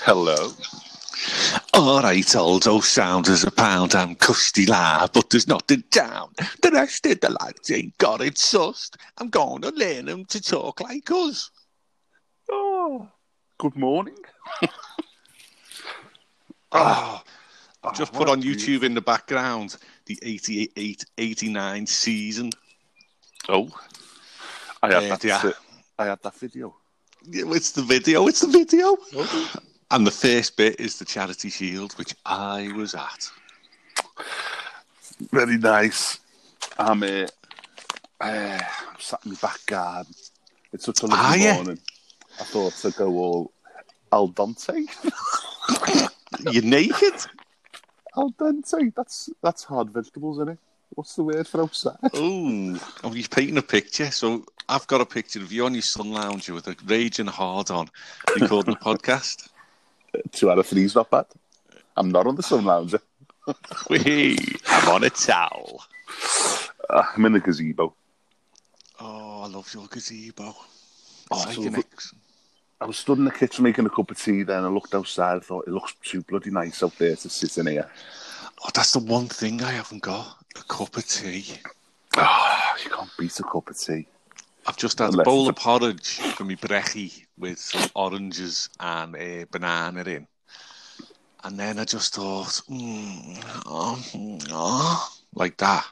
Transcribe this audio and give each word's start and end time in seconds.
Hello. 0.00 0.52
All 1.78 2.02
right, 2.02 2.34
Aldo 2.34 2.80
sound 2.80 3.28
as 3.28 3.44
a 3.44 3.52
pound 3.52 3.94
and 3.94 4.18
custy 4.18 4.66
lad, 4.66 5.10
but 5.14 5.30
there's 5.30 5.46
nothing 5.46 5.84
down. 5.92 6.32
The 6.60 6.72
rest 6.72 7.06
of 7.06 7.20
the 7.20 7.30
lads 7.30 7.70
ain't 7.70 7.96
got 7.98 8.20
it 8.20 8.34
sussed. 8.34 8.96
I'm 9.18 9.28
going 9.30 9.62
to 9.62 9.70
learn 9.70 10.06
them 10.06 10.24
to 10.24 10.40
talk 10.40 10.80
like 10.80 11.08
us. 11.12 11.50
Oh, 12.50 13.08
good 13.58 13.76
morning. 13.76 14.16
Oh, 16.72 17.22
I've 17.84 17.96
just 17.96 18.12
Oh, 18.12 18.18
put 18.18 18.28
on 18.28 18.42
YouTube 18.42 18.82
in 18.82 18.94
the 18.94 19.00
background 19.00 19.76
the 20.06 20.18
88 20.22 21.04
89 21.16 21.86
season. 21.86 22.50
Oh, 23.48 23.68
I 24.82 24.92
had 24.94 25.04
Uh, 25.04 25.08
that. 25.16 25.24
yeah. 25.24 25.52
I 25.96 26.06
had 26.06 26.20
that 26.24 26.34
video. 26.34 26.74
Yeah, 27.30 27.44
It's 27.54 27.70
the 27.70 27.82
video, 27.82 28.26
it's 28.26 28.40
the 28.40 28.48
video. 28.48 28.96
And 29.90 30.06
the 30.06 30.10
first 30.10 30.56
bit 30.56 30.78
is 30.80 30.98
the 30.98 31.04
Charity 31.04 31.48
Shield, 31.48 31.92
which 31.94 32.14
I 32.26 32.70
was 32.76 32.94
at. 32.94 33.30
Very 35.32 35.56
nice. 35.56 36.18
I'm 36.78 37.02
uh, 37.02 37.26
uh, 38.20 38.58
I'm 38.60 39.00
sat 39.00 39.20
in 39.24 39.32
my 39.32 39.38
back 39.40 39.64
garden. 39.66 40.12
It's 40.72 40.84
such 40.84 41.02
a 41.02 41.06
lovely 41.06 41.18
Ah, 41.24 41.34
yeah. 41.34 41.54
morning. 41.54 41.78
I 42.40 42.44
thought 42.44 42.74
to 42.74 42.90
go 42.90 43.08
all 43.16 43.52
al 44.12 44.28
dente. 44.28 44.86
You're 46.52 46.62
naked? 46.62 47.14
al 48.16 48.30
dente. 48.32 48.94
That's 48.94 49.30
that's 49.42 49.64
hard 49.64 49.90
vegetables, 49.90 50.36
isn't 50.38 50.50
it? 50.50 50.58
What's 50.90 51.14
the 51.16 51.24
word 51.24 51.46
for 51.48 51.62
outside? 51.62 51.96
Oh, 52.14 52.78
oh, 53.04 53.10
he's 53.10 53.28
painting 53.28 53.58
a 53.58 53.62
picture. 53.62 54.10
So 54.10 54.44
I've 54.68 54.86
got 54.86 55.00
a 55.00 55.06
picture 55.06 55.40
of 55.40 55.50
you 55.52 55.64
on 55.64 55.74
your 55.74 55.82
sun 55.82 56.10
lounger 56.12 56.54
with 56.54 56.66
a 56.68 56.76
raging 56.86 57.26
hard 57.26 57.70
on, 57.70 57.88
recording 58.38 58.74
a 58.74 58.78
podcast. 58.84 59.48
Two 60.32 60.50
out 60.50 60.58
of 60.58 60.66
three's 60.66 60.94
not 60.94 61.10
bad. 61.10 61.26
I'm 61.96 62.10
not 62.10 62.26
on 62.26 62.36
the 62.36 62.42
sun 62.42 62.64
lounger. 62.64 63.00
Whee, 63.90 64.38
I'm 64.66 64.88
on 64.88 65.04
a 65.04 65.10
towel. 65.10 65.82
Uh, 66.90 67.02
I'm 67.16 67.24
in 67.26 67.32
the 67.32 67.40
gazebo. 67.40 67.94
Oh, 69.00 69.42
I 69.42 69.46
love 69.48 69.72
your 69.74 69.86
gazebo. 69.86 70.54
Oh, 71.30 71.36
It's 71.36 71.46
like 71.46 71.54
so 71.56 71.62
an 71.66 71.76
ex- 71.76 72.14
I 72.80 72.86
was 72.86 72.96
stood 72.96 73.18
in 73.18 73.24
the 73.24 73.30
kitchen 73.30 73.64
making 73.64 73.86
a 73.86 73.90
cup 73.90 74.10
of 74.10 74.20
tea. 74.22 74.42
Then 74.44 74.64
I 74.64 74.68
looked 74.68 74.94
outside. 74.94 75.36
I 75.36 75.40
thought 75.40 75.66
it 75.66 75.72
looks 75.72 75.94
too 76.02 76.22
bloody 76.22 76.50
nice 76.50 76.82
out 76.82 76.96
there 76.98 77.16
to 77.16 77.28
sit 77.28 77.58
in 77.58 77.66
here. 77.66 77.90
oh, 78.64 78.70
that's 78.74 78.92
the 78.92 79.00
one 79.00 79.26
thing 79.26 79.62
I 79.62 79.72
haven't 79.72 80.02
got 80.02 80.36
a 80.56 80.62
cup 80.62 80.96
of 80.96 81.06
tea. 81.06 81.46
Oh, 82.16 82.74
you 82.84 82.90
can't 82.90 83.10
beat 83.18 83.38
a 83.40 83.42
cup 83.42 83.68
of 83.68 83.78
tea. 83.78 84.06
I've 84.68 84.76
just 84.76 84.98
had 84.98 85.14
a 85.14 85.22
bowl 85.22 85.48
of 85.48 85.56
porridge 85.56 86.18
for 86.36 86.44
me 86.44 86.54
brekkie 86.54 87.24
with 87.38 87.58
some 87.58 87.88
oranges 87.94 88.68
and 88.78 89.16
a 89.16 89.44
banana 89.44 90.02
in. 90.02 90.26
And 91.42 91.58
then 91.58 91.78
I 91.78 91.84
just 91.86 92.14
thought, 92.14 92.60
mm, 92.68 93.62
oh, 93.64 93.98
oh, 94.50 95.08
like 95.34 95.56
that. 95.56 95.86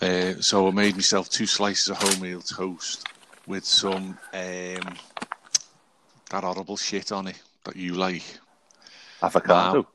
Uh, 0.00 0.40
so 0.40 0.68
I 0.68 0.70
made 0.70 0.94
myself 0.94 1.28
two 1.28 1.44
slices 1.44 1.90
of 1.90 1.98
wholemeal 1.98 2.48
toast 2.48 3.06
with 3.46 3.66
some 3.66 4.16
um, 4.32 4.96
that 6.30 6.42
horrible 6.42 6.78
shit 6.78 7.12
on 7.12 7.26
it 7.26 7.42
that 7.64 7.76
you 7.76 7.92
like. 7.92 8.24
Avocado. 9.22 9.82
Wow. 9.82 9.86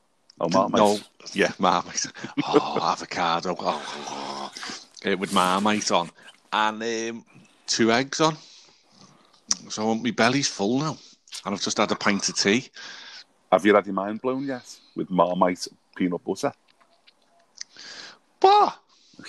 Oh, 0.41 0.49
Marmite. 0.49 0.79
No, 0.79 0.99
yeah, 1.33 1.53
Marmite. 1.57 2.05
Oh, 2.45 2.79
avocado. 2.83 3.55
Oh, 3.57 3.81
oh. 4.07 5.11
Uh, 5.11 5.17
with 5.17 5.33
Marmite 5.33 5.89
on. 5.89 6.11
And 6.53 6.83
um, 6.83 7.25
two 7.67 7.91
eggs 7.91 8.21
on. 8.21 8.37
So 9.69 9.83
I 9.83 9.85
want 9.85 10.03
my 10.03 10.11
belly's 10.11 10.47
full 10.47 10.79
now. 10.79 10.97
And 11.45 11.53
I've 11.53 11.61
just 11.61 11.77
had 11.77 11.91
a 11.91 11.95
pint 11.95 12.27
of 12.29 12.35
tea. 12.37 12.69
Have 13.51 13.65
you 13.65 13.75
had 13.75 13.85
your 13.85 13.93
mind 13.93 14.21
blown 14.21 14.45
yet 14.45 14.77
with 14.95 15.09
Marmite 15.09 15.67
peanut 15.95 16.23
butter? 16.23 16.51
What? 18.41 18.77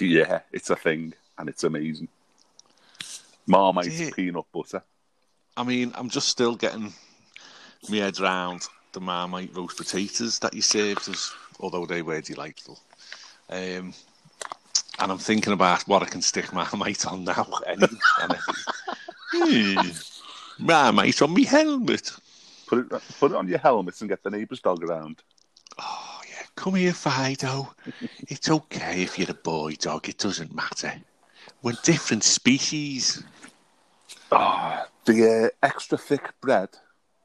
Yeah, 0.01 0.41
it's 0.53 0.71
a 0.71 0.77
thing, 0.77 1.15
and 1.39 1.49
it's 1.49 1.65
amazing. 1.65 2.09
Marmite 3.47 3.93
Yeah. 3.93 4.11
peanut 4.15 4.47
butter. 4.53 4.83
I 5.57 5.63
mean, 5.63 5.93
I'm 5.95 6.11
just 6.11 6.29
still 6.29 6.57
getting 6.57 6.93
my 7.89 7.97
head 7.99 8.19
round 8.19 8.67
the 8.93 9.01
Marmite 9.01 9.55
roast 9.55 9.77
potatoes 9.77 10.39
that 10.41 10.55
you 10.55 10.63
served 10.63 11.09
us, 11.09 11.33
although 11.61 11.87
they 11.87 12.03
were 12.03 12.21
delightful. 12.21 12.81
Um, 13.49 13.95
and 14.99 15.13
I'm 15.13 15.19
thinking 15.19 15.53
about 15.53 15.83
what 15.89 16.03
I 16.03 16.07
can 16.07 16.23
stick 16.23 16.53
my 16.53 16.67
mate 16.77 17.07
on 17.07 17.25
now. 17.25 17.47
Anything. 17.67 17.99
Hmm, 19.33 19.89
Marmite 20.59 21.23
on 21.23 21.35
me 21.35 21.45
helmet. 21.45 22.13
Put 22.67 22.79
it, 22.79 23.03
put 23.21 23.31
it 23.33 23.37
on 23.37 23.49
your 23.49 23.59
helmet 23.59 24.01
and 24.01 24.09
get 24.09 24.23
the 24.23 24.31
neighbour's 24.31 24.61
dog 24.61 24.83
around. 24.83 25.23
Oh, 25.79 26.21
yeah. 26.29 26.43
Come 26.57 26.75
here, 26.77 26.93
Fido. 26.93 27.75
it's 28.29 28.51
okay 28.51 29.03
if 29.03 29.19
you're 29.19 29.31
a 29.31 29.35
boy 29.35 29.73
dog. 29.75 30.09
It 30.09 30.19
doesn't 30.19 30.55
matter. 30.55 30.93
We're 31.63 31.75
different 31.83 32.25
species. 32.25 33.23
Oh, 34.33 34.85
the 35.05 35.51
uh, 35.63 35.67
extra 35.67 35.97
thick 35.99 36.33
bread, 36.41 36.71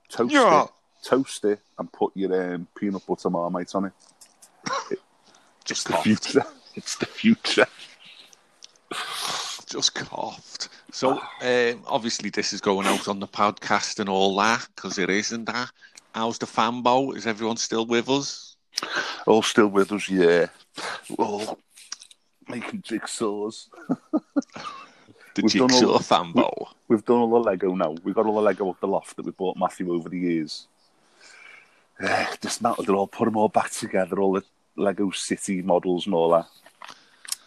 toast 0.09 0.33
Yeah. 0.33 0.63
it, 0.63 0.69
toast 1.03 1.43
it, 1.45 1.59
and 1.79 1.91
put 1.91 2.11
your 2.15 2.53
um, 2.53 2.67
peanut 2.75 3.05
butter 3.07 3.29
Marmite 3.29 3.73
on 3.73 3.85
it. 3.85 3.93
Just 5.65 5.87
The 5.87 5.93
future. 5.97 6.43
It's 6.75 6.95
the 6.95 7.05
future. 7.05 7.65
Just 9.67 9.95
coughed. 9.95 10.69
So, 10.91 11.19
um, 11.41 11.83
obviously, 11.87 12.29
this 12.29 12.53
is 12.53 12.61
going 12.61 12.87
out 12.87 13.07
on 13.07 13.19
the 13.19 13.27
podcast 13.27 13.99
and 13.99 14.09
all 14.09 14.35
that 14.37 14.67
because 14.75 14.97
it 14.97 15.09
isn't 15.09 15.45
that. 15.45 15.69
How's 16.13 16.37
the 16.37 16.45
fanbow? 16.45 17.15
Is 17.15 17.25
everyone 17.27 17.57
still 17.57 17.85
with 17.85 18.09
us? 18.09 18.55
All 19.25 19.41
still 19.41 19.67
with 19.67 19.91
us, 19.93 20.09
yeah. 20.09 20.47
All 21.17 21.57
making 22.47 22.81
jigsaws. 22.81 23.67
The 25.33 25.43
We've 25.43 25.53
done 25.53 25.69
jigsaw 25.69 25.91
all- 25.93 25.99
fanbow. 25.99 26.67
We've 26.89 27.05
done 27.05 27.19
all 27.19 27.29
the 27.29 27.39
Lego 27.39 27.73
now. 27.73 27.95
We've 28.03 28.13
got 28.13 28.25
all 28.25 28.35
the 28.35 28.41
Lego 28.41 28.65
off 28.67 28.81
the 28.81 28.87
loft 28.87 29.15
that 29.15 29.25
we 29.25 29.31
bought 29.31 29.55
Matthew 29.55 29.93
over 29.93 30.09
the 30.09 30.19
years. 30.19 30.67
Uh, 32.03 32.25
dismantled 32.41 32.89
it 32.89 32.91
all, 32.93 33.07
put 33.07 33.23
them 33.25 33.37
all 33.37 33.47
back 33.47 33.71
together, 33.71 34.19
all 34.19 34.33
the 34.33 34.43
Lego 34.77 35.11
City 35.11 35.61
models 35.61 36.05
and 36.05 36.15
all 36.15 36.29
that. 36.31 36.47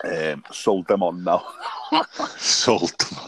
Um, 0.04 0.44
sold 0.52 0.86
them 0.86 1.02
on 1.02 1.24
now 1.24 1.42
Sold 2.36 2.92
them. 2.98 3.18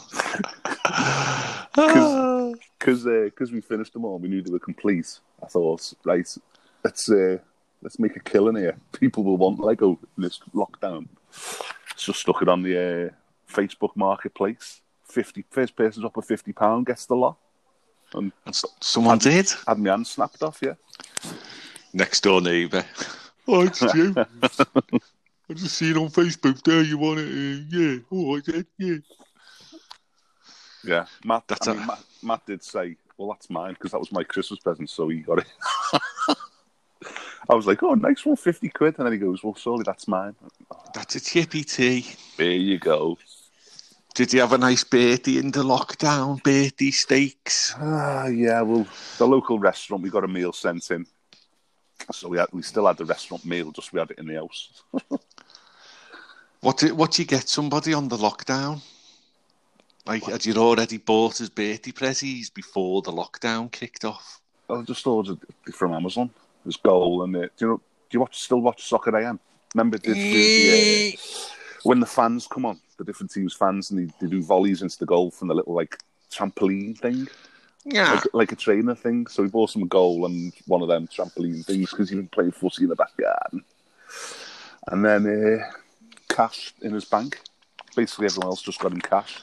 because 2.79 3.07
uh, 3.07 3.31
cause 3.35 3.51
we 3.53 3.61
finished 3.61 3.93
them 3.95 4.05
all. 4.05 4.19
We 4.19 4.29
knew 4.29 4.43
they 4.43 4.51
were 4.51 4.59
complete. 4.59 5.19
I 5.43 5.47
thought, 5.47 5.93
right, 6.05 6.29
let's 6.85 7.11
uh, 7.11 7.39
let's 7.83 7.99
make 7.99 8.17
a 8.17 8.21
killing 8.21 8.57
here. 8.57 8.77
People 8.93 9.25
will 9.25 9.37
want 9.39 9.61
Lego 9.61 9.99
in 10.17 10.23
this 10.23 10.41
lockdown. 10.55 11.09
So 11.97 12.13
stuck 12.13 12.43
it 12.43 12.49
on 12.49 12.63
the 12.63 12.77
uh, 13.07 13.11
Facebook 13.51 13.97
Marketplace. 13.97 14.83
Fifty 15.05 15.45
first 15.51 15.77
person's 15.77 16.05
up 16.05 16.17
with 16.17 16.27
fifty 16.27 16.53
pound 16.53 16.87
gets 16.87 17.07
the 17.07 17.15
lot. 17.17 17.37
And 18.13 18.33
And 18.45 18.55
someone 18.81 19.19
did. 19.19 19.51
had 19.67 19.79
my 19.79 19.91
hand 19.91 20.07
snapped 20.07 20.43
off. 20.43 20.59
Yeah. 20.63 20.75
Next 21.95 22.23
door 22.23 22.41
neighbour. 22.43 22.85
Oh, 23.49 23.63
it's 23.63 23.81
you. 23.95 24.15
I 25.49 25.53
just 25.55 25.77
see 25.77 25.91
it 25.91 25.97
on 25.97 26.09
Facebook 26.09 26.63
there. 26.65 26.83
You 26.83 26.99
want 26.99 27.21
it? 27.21 27.27
Uh, 27.29 27.63
yeah. 27.71 27.99
Oh, 28.11 28.37
I 28.37 28.41
did. 28.41 28.67
Yeah. 28.79 28.97
Yeah, 30.85 31.07
Matt. 31.25 31.45
That's 31.49 31.67
I 31.69 31.73
a- 31.73 31.75
mean, 31.75 31.87
Matt, 31.87 32.05
Matt 32.23 32.47
did 32.47 32.63
say, 32.63 32.97
"Well, 33.17 33.29
that's 33.31 33.49
mine 33.51 33.75
because 33.75 33.93
that 33.93 33.99
was 33.99 34.13
my 34.13 34.25
Christmas 34.25 34.61
present, 34.61 34.91
so 34.91 35.09
he 35.09 35.19
got 35.21 35.39
it." 35.39 35.47
I 37.49 37.55
was 37.55 37.67
like, 37.67 37.83
"Oh, 37.83 37.95
nice 37.95 38.25
one, 38.25 38.37
fifty 38.37 38.69
quid," 38.69 38.97
and 38.99 39.07
then 39.07 39.13
he 39.13 39.19
goes, 39.19 39.43
"Well, 39.45 39.55
surely 39.55 39.85
that's 39.85 40.09
mine." 40.09 40.35
That's 40.95 41.15
a 41.17 41.21
chippy 41.21 41.65
tea. 41.65 42.07
There 42.37 42.51
you 42.51 42.79
go. 42.79 43.19
Did 44.15 44.33
you 44.33 44.41
have 44.41 44.53
a 44.53 44.59
nice 44.59 44.83
birthday 44.83 45.37
in 45.39 45.51
the 45.51 45.63
lockdown? 45.63 46.43
Birthday 46.43 46.91
steaks? 46.91 47.75
Ah, 47.79 48.27
yeah. 48.27 48.63
Well, 48.63 48.87
the 49.19 49.27
local 49.29 49.59
restaurant, 49.59 50.03
we 50.03 50.09
got 50.11 50.25
a 50.25 50.29
meal 50.29 50.53
sent 50.55 50.91
in, 50.91 51.07
so 52.13 52.29
we 52.29 52.39
had, 52.39 52.49
we 52.53 52.63
still 52.63 52.87
had 52.87 52.97
the 52.97 53.05
restaurant 53.05 53.45
meal, 53.45 53.73
just 53.73 53.93
we 53.93 54.01
had 54.01 54.11
it 54.11 54.19
in 54.19 54.27
the 54.27 54.35
house. 54.35 54.83
What 56.67 56.79
did 56.79 56.93
what 56.93 57.13
did 57.13 57.19
you 57.21 57.25
get 57.27 57.49
somebody 57.49 57.95
on 57.95 58.09
the 58.09 58.17
lockdown? 58.17 58.81
Like, 60.05 60.25
had 60.25 60.45
you 60.45 60.55
already 60.57 60.99
bought 60.99 61.39
his 61.39 61.49
birthday 61.49 61.93
presents 61.93 62.51
before 62.51 63.03
the 63.03 63.13
lockdown 63.13 63.71
kicked 63.71 64.05
off? 64.05 64.41
I 64.69 64.83
just 64.83 65.07
ordered 65.07 65.39
it 65.67 65.75
from 65.75 65.93
Amazon. 65.95 66.29
There's 66.65 66.77
goal 66.77 67.23
and 67.23 67.37
uh, 67.37 67.41
do 67.41 67.49
you 67.61 67.67
know? 67.69 67.77
Do 67.77 67.83
you 68.17 68.21
watch 68.21 68.39
still 68.39 68.61
watch 68.61 68.85
Soccer 68.85 69.17
AM? 69.17 69.39
Remember 69.75 69.99
the, 69.99 70.13
the, 70.13 70.33
the, 70.33 71.13
uh, 71.13 71.21
when 71.83 72.01
the 72.01 72.07
fans 72.07 72.49
come 72.49 72.65
on, 72.65 72.81
the 72.99 73.05
different 73.05 73.33
teams' 73.33 73.55
fans, 73.55 73.91
and 73.91 74.01
they, 74.01 74.13
they 74.21 74.27
do 74.27 74.43
volleys 74.43 74.83
into 74.83 74.99
the 74.99 75.07
goal 75.07 75.31
from 75.31 75.49
the 75.49 75.55
little 75.55 75.75
like 75.75 75.99
trampoline 76.33 76.99
thing, 76.99 77.29
Yeah. 77.89 78.15
like, 78.15 78.25
like 78.35 78.53
a 78.53 78.57
trainer 78.57 78.95
thing. 78.95 79.27
So 79.29 79.43
he 79.45 79.49
bought 79.49 79.71
some 79.71 79.87
goal 79.87 80.27
and 80.27 80.53
one 80.67 80.83
of 80.83 80.89
them 80.89 81.07
trampoline 81.07 81.65
things 81.65 81.91
because 81.91 82.09
he's 82.11 82.17
been 82.19 82.29
playing 82.29 82.51
footy 82.53 82.83
in 82.85 82.89
the 82.91 82.97
backyard. 82.97 83.63
And 84.89 85.05
then 85.05 85.27
uh, 85.61 85.71
cash 86.29 86.75
in 86.83 86.93
his 86.93 87.05
bank. 87.05 87.41
Basically, 87.95 88.27
everyone 88.27 88.49
else 88.49 88.63
just 88.63 88.81
got 88.81 88.93
him 88.93 89.01
cash. 89.01 89.41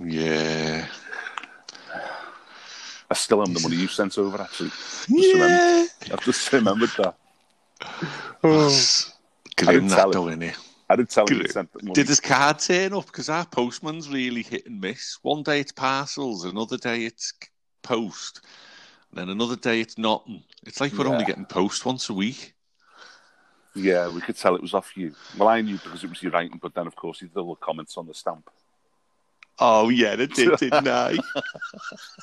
Yeah. 0.00 0.86
I 3.10 3.14
still 3.14 3.40
have 3.44 3.54
the 3.54 3.60
money 3.60 3.76
you 3.76 3.86
sent 3.86 4.16
over. 4.18 4.40
Actually, 4.40 4.70
just 4.70 5.08
remembered, 5.10 5.38
Yeah. 5.48 5.86
I've 6.12 6.24
just 6.24 6.52
remembered 6.52 6.90
that. 6.98 7.14
That's 8.42 9.10
I 9.58 9.62
Grim 9.64 9.74
didn't 9.74 9.88
that 9.90 9.96
tell 9.96 10.10
though, 10.10 10.28
him. 10.28 10.40
innit? 10.40 10.56
I 10.88 10.96
didn't 10.96 11.10
tell 11.10 11.24
him 11.26 11.36
Good. 11.38 11.46
you 11.46 11.52
sent 11.52 11.72
the 11.72 11.82
money. 11.82 11.92
Did 11.94 12.08
his 12.08 12.20
card 12.20 12.58
turn 12.58 12.92
up? 12.94 13.06
Because 13.06 13.28
our 13.28 13.46
postman's 13.46 14.08
really 14.08 14.42
hit 14.42 14.66
and 14.66 14.80
miss. 14.80 15.18
One 15.22 15.42
day 15.42 15.60
it's 15.60 15.72
parcels, 15.72 16.44
another 16.44 16.76
day 16.76 17.04
it's 17.04 17.32
post, 17.84 18.40
and 19.10 19.20
then 19.20 19.28
another 19.28 19.54
day 19.54 19.80
it's 19.80 19.96
nothing. 19.96 20.42
It's 20.66 20.80
like 20.80 20.92
we're 20.94 21.06
only 21.06 21.24
getting 21.24 21.44
post 21.44 21.86
once 21.86 22.08
a 22.08 22.14
week. 22.14 22.54
Yeah, 23.76 24.08
we 24.08 24.20
could 24.20 24.36
tell 24.36 24.56
it 24.56 24.62
was 24.62 24.74
off 24.74 24.96
you. 24.96 25.14
Well, 25.36 25.48
I 25.48 25.60
knew 25.60 25.78
because 25.78 26.02
it 26.02 26.10
was 26.10 26.22
your 26.22 26.32
writing, 26.32 26.58
but 26.60 26.74
then 26.74 26.86
of 26.86 26.96
course 26.96 27.20
he 27.20 27.26
did 27.26 27.36
all 27.36 27.54
the 27.54 27.64
comments 27.64 27.96
on 27.96 28.06
the 28.06 28.14
stamp. 28.14 28.50
Oh 29.58 29.88
yeah, 29.88 30.14
it 30.14 30.34
did, 30.34 30.56
didn't 30.58 30.88
I? 30.88 31.16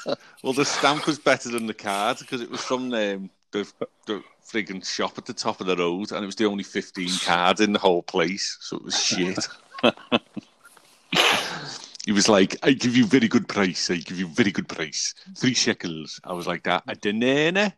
well, 0.44 0.54
the 0.54 0.66
stamp 0.66 1.08
was 1.08 1.20
better 1.20 1.50
than 1.50 1.68
the 1.68 1.74
card 1.74 2.20
because 2.20 2.42
it 2.42 2.50
was 2.50 2.62
from 2.62 2.94
um, 2.94 3.30
the, 3.52 3.72
the 4.06 4.24
frigging 4.46 4.86
shop 4.86 5.18
at 5.18 5.26
the 5.26 5.34
top 5.34 5.62
of 5.62 5.68
the 5.68 5.78
road, 5.78 6.12
and 6.12 6.24
it 6.24 6.26
was 6.26 6.36
the 6.36 6.46
only 6.46 6.64
fifteen 6.64 7.12
cards 7.24 7.62
in 7.62 7.74
the 7.74 7.80
whole 7.80 8.04
place, 8.04 8.58
so 8.60 8.78
it 8.78 8.84
was 8.84 9.02
shit. 9.02 9.48
He 12.06 12.12
was 12.12 12.28
like, 12.30 12.58
"I 12.64 12.74
give 12.74 12.96
you 12.96 13.06
very 13.06 13.28
good 13.28 13.48
price. 13.48 13.90
I 13.92 13.98
give 13.98 14.20
you 14.20 14.28
very 14.28 14.52
good 14.52 14.68
price. 14.68 15.14
Three 15.38 15.54
shekels." 15.54 16.20
I 16.24 16.34
was 16.34 16.48
like, 16.48 16.64
"That 16.64 16.84
a 16.88 16.96
denana? 16.96 17.74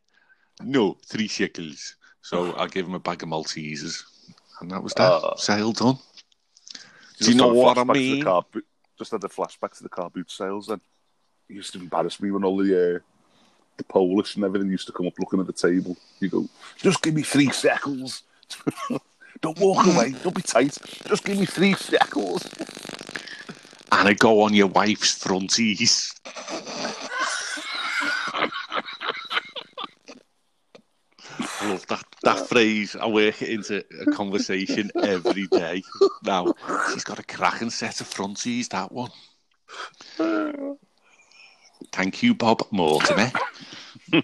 No, 0.62 0.98
three 1.06 1.28
shekels." 1.28 1.96
So 2.22 2.56
I 2.56 2.68
gave 2.68 2.86
him 2.86 2.94
a 2.94 3.00
bag 3.00 3.22
of 3.24 3.30
Maltesers, 3.30 4.04
and 4.62 4.72
that 4.72 4.82
was 4.82 4.94
that. 4.94 5.12
Oh. 5.12 5.34
Sale 5.38 5.74
done. 5.74 5.96
Do 5.96 6.80
Just 7.18 7.30
you 7.30 7.36
know 7.36 7.54
what 7.54 7.78
I 7.78 7.84
mean? 7.84 8.24
car 8.24 8.46
just 8.98 9.12
had 9.12 9.24
a 9.24 9.28
flashback 9.28 9.76
to 9.78 9.84
the 9.84 9.90
car 9.90 10.10
boot 10.10 10.32
sales. 10.32 10.68
Then 10.68 10.80
it 11.50 11.54
used 11.54 11.74
to 11.74 11.80
embarrass 11.80 12.22
me 12.22 12.32
when 12.32 12.44
all 12.44 12.58
the 12.58 12.96
uh, 12.96 13.00
the 13.78 13.84
Polish 13.84 14.36
and 14.36 14.46
everything 14.46 14.70
used 14.70 14.88
to 14.88 14.94
come 14.94 15.08
up 15.08 15.14
looking 15.20 15.40
at 15.40 15.48
the 15.48 15.54
table. 15.54 15.98
You 16.20 16.30
go, 16.30 16.48
just 16.78 17.02
give 17.02 17.14
me 17.14 17.24
three 17.24 17.50
shekels. 17.52 18.24
Don't 19.42 19.60
walk 19.60 19.86
away. 19.94 20.16
Don't 20.24 20.36
be 20.36 20.42
tight. 20.42 20.78
Just 21.08 21.24
give 21.26 21.38
me 21.38 21.46
three 21.46 21.74
shekels. 21.74 22.48
and 24.00 24.08
I 24.08 24.14
go 24.14 24.42
on 24.42 24.54
your 24.54 24.68
wife's 24.68 25.18
fronties. 25.24 26.14
I 31.62 31.70
love 31.70 31.86
that, 31.88 32.04
that 32.24 32.48
phrase. 32.48 32.96
I 32.96 33.08
work 33.08 33.42
it 33.42 33.50
into 33.50 33.84
a 34.02 34.06
conversation 34.08 34.92
every 35.02 35.48
day. 35.48 35.84
Now, 36.24 36.54
she's 36.92 37.04
got 37.04 37.20
a 37.20 37.24
cracking 37.24 37.70
set 37.70 38.02
of 38.02 38.10
fronties, 38.10 38.70
that 38.70 38.92
one. 38.92 39.12
Thank 41.92 42.24
you, 42.24 42.34
Bob 42.34 42.66
Mortimer. 42.72 43.32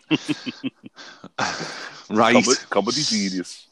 right. 2.10 2.34
Comedy, 2.34 2.60
comedy 2.70 3.04
genius. 3.04 3.68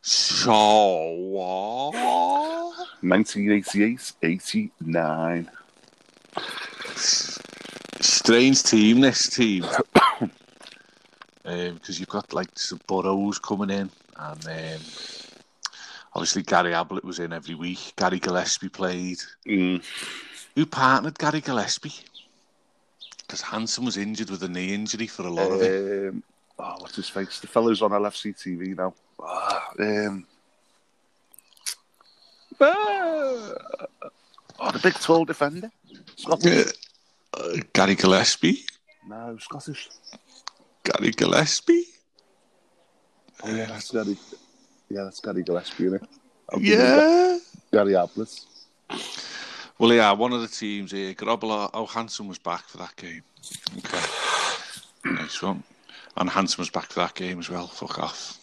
So, 0.00 1.14
what? 1.18 2.71
1988, 3.02 4.12
89. 4.22 5.50
strange 8.00 8.62
team 8.62 9.00
this 9.00 9.28
team 9.28 9.64
because 11.44 11.98
you've 12.00 12.08
got 12.08 12.32
like 12.32 12.48
some 12.56 12.80
Burrows 12.86 13.38
coming 13.38 13.70
in 13.70 13.90
and 14.16 14.46
um, 14.46 14.80
obviously 16.14 16.42
Gary 16.42 16.74
Ablett 16.74 17.04
was 17.04 17.18
in 17.18 17.32
every 17.32 17.54
week 17.54 17.92
Gary 17.96 18.18
Gillespie 18.18 18.68
played 18.68 19.18
Mm. 19.46 19.82
who 20.54 20.66
partnered 20.66 21.18
Gary 21.18 21.40
Gillespie 21.40 21.92
because 23.20 23.40
Hansen 23.40 23.84
was 23.84 23.96
injured 23.96 24.30
with 24.30 24.42
a 24.42 24.48
knee 24.48 24.74
injury 24.74 25.06
for 25.06 25.22
a 25.26 25.30
lot 25.30 25.50
of 25.50 25.62
it 25.62 26.08
Um, 26.10 26.22
oh, 26.58 26.76
what's 26.78 26.96
his 26.96 27.08
face? 27.08 27.40
The 27.40 27.46
fellow's 27.46 27.82
on 27.82 27.90
LFC 27.90 28.34
TV 28.34 28.76
now. 28.76 28.94
Ah, 29.20 29.68
um, 29.78 30.26
the 34.72 34.80
big 34.82 34.94
tall 34.94 35.24
defender. 35.24 35.70
Scottish. 36.16 36.72
uh, 37.34 37.56
Gary 37.72 37.94
Gillespie 37.94 38.64
No, 39.08 39.36
Scottish. 39.40 39.88
Gary 40.84 41.10
Gillespie 41.12 41.84
Oh, 43.44 43.50
yeah, 43.52 43.66
that's 43.66 43.90
Gary. 43.90 44.16
Yeah, 44.88 45.04
that's 45.04 45.20
Gary 45.20 45.42
Gillespie, 45.42 45.86
isn't 45.86 46.02
it? 46.02 46.08
yeah 46.60 47.38
Gary 47.72 47.96
Ablett. 47.96 48.40
Well, 49.78 49.92
yeah, 49.92 50.12
one 50.12 50.32
of 50.32 50.42
the 50.42 50.48
teams 50.48 50.92
here, 50.92 51.12
Grobbelaar, 51.14 51.70
oh, 51.74 51.86
Hansen 51.86 52.28
was 52.28 52.38
back 52.38 52.68
for 52.68 52.78
that 52.78 52.94
game. 52.96 53.22
Okay. 53.78 54.04
Nice 55.04 55.42
one. 55.42 55.64
And 56.16 56.28
Hansen 56.30 56.60
was 56.60 56.70
back 56.70 56.92
for 56.92 57.00
that 57.00 57.14
game 57.14 57.38
as 57.40 57.48
well. 57.50 57.66
Fuck 57.66 57.98
off. 57.98 58.38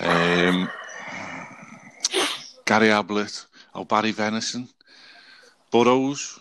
Um, 0.00 0.70
Gary 2.64 2.90
Ablett, 2.90 3.46
oh, 3.74 3.84
Barry 3.84 4.12
Venison, 4.12 4.68
Burrows, 5.70 6.38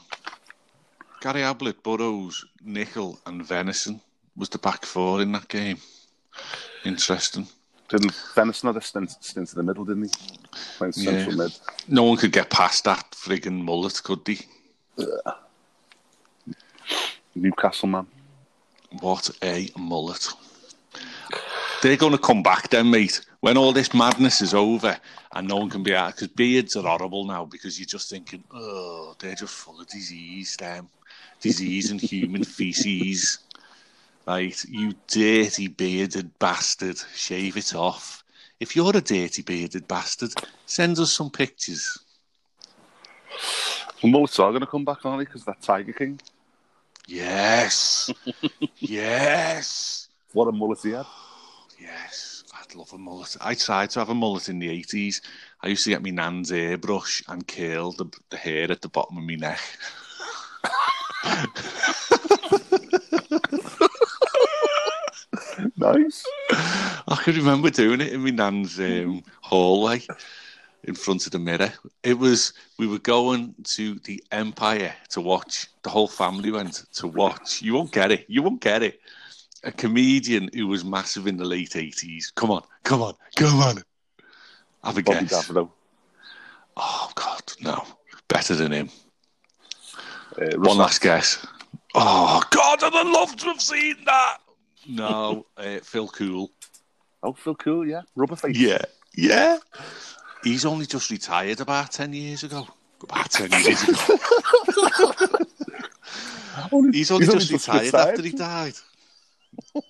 Gary 1.22 1.44
Ablett, 1.44 1.82
Burrows, 1.84 2.46
Nicol, 2.64 3.20
and 3.26 3.46
Venison 3.46 4.02
was 4.36 4.50
the 4.50 4.58
back 4.58 4.86
four 4.86 5.22
in 5.22 5.32
that 5.34 5.48
game. 5.48 5.78
Interesting. 6.86 7.48
Didn't 7.90 8.14
Venison 8.36 8.68
not 8.68 8.78
a 8.78 8.82
stint, 8.82 9.12
stint 9.20 9.52
in 9.52 9.58
the 9.58 9.64
middle, 9.64 9.84
didn't 9.84 10.04
he? 10.06 10.12
Playing 10.78 10.94
central 10.94 11.32
Yeah. 11.36 11.44
mid. 11.44 11.60
No 11.88 12.04
one 12.04 12.18
could 12.18 12.32
get 12.32 12.50
past 12.50 12.86
that 12.86 13.12
frigging 13.12 13.62
mullet, 13.64 14.02
could 14.04 14.24
they? 14.26 14.40
Newcastle 17.36 17.90
man. 17.90 18.08
What 19.00 19.30
a 19.42 19.70
mullet. 19.78 20.28
They're 21.82 21.98
going 21.98 22.12
to 22.12 22.18
come 22.18 22.44
back 22.44 22.70
then, 22.70 22.92
mate. 22.92 23.22
When 23.42 23.58
all 23.58 23.74
this 23.74 23.94
madness 23.94 24.42
is 24.42 24.54
over 24.54 24.98
and 25.34 25.48
no 25.48 25.58
one 25.58 25.70
can 25.70 25.82
be 25.82 25.96
out, 25.96 26.16
because 26.16 26.28
beards 26.30 26.76
are 26.76 26.84
horrible 26.84 27.26
now 27.26 27.46
because 27.46 27.80
you're 27.80 27.88
just 27.88 28.10
thinking, 28.10 28.44
oh, 28.54 29.16
they're 29.20 29.36
just 29.36 29.54
full 29.54 29.82
of 29.82 29.88
disease, 29.88 30.56
them. 30.58 30.88
Disease 31.42 31.90
and 31.90 32.00
human 32.00 32.44
feces. 32.58 33.40
Right, 34.28 34.64
you 34.66 34.94
dirty 35.08 35.68
bearded 35.68 36.38
bastard, 36.38 36.98
shave 37.16 37.58
it 37.58 37.74
off. 37.74 38.24
If 38.60 38.76
you're 38.76 38.96
a 38.96 39.02
dirty 39.02 39.42
bearded 39.42 39.88
bastard, 39.88 40.32
send 40.68 41.00
us 41.00 41.16
some 41.16 41.32
pictures. 41.32 41.98
Mullets 44.04 44.38
are 44.40 44.52
going 44.52 44.62
to 44.62 44.68
come 44.68 44.86
back, 44.86 45.04
aren't 45.04 45.20
they? 45.20 45.26
Because 45.26 45.46
that 45.46 45.62
Tiger 45.62 45.94
King. 45.94 46.20
Yes, 47.08 48.12
yes. 48.78 50.10
What 50.34 50.48
a 50.48 50.52
mullet 50.52 50.80
he 50.84 50.92
had. 50.92 51.08
Yes, 51.80 52.41
I'd 52.72 52.78
love 52.78 52.94
a 52.94 52.98
mullet. 52.98 53.36
I 53.42 53.54
tried 53.54 53.90
to 53.92 54.00
have 54.00 54.10
a 54.10 54.16
mullet 54.16 54.48
in 54.48 54.60
the 54.60 54.70
80s. 54.70 55.22
I 55.62 55.68
used 55.68 55.84
to 55.84 55.90
get 55.90 56.02
my 56.02 56.12
nan's 56.12 56.52
airbrush 56.52 57.22
and 57.28 57.46
curl 57.46 57.92
the, 57.92 58.06
the 58.30 58.38
hair 58.38 58.72
at 58.72 58.82
the 58.82 58.88
bottom 58.88 59.18
of 59.18 59.24
my 59.26 59.36
neck. 59.36 59.60
Nice. 65.78 66.24
I 66.52 67.22
can 67.24 67.36
remember 67.36 67.70
doing 67.70 68.02
it 68.02 68.14
in 68.14 68.24
my 68.24 68.30
nan's 68.30 68.80
um, 68.80 69.24
hallway 69.42 70.02
in 70.84 70.96
front 70.96 71.26
of 71.26 71.32
the 71.32 71.40
mirror. 71.40 71.74
It 72.04 72.18
was, 72.18 72.54
we 72.78 72.88
were 72.88 73.00
going 73.00 73.56
to 73.76 73.96
the 74.06 74.24
Empire 74.32 74.94
to 75.10 75.22
watch, 75.22 75.68
the 75.84 75.90
whole 75.90 76.08
family 76.08 76.52
went 76.52 76.86
to 76.94 77.08
watch. 77.08 77.62
You 77.62 77.74
won't 77.74 77.92
get 77.92 78.12
it. 78.12 78.26
You 78.28 78.44
won't 78.44 78.62
get 78.62 78.84
it. 78.84 79.02
A 79.64 79.72
comedian 79.72 80.50
who 80.54 80.68
was 80.68 80.84
massive 80.84 81.28
in 81.28 81.38
the 81.38 81.46
late 81.46 81.72
80s. 81.72 82.34
Come 82.36 82.50
on, 82.52 82.64
come 82.84 83.02
on, 83.02 83.14
come 83.36 83.60
on. 83.60 83.76
Have 84.84 84.98
a 84.98 85.04
Bobby 85.04 85.20
guess. 85.20 85.48
Davido. 85.48 85.70
Oh 86.78 87.12
God, 87.16 87.42
no! 87.62 87.84
Better 88.28 88.56
than 88.56 88.72
him. 88.72 88.90
Uh, 90.42 90.58
One 90.58 90.78
last 90.78 91.02
guess. 91.02 91.46
Oh 91.94 92.42
God, 92.50 92.84
I'd 92.84 92.94
have 92.94 93.08
loved 93.08 93.40
to 93.40 93.46
have 93.48 93.62
seen 93.62 93.98
that. 94.06 94.38
No, 94.88 95.46
uh, 95.58 95.78
Phil 95.84 96.08
Cool. 96.08 96.50
Oh, 97.22 97.34
Phil 97.34 97.54
Cool, 97.56 97.86
yeah. 97.88 98.02
Rubberface. 98.18 98.56
Yeah, 98.58 98.82
yeah. 99.16 99.60
He's 100.44 100.66
only 100.66 100.88
just 100.88 101.12
retired 101.12 101.62
about 101.62 101.92
ten 101.92 102.14
years 102.14 102.44
ago. 102.44 102.68
About 103.04 103.30
ten 103.30 103.52
years 103.52 103.84
ago. 103.84 104.18
He's 106.92 107.12
only 107.12 107.26
He's 107.26 107.34
just 107.34 107.50
just 107.50 107.68
retired 107.68 107.86
retired. 107.86 108.10
after 108.10 108.22
he 108.24 108.32
died. 108.32 108.74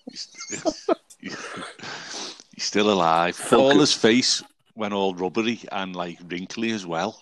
He's- 1.19 2.35
still 2.57 2.91
alive. 2.91 3.39
All 3.53 3.79
his 3.79 3.93
face 3.93 4.43
went 4.75 4.93
all 4.93 5.13
rubbery 5.15 5.59
and 5.71 5.95
like 5.95 6.19
wrinkly 6.27 6.71
as 6.71 6.85
well. 6.85 7.19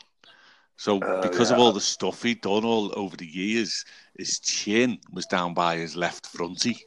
So 0.77 0.99
Uh, 1.01 1.21
because 1.21 1.51
of 1.51 1.59
all 1.59 1.71
the 1.71 1.81
stuff 1.81 2.23
he'd 2.23 2.41
done 2.41 2.63
all 2.65 2.91
over 2.97 3.15
the 3.17 3.25
years, 3.25 3.83
his 4.17 4.39
chin 4.39 4.99
was 5.11 5.25
down 5.25 5.53
by 5.53 5.77
his 5.77 5.95
left 5.95 6.25
fronty. 6.33 6.77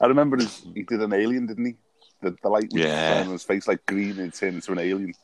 I 0.00 0.06
remember 0.06 0.36
his, 0.36 0.62
he 0.74 0.82
did 0.82 1.00
an 1.00 1.12
alien, 1.12 1.46
didn't 1.46 1.64
he? 1.66 1.76
The, 2.22 2.36
the 2.42 2.48
light 2.48 2.70
was 2.72 2.82
Yeah. 2.82 3.22
on 3.26 3.32
his 3.32 3.42
face 3.44 3.68
like 3.68 3.84
green 3.86 4.18
and 4.18 4.32
turned 4.34 4.56
into 4.56 4.72
an 4.72 4.78
alien. 4.78 5.14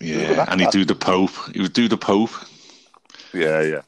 Yeah, 0.00 0.34
that- 0.34 0.48
and 0.50 0.60
he'd 0.60 0.66
that- 0.66 0.72
do 0.72 0.84
the 0.84 0.94
Pope. 0.94 1.32
He 1.54 1.60
would 1.60 1.72
do 1.72 1.88
the 1.88 1.96
Pope. 1.96 2.30
Yeah, 3.32 3.62
yeah. 3.62 3.82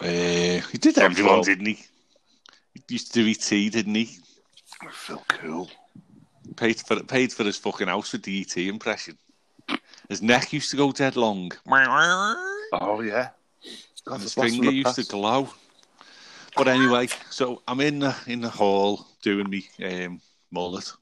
Uh, 0.00 0.60
he 0.70 0.78
did 0.78 0.94
Some 0.94 1.04
everyone, 1.04 1.32
troll. 1.32 1.42
didn't 1.42 1.66
he? 1.66 1.84
He 2.74 2.82
used 2.88 3.12
to 3.12 3.24
do 3.24 3.30
ET, 3.30 3.72
didn't 3.72 3.94
he? 3.94 4.18
Phil 4.92 5.24
cool. 5.28 5.70
Paid 6.56 6.80
for 6.80 7.02
paid 7.02 7.32
for 7.32 7.44
his 7.44 7.56
fucking 7.56 7.88
house 7.88 8.12
with 8.12 8.22
the 8.22 8.40
ET 8.40 8.56
impression. 8.56 9.16
His 10.08 10.22
neck 10.22 10.52
used 10.52 10.70
to 10.70 10.76
go 10.76 10.92
dead 10.92 11.16
long. 11.16 11.50
Oh 12.72 13.00
yeah. 13.00 13.30
God, 14.04 14.14
and 14.14 14.22
his 14.22 14.36
it's 14.36 14.54
finger 14.54 14.70
the 14.70 14.76
used 14.76 14.94
to 14.94 15.04
glow. 15.04 15.48
But 16.56 16.68
anyway, 16.68 17.08
so 17.30 17.62
I'm 17.66 17.80
in 17.80 17.98
the 17.98 18.16
in 18.26 18.40
the 18.40 18.48
hall 18.48 19.06
doing 19.22 19.50
me 19.50 19.68
um, 19.84 20.20
mullet. 20.50 20.92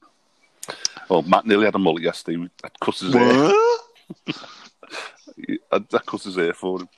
Well, 1.09 1.21
Matt 1.21 1.45
nearly 1.45 1.65
had 1.65 1.75
a 1.75 1.79
mullet 1.79 2.03
yesterday. 2.03 2.49
I 2.63 2.69
cut 2.81 2.95
his 2.95 3.13
hair. 3.13 3.53
I, 5.71 5.83
I 5.93 5.97
cut 6.05 6.23
his 6.23 6.35
hair 6.35 6.53
for 6.53 6.81
him. 6.81 6.89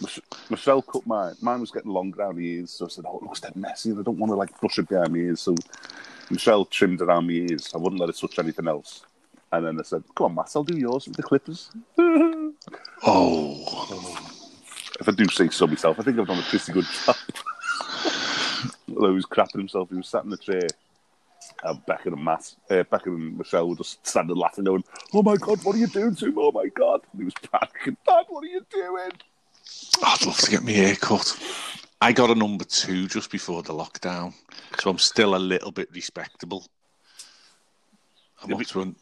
Mich- 0.00 0.20
Michelle 0.50 0.82
cut 0.82 1.06
mine. 1.06 1.34
Mine 1.40 1.60
was 1.60 1.70
getting 1.70 1.90
long 1.90 2.14
around 2.18 2.36
the 2.36 2.46
ears, 2.46 2.70
so 2.70 2.86
I 2.86 2.88
said, 2.88 3.04
"Oh, 3.06 3.18
it 3.18 3.22
looks 3.22 3.40
dead 3.40 3.56
messy, 3.56 3.90
and 3.90 3.98
I 4.00 4.02
don't 4.02 4.18
want 4.18 4.30
to 4.30 4.36
like 4.36 4.58
brush 4.60 4.78
it 4.78 4.88
behind 4.88 5.12
my 5.12 5.18
ears." 5.18 5.40
So 5.40 5.54
Michelle 6.30 6.64
trimmed 6.64 7.00
around 7.00 7.26
my 7.26 7.32
ears. 7.32 7.70
I 7.74 7.78
wouldn't 7.78 8.00
let 8.00 8.08
her 8.08 8.12
touch 8.12 8.38
anything 8.38 8.68
else. 8.68 9.02
And 9.52 9.66
then 9.66 9.78
I 9.78 9.82
said, 9.82 10.04
"Come 10.14 10.26
on, 10.26 10.34
Matt, 10.34 10.52
I'll 10.54 10.64
do 10.64 10.76
yours 10.76 11.06
with 11.06 11.16
the 11.16 11.22
clippers." 11.22 11.70
Oh, 13.06 14.26
if 14.98 15.08
I 15.08 15.12
do 15.12 15.24
say 15.28 15.48
so 15.48 15.66
myself, 15.66 16.00
I 16.00 16.02
think 16.02 16.18
I've 16.18 16.26
done 16.26 16.40
a 16.40 16.42
pretty 16.42 16.72
good 16.72 16.84
job. 16.84 17.16
Although 18.88 19.10
he 19.10 19.14
was 19.14 19.26
crapping 19.26 19.58
himself, 19.58 19.90
he 19.90 19.96
was 19.96 20.08
sat 20.08 20.24
in 20.24 20.30
the 20.30 20.36
chair. 20.36 20.66
Uh, 21.62 21.74
Becca 21.86 22.08
and 22.08 22.24
Matt, 22.24 22.54
uh, 22.70 22.82
Becca 22.82 23.08
and 23.10 23.38
Michelle 23.38 23.68
were 23.68 23.76
just 23.76 24.04
standing 24.06 24.36
laughing, 24.36 24.64
going, 24.64 24.84
"Oh 25.14 25.22
my 25.22 25.36
god, 25.36 25.62
what 25.64 25.76
are 25.76 25.78
you 25.78 25.86
doing 25.86 26.14
to 26.16 26.26
him? 26.26 26.38
Oh 26.38 26.52
my 26.52 26.66
god!" 26.66 27.02
And 27.12 27.20
he 27.20 27.24
was 27.24 27.34
panicking, 27.34 27.96
"Dad, 28.06 28.24
what 28.28 28.44
are 28.44 28.48
you 28.48 28.66
doing?" 28.70 29.12
Oh, 29.98 30.14
I'd 30.20 30.26
love 30.26 30.38
to 30.38 30.50
get 30.50 30.62
my 30.62 30.72
hair 30.72 30.94
cut. 30.96 31.36
I 32.00 32.12
got 32.12 32.30
a 32.30 32.34
number 32.34 32.64
two 32.64 33.08
just 33.08 33.30
before 33.30 33.62
the 33.62 33.72
lockdown, 33.72 34.32
so 34.78 34.90
I'm 34.90 34.98
still 34.98 35.34
a 35.34 35.38
little 35.38 35.72
bit 35.72 35.88
respectable. 35.92 36.64
I'm 38.42 38.52
up 38.52 38.62
to 38.62 38.94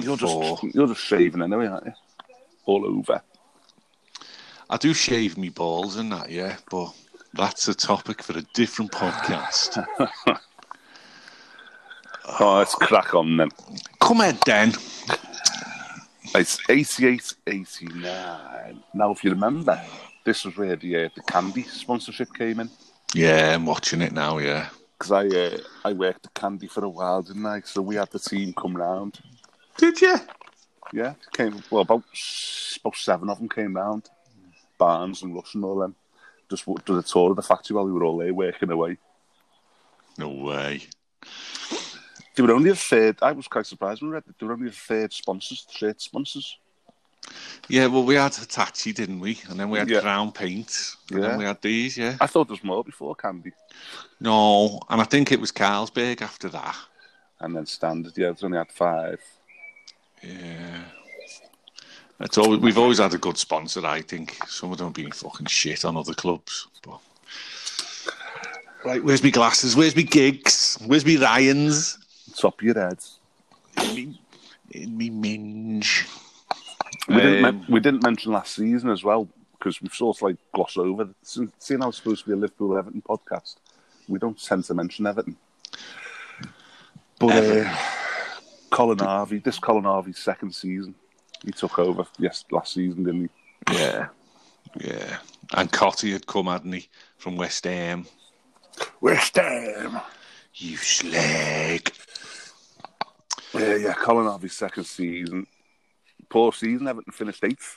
You're 0.00 0.16
four. 0.16 0.58
just 0.62 0.74
you're 0.74 0.86
just 0.88 1.00
shaving 1.04 1.42
anyway, 1.42 1.66
aren't 1.68 1.86
you? 1.86 1.92
All 2.66 2.84
over. 2.84 3.22
I 4.68 4.76
do 4.76 4.92
shave 4.94 5.38
me 5.38 5.48
balls 5.48 5.96
and 5.96 6.10
that, 6.12 6.30
yeah, 6.30 6.56
but 6.70 6.92
that's 7.34 7.68
a 7.68 7.74
topic 7.74 8.22
for 8.22 8.36
a 8.38 8.42
different 8.54 8.90
podcast. 8.92 9.84
Oh, 12.38 12.58
let's 12.58 12.74
crack 12.76 13.14
on 13.14 13.36
then. 13.36 13.48
Come 14.00 14.20
ahead, 14.20 14.38
then. 14.46 14.72
It's 16.34 16.60
88, 16.68 17.34
89. 17.46 18.82
Now, 18.94 19.10
if 19.10 19.24
you 19.24 19.30
remember, 19.30 19.82
this 20.24 20.44
was 20.44 20.56
where 20.56 20.76
the 20.76 21.04
uh, 21.04 21.08
the 21.14 21.22
candy 21.22 21.62
sponsorship 21.62 22.32
came 22.34 22.60
in. 22.60 22.70
Yeah, 23.14 23.54
I'm 23.54 23.66
watching 23.66 24.02
it 24.02 24.12
now. 24.12 24.38
Yeah. 24.38 24.68
Because 24.98 25.12
I 25.12 25.26
uh, 25.26 25.58
I 25.84 25.92
worked 25.94 26.26
at 26.26 26.34
Candy 26.34 26.66
for 26.66 26.84
a 26.84 26.88
while, 26.88 27.22
didn't 27.22 27.46
I? 27.46 27.62
So 27.62 27.80
we 27.80 27.96
had 27.96 28.10
the 28.10 28.18
team 28.18 28.52
come 28.52 28.76
round. 28.76 29.18
Did 29.78 30.00
you? 30.00 30.16
Yeah, 30.92 31.14
came 31.32 31.62
well 31.70 31.82
about 31.82 32.04
about 32.84 32.96
seven 32.96 33.30
of 33.30 33.38
them 33.38 33.48
came 33.48 33.76
round. 33.76 34.10
Barnes 34.76 35.22
and 35.22 35.34
Russ 35.34 35.54
and 35.54 35.64
all 35.64 35.78
them. 35.78 35.94
Just 36.50 36.66
w- 36.66 36.82
did 36.84 36.96
a 36.96 37.02
tour 37.02 37.30
of 37.30 37.36
the 37.36 37.42
factory 37.42 37.74
while 37.74 37.84
we 37.84 37.92
were 37.92 38.04
all 38.04 38.18
there 38.18 38.34
working 38.34 38.70
away. 38.70 38.98
No 40.18 40.28
way. 40.28 40.82
They 42.34 42.42
were 42.42 42.52
only 42.52 42.70
a 42.70 42.74
third. 42.74 43.18
I 43.22 43.32
was 43.32 43.48
quite 43.48 43.66
surprised 43.66 44.02
when 44.02 44.10
I 44.10 44.14
read 44.14 44.24
that 44.26 44.38
they 44.38 44.46
were 44.46 44.52
only 44.52 44.68
a 44.68 44.72
third 44.72 45.12
sponsors, 45.12 45.66
shirt 45.70 46.00
sponsors. 46.00 46.58
Yeah, 47.68 47.86
well, 47.86 48.04
we 48.04 48.16
had 48.16 48.34
Hitachi, 48.34 48.92
didn't 48.92 49.20
we? 49.20 49.40
And 49.48 49.58
then 49.60 49.70
we 49.70 49.78
had 49.78 49.88
Yeah. 49.88 50.00
Crown 50.00 50.32
Paint. 50.32 50.96
And 51.10 51.20
Yeah. 51.20 51.28
then 51.28 51.38
we 51.38 51.44
had 51.44 51.62
these, 51.62 51.96
yeah. 51.96 52.16
I 52.20 52.26
thought 52.26 52.48
there 52.48 52.54
was 52.54 52.64
more 52.64 52.82
before 52.82 53.14
Candy, 53.14 53.52
No, 54.18 54.80
and 54.88 55.00
I 55.00 55.04
think 55.04 55.30
it 55.30 55.40
was 55.40 55.52
Carlsberg 55.52 56.20
after 56.22 56.48
that. 56.48 56.76
and 57.40 57.56
then 57.56 57.64
Standard. 57.66 58.12
Yeah, 58.18 58.32
they 58.32 58.44
only 58.44 58.58
had 58.58 58.70
five. 58.72 59.20
Yeah. 60.22 60.82
It's 62.20 62.36
always, 62.36 62.60
we've 62.60 62.76
always 62.76 62.98
had 62.98 63.14
a 63.14 63.18
good 63.18 63.38
sponsor, 63.38 63.86
I 63.86 64.02
think. 64.02 64.36
Some 64.46 64.72
of 64.72 64.78
them 64.78 64.88
have 64.88 64.94
been 64.94 65.10
fucking 65.12 65.46
shit 65.46 65.84
on 65.86 65.96
other 65.96 66.12
clubs. 66.12 66.66
But... 66.82 67.00
Right, 68.84 69.02
where's 69.02 69.22
me 69.22 69.30
glasses? 69.30 69.74
Where's 69.76 69.96
me 69.96 70.02
gigs? 70.02 70.76
Where's 70.84 71.06
me 71.06 71.16
Ryans? 71.16 71.96
Top 72.36 72.60
of 72.60 72.64
your 72.64 72.74
heads. 72.78 73.18
In 73.78 73.94
me, 73.94 74.20
in 74.72 74.96
me 74.98 75.08
minge. 75.10 76.06
We 77.14 77.20
didn't. 77.22 77.44
Um, 77.44 77.56
men- 77.58 77.66
we 77.68 77.80
didn't 77.80 78.02
mention 78.02 78.32
last 78.32 78.54
season 78.54 78.90
as 78.90 79.02
well 79.04 79.28
because 79.58 79.80
we've 79.82 79.92
sort 79.92 80.16
of 80.16 80.22
like 80.22 80.36
glossed 80.54 80.78
over. 80.78 81.08
Seeing 81.22 81.80
how 81.80 81.88
it's 81.88 81.98
supposed 81.98 82.24
to 82.24 82.30
be 82.30 82.34
a 82.34 82.36
Liverpool 82.36 82.76
Everton 82.76 83.02
podcast, 83.02 83.56
we 84.08 84.18
don't 84.18 84.40
tend 84.42 84.64
to 84.64 84.74
mention 84.74 85.06
Everton. 85.06 85.36
But 87.18 87.30
Everton. 87.32 87.66
uh, 87.66 87.76
Colin 88.70 88.98
Harvey, 88.98 89.38
this 89.38 89.58
Colin 89.58 89.84
Harvey's 89.84 90.18
second 90.18 90.54
season, 90.54 90.94
he 91.44 91.50
took 91.52 91.78
over 91.78 92.06
yes 92.18 92.44
last 92.50 92.74
season, 92.74 93.04
didn't 93.04 93.30
he? 93.68 93.74
Yeah. 93.76 94.08
Yeah. 94.80 95.18
And 95.54 95.70
Cottee 95.70 96.12
had 96.12 96.26
come, 96.26 96.46
hadn't 96.46 96.72
he, 96.72 96.88
from 97.18 97.36
West 97.36 97.64
Ham. 97.64 98.06
West 99.00 99.36
Ham. 99.36 100.00
You 100.54 100.76
slag. 100.76 101.92
Yeah, 103.52 103.74
yeah, 103.76 103.92
Colin 103.94 104.26
Harvey's 104.26 104.52
second 104.56 104.84
season. 104.84 105.46
Poor 106.30 106.52
season. 106.52 106.88
Everton 106.88 107.12
finished 107.12 107.44
eighth. 107.44 107.76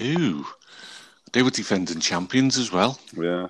Ooh. 0.00 0.46
They 1.32 1.42
were 1.42 1.50
defending 1.50 2.00
champions 2.00 2.56
as 2.56 2.72
well. 2.72 2.98
Yeah, 3.14 3.48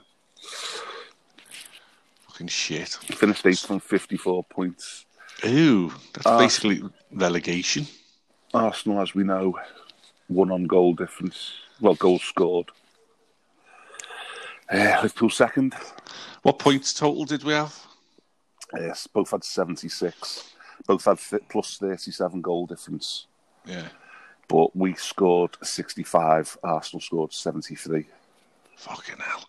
Fucking 2.29 2.49
shit. 2.49 2.89
finished 2.89 3.47
eighth 3.47 3.67
from 3.67 3.79
fifty-four 3.81 4.45
points. 4.45 5.05
Ooh. 5.45 5.93
That's 6.13 6.27
Ah. 6.27 6.39
basically 6.39 6.83
relegation. 7.13 7.87
Arsenal, 8.55 9.01
as 9.03 9.15
we 9.15 9.23
know, 9.25 9.59
one 10.29 10.51
on 10.51 10.65
goal 10.65 10.95
difference. 10.95 11.53
Well, 11.81 11.95
goals 11.95 12.23
scored. 12.23 12.71
Uh, 14.73 14.99
Liverpool 15.03 15.31
second. 15.31 15.75
What 16.43 16.59
points 16.59 16.93
total 16.93 17.25
did 17.25 17.45
we 17.45 17.53
have? 17.53 17.75
Yes, 18.75 19.07
both 19.07 19.31
had 19.31 19.45
76. 19.45 20.53
Both 20.87 21.05
had 21.05 21.19
th- 21.19 21.43
plus 21.49 21.77
37 21.79 22.41
goal 22.43 22.67
difference. 22.67 23.27
Yeah. 23.65 23.89
But 24.49 24.75
we 24.75 24.95
scored 24.95 25.57
65. 25.63 26.59
Arsenal 26.63 27.01
scored 27.01 27.33
73. 27.33 28.07
Fucking 28.77 29.17
hell. 29.19 29.45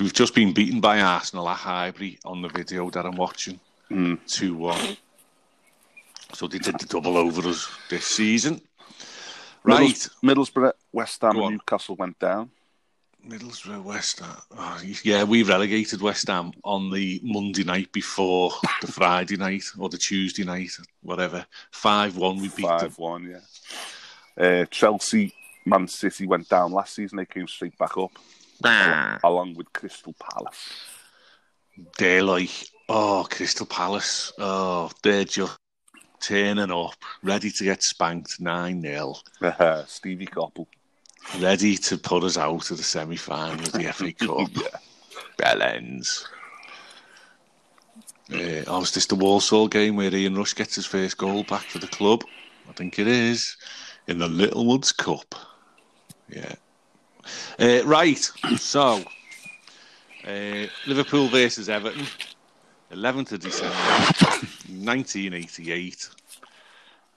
We've 0.00 0.12
just 0.12 0.34
been 0.34 0.52
beaten 0.52 0.80
by 0.80 1.00
Arsenal 1.00 1.48
at 1.48 1.58
Highbury 1.58 2.18
on 2.24 2.42
the 2.42 2.48
video 2.48 2.90
that 2.90 3.06
I'm 3.06 3.16
watching. 3.16 3.60
Mm. 3.90 4.18
2 4.26 4.54
1. 4.54 4.96
So 6.32 6.46
they 6.48 6.58
did 6.58 6.78
the 6.78 6.86
double 6.86 7.16
over 7.16 7.48
us 7.48 7.68
this 7.88 8.06
season. 8.06 8.60
Right. 9.62 10.08
Middles- 10.22 10.50
Middlesbrough, 10.52 10.72
West 10.92 11.20
Ham, 11.22 11.36
and. 11.36 11.50
Newcastle 11.52 11.96
went 11.96 12.18
down. 12.18 12.50
Middlesbrough, 13.28 13.82
West 13.82 14.20
Ham. 14.20 14.36
Oh, 14.56 14.80
yeah, 15.04 15.24
we 15.24 15.42
relegated 15.42 16.00
West 16.00 16.26
Ham 16.28 16.52
on 16.64 16.90
the 16.90 17.20
Monday 17.22 17.64
night 17.64 17.92
before 17.92 18.52
the 18.80 18.86
Friday 18.92 19.36
night 19.36 19.64
or 19.78 19.88
the 19.90 19.98
Tuesday 19.98 20.44
night, 20.44 20.70
whatever. 21.02 21.44
5 21.72 22.16
1, 22.16 22.36
we 22.36 22.48
beat 22.48 22.66
them. 22.66 22.78
5 22.78 22.98
1, 22.98 23.30
yeah. 23.30 23.40
Uh, 24.40 24.64
Chelsea, 24.70 25.34
Man 25.66 25.86
City 25.88 26.26
went 26.26 26.48
down 26.48 26.72
last 26.72 26.94
season. 26.94 27.18
They 27.18 27.26
came 27.26 27.46
straight 27.46 27.76
back 27.76 27.96
up, 27.98 28.12
along 29.22 29.54
with 29.54 29.72
Crystal 29.72 30.14
Palace. 30.18 30.70
They're 31.98 32.22
like, 32.22 32.50
oh, 32.88 33.26
Crystal 33.30 33.66
Palace. 33.66 34.32
Oh, 34.38 34.90
they're 35.02 35.24
just 35.24 35.56
turning 36.20 36.70
up, 36.70 36.94
ready 37.22 37.50
to 37.50 37.64
get 37.64 37.82
spanked 37.82 38.40
9 38.40 38.82
0, 38.82 39.14
Uh, 39.42 39.84
Stevie 39.86 40.26
Coppell. 40.26 40.66
ready 41.38 41.76
to 41.76 41.96
put 41.98 42.24
us 42.24 42.36
out 42.38 42.70
of 42.70 42.76
the 42.76 42.82
semi 42.82 43.16
final 43.16 43.54
of 43.60 43.72
the 43.72 43.84
FA 43.92 44.12
Cup. 44.12 44.48
Bell 45.36 45.62
ends. 45.62 46.26
Uh, 48.32 48.62
oh, 48.68 48.82
is 48.82 48.92
this 48.92 49.06
the 49.06 49.14
Walsall 49.16 49.66
game 49.68 49.96
where 49.96 50.14
Ian 50.14 50.36
Rush 50.36 50.54
gets 50.54 50.76
his 50.76 50.86
first 50.86 51.18
goal 51.18 51.42
back 51.44 51.62
for 51.62 51.78
the 51.78 51.88
club? 51.88 52.22
I 52.68 52.72
think 52.72 52.98
it 52.98 53.08
is. 53.08 53.56
In 54.10 54.18
the 54.18 54.26
Littlewoods 54.26 54.90
Cup. 54.90 55.36
Yeah. 56.28 56.56
Uh, 57.60 57.82
right, 57.84 58.18
so 58.56 59.04
uh, 60.26 60.66
Liverpool 60.88 61.28
versus 61.28 61.68
Everton. 61.68 62.08
11th 62.90 63.30
of 63.30 63.38
December, 63.38 63.76
1988. 63.76 66.08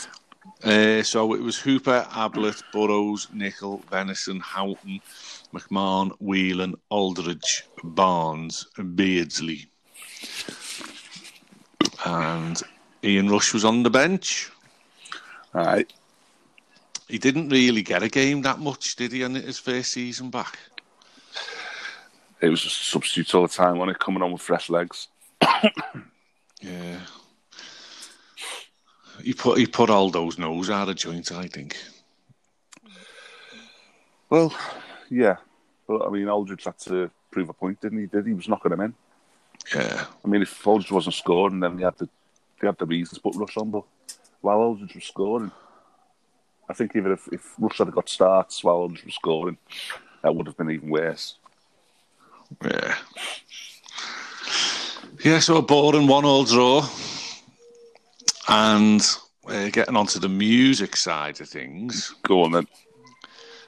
Uh, 0.64 1.04
so 1.04 1.34
it 1.34 1.42
was 1.42 1.60
Hooper, 1.60 2.08
Ablett, 2.16 2.62
Burrows, 2.72 3.28
Nicol, 3.34 3.82
Venison, 3.90 4.40
Houghton, 4.40 5.02
McMahon, 5.54 6.12
Whelan, 6.20 6.76
Aldridge, 6.90 7.66
Barnes, 7.84 8.68
and 8.78 8.96
Beardsley. 8.96 9.70
And 12.06 12.62
Ian 13.04 13.30
Rush 13.30 13.54
was 13.54 13.66
on 13.66 13.84
the 13.84 13.90
bench. 13.90 14.50
All 15.54 15.66
right. 15.66 15.92
He 17.08 17.18
didn't 17.18 17.50
really 17.50 17.84
get 17.84 18.04
a 18.04 18.10
game 18.10 18.42
that 18.42 18.60
much, 18.60 18.96
did 18.96 19.14
he, 19.14 19.22
in 19.24 19.36
his 19.36 19.60
first 19.60 19.94
season 19.94 20.30
back? 20.30 20.58
It 22.42 22.50
was 22.50 22.62
just 22.62 22.90
substitute 22.90 23.34
all 23.34 23.44
the 23.44 23.48
time, 23.48 23.78
wasn't 23.78 23.96
it? 23.96 24.00
Coming 24.00 24.22
on 24.22 24.32
with 24.32 24.42
fresh 24.42 24.70
legs. 24.70 25.08
Yeah. 26.62 27.00
He 29.24 29.34
put 29.34 29.58
he 29.58 29.66
put 29.66 29.90
Aldo's 29.90 30.38
nose 30.38 30.70
out 30.70 30.90
of 30.90 30.96
joint, 30.96 31.32
I 31.32 31.48
think. 31.48 31.76
Well, 34.30 34.54
yeah. 35.10 35.38
But 35.88 36.06
I 36.06 36.10
mean, 36.10 36.28
Aldridge 36.28 36.66
had 36.66 36.78
to 36.80 37.10
prove 37.32 37.50
a 37.50 37.54
point, 37.54 37.82
didn't 37.82 38.00
he? 38.00 38.06
Did 38.06 38.26
he? 38.26 38.32
He 38.32 38.36
was 38.36 38.48
knocking 38.48 38.72
him 38.72 38.82
in. 38.82 38.94
Yeah. 39.74 40.06
I 40.24 40.28
mean, 40.28 40.42
if 40.42 40.68
Aldridge 40.68 40.92
wasn't 40.92 41.16
scoring, 41.16 41.60
then 41.60 41.78
they 41.78 41.84
had 41.84 41.98
the 41.98 42.10
they 42.60 42.68
had 42.68 42.78
the 42.78 42.86
reasons 42.86 43.18
to 43.18 43.22
put 43.22 43.36
Rush 43.36 43.58
on. 43.58 43.72
But 43.72 43.84
while 44.42 44.58
Aldridge 44.58 44.96
was 44.96 45.06
scoring, 45.06 45.52
I 46.70 46.74
think 46.74 46.96
even 46.96 47.12
if, 47.12 47.28
if 47.32 47.54
Rush 47.58 47.78
had 47.78 47.92
got 47.92 48.10
starts 48.10 48.64
while 48.64 48.88
was 48.90 49.00
scoring, 49.10 49.58
that 50.22 50.36
would 50.36 50.48
have 50.48 50.58
been 50.58 50.72
even 50.72 50.90
worse. 50.90 51.36
Yeah. 52.64 52.96
Yeah, 55.24 55.40
so 55.40 55.58
a 55.58 55.62
boring 55.62 56.08
one 56.08 56.26
all 56.26 56.44
draw. 56.44 56.88
And 58.50 59.02
uh, 59.48 59.70
getting 59.70 59.96
onto 59.96 60.20
the 60.20 60.30
music 60.30 60.96
side 60.96 61.42
of 61.42 61.50
things, 61.50 62.16
Go 62.24 62.44
on 62.44 62.52
then. 62.52 62.68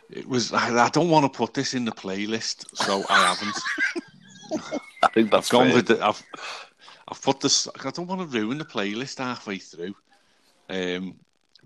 it 0.10 0.28
was 0.28 0.54
I, 0.54 0.86
I 0.86 0.90
don't 0.90 1.10
want 1.10 1.32
to 1.32 1.38
put 1.38 1.54
this 1.54 1.74
in 1.74 1.86
the 1.86 1.92
playlist, 1.92 2.66
so 2.76 3.04
I 3.10 3.34
haven't. 3.34 4.82
I 5.04 5.08
think 5.10 5.32
that's 5.32 5.48
I've 5.48 5.52
gone 5.52 5.68
fair. 5.68 5.76
with 5.76 5.88
the, 5.88 6.06
I've 6.06 6.24
I've 7.10 7.22
put 7.22 7.40
this. 7.42 7.68
I 7.84 7.90
don't 7.90 8.08
want 8.08 8.22
to 8.22 8.40
ruin 8.40 8.58
the 8.58 8.66
playlist 8.66 9.18
halfway 9.20 9.58
through. 9.58 9.96
Um, 10.70 11.16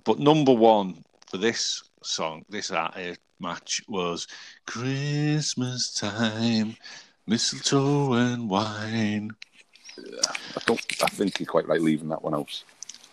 but 0.06 0.20
number 0.20 0.54
one 0.54 1.04
for 1.34 1.40
this 1.40 1.82
song, 2.04 2.46
this 2.48 2.70
uh, 2.70 2.92
uh, 2.96 3.16
match 3.40 3.82
was 3.88 4.28
Christmas 4.68 5.92
time, 5.92 6.76
mistletoe 7.26 8.14
and 8.14 8.48
wine. 8.48 9.32
I 9.98 10.62
don't. 10.68 10.80
I 11.02 11.08
think 11.08 11.40
you're 11.40 11.48
quite 11.48 11.68
right 11.68 11.82
leaving 11.82 12.10
that 12.10 12.24
one 12.24 12.36
out. 12.36 12.64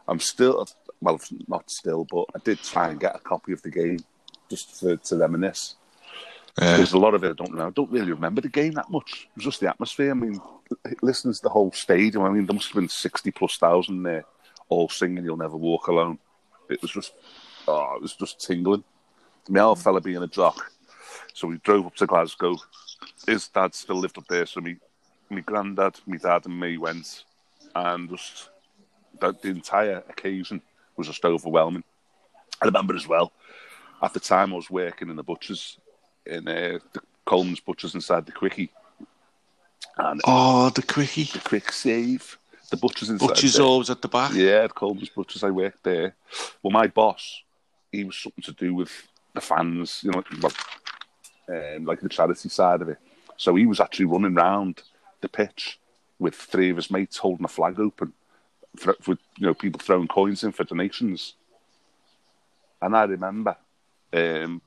I'm 0.08 0.20
still, 0.20 0.66
well, 1.02 1.20
not 1.48 1.70
still, 1.70 2.06
but 2.10 2.26
I 2.36 2.40
did 2.44 2.64
try 2.64 2.90
and 2.90 3.00
get 3.00 3.16
a 3.16 3.20
copy 3.20 3.52
of 3.52 3.62
the 3.62 3.70
game 3.70 4.00
just 4.50 4.80
to, 4.80 4.98
to 4.98 5.18
reminisce. 5.18 5.76
Yeah. 6.60 6.78
There's 6.78 6.94
a 6.94 6.98
lot 6.98 7.14
of 7.14 7.24
it 7.24 7.32
I 7.32 7.34
don't 7.34 7.56
know. 7.56 7.68
I 7.68 7.72
don't 7.72 7.92
really 7.92 8.12
remember 8.12 8.42
the 8.42 8.50
game 8.50 8.74
that 8.74 8.90
much. 8.90 9.28
It 9.30 9.36
was 9.38 9.46
just 9.46 9.60
the 9.60 9.70
atmosphere. 9.70 10.12
I 10.12 10.16
mean, 10.16 10.40
listening 11.02 11.34
to 11.34 11.42
the 11.42 11.50
whole 11.50 11.72
stadium, 11.72 12.24
I 12.24 12.30
mean, 12.30 12.46
there 12.46 12.54
must 12.54 12.70
have 12.70 12.76
been 12.76 12.90
60 12.90 13.32
plus 13.32 13.58
thousand 13.58 14.04
there, 14.04 14.26
all 14.70 14.90
singing 14.90 15.24
You'll 15.24 15.38
Never 15.38 15.58
Walk 15.58 15.88
Alone. 15.88 16.20
It 16.70 16.82
was 16.82 16.92
just, 16.92 17.14
oh, 17.68 17.96
it 17.96 18.02
was 18.02 18.16
just 18.16 18.40
tingling. 18.40 18.84
My 19.50 19.62
old 19.62 19.80
fella 19.80 20.02
being 20.02 20.24
a 20.24 20.28
jock. 20.28 20.72
So 21.34 21.48
we 21.48 21.58
drove 21.60 21.86
up 21.86 21.96
to 21.96 22.08
Glasgow. 22.08 22.58
His 23.26 23.48
dad 23.48 23.76
still 23.76 23.98
lived 23.98 24.18
up 24.18 24.28
there, 24.28 24.46
so 24.46 24.60
me, 24.60 24.78
my 25.30 25.42
granddad, 25.42 26.00
my 26.08 26.18
dad, 26.18 26.46
and 26.46 26.60
me 26.60 26.78
went, 26.78 27.24
and 27.76 28.10
just 28.10 28.50
the, 29.20 29.34
the 29.42 29.50
entire 29.50 30.04
occasion 30.10 30.62
was 30.96 31.08
just 31.08 31.24
overwhelming. 31.24 31.84
I 32.62 32.66
remember 32.66 32.96
as 32.96 33.08
well. 33.08 33.32
At 34.02 34.14
the 34.14 34.20
time, 34.20 34.52
I 34.52 34.56
was 34.56 34.70
working 34.70 35.10
in 35.10 35.16
the 35.16 35.24
butchers, 35.24 35.78
in 36.28 36.48
uh, 36.48 36.80
the 36.94 37.02
Coleman's 37.26 37.60
butchers 37.60 37.96
inside 37.96 38.26
the 38.26 38.32
quickie, 38.32 38.70
and 39.98 40.22
Oh, 40.26 40.70
the 40.70 40.82
quickie. 40.84 41.24
the 41.26 41.40
quick 41.40 41.72
save, 41.72 42.38
the 42.70 42.78
butchers 42.78 43.10
inside. 43.10 43.28
Butcher's 43.28 43.56
there. 43.56 43.66
always 43.66 43.90
at 43.90 44.02
the 44.02 44.08
back. 44.08 44.34
Yeah, 44.34 44.64
at 44.64 44.76
Coleman's 44.76 45.10
Butchers, 45.10 45.44
I 45.44 45.50
worked 45.50 45.84
there. 45.84 46.16
Well, 46.62 46.72
my 46.72 46.88
boss, 46.88 47.42
he 47.92 48.04
was 48.04 48.16
something 48.18 48.44
to 48.44 48.52
do 48.54 48.74
with 48.74 48.92
the 49.34 49.42
fans, 49.42 50.02
you 50.04 50.12
know, 50.12 50.24
well, 50.42 50.52
um, 51.50 51.86
like 51.86 52.02
the 52.02 52.10
charity 52.10 52.50
side 52.50 52.82
of 52.82 52.90
it. 52.90 52.98
So 53.38 53.56
he 53.56 53.66
was 53.66 53.80
actually 53.80 54.06
running 54.06 54.36
round 54.36 54.82
the 55.22 55.30
pitch 55.30 55.80
with 56.20 56.34
three 56.36 56.70
of 56.72 56.76
his 56.78 56.90
mates 56.92 57.18
holding 57.18 57.46
a 57.46 57.48
flag 57.48 57.80
open, 57.80 58.14
for, 58.76 58.96
with 59.06 59.20
you 59.38 59.48
know 59.48 59.54
people 59.54 59.80
throwing 59.80 60.08
coins 60.08 60.44
in 60.44 60.52
for 60.52 60.64
donations. 60.64 61.34
And 62.82 62.96
I 62.96 63.04
remember 63.04 63.56
um, 64.14 64.62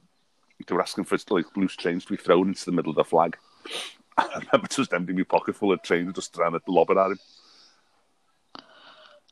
they 0.67 0.75
were 0.75 0.83
asking 0.83 1.05
for 1.05 1.19
like 1.31 1.57
loose 1.57 1.77
change 1.77 2.07
to 2.07 2.13
be 2.13 2.17
thrown 2.17 2.49
into 2.49 2.65
the 2.65 2.73
middle 2.73 2.91
of 2.91 2.97
the 2.97 3.05
flag. 3.05 3.37
I 4.19 4.43
remember 4.53 4.69
just 4.69 4.93
emptying 4.93 5.19
my 5.19 5.25
pocket 5.25 5.57
full 5.57 5.73
of 5.73 5.83
change, 5.83 6.15
just 6.15 6.35
trying 6.35 6.53
to 6.53 6.61
lob 6.69 6.91
it 6.91 6.97
at 6.97 7.11
him. 7.13 7.19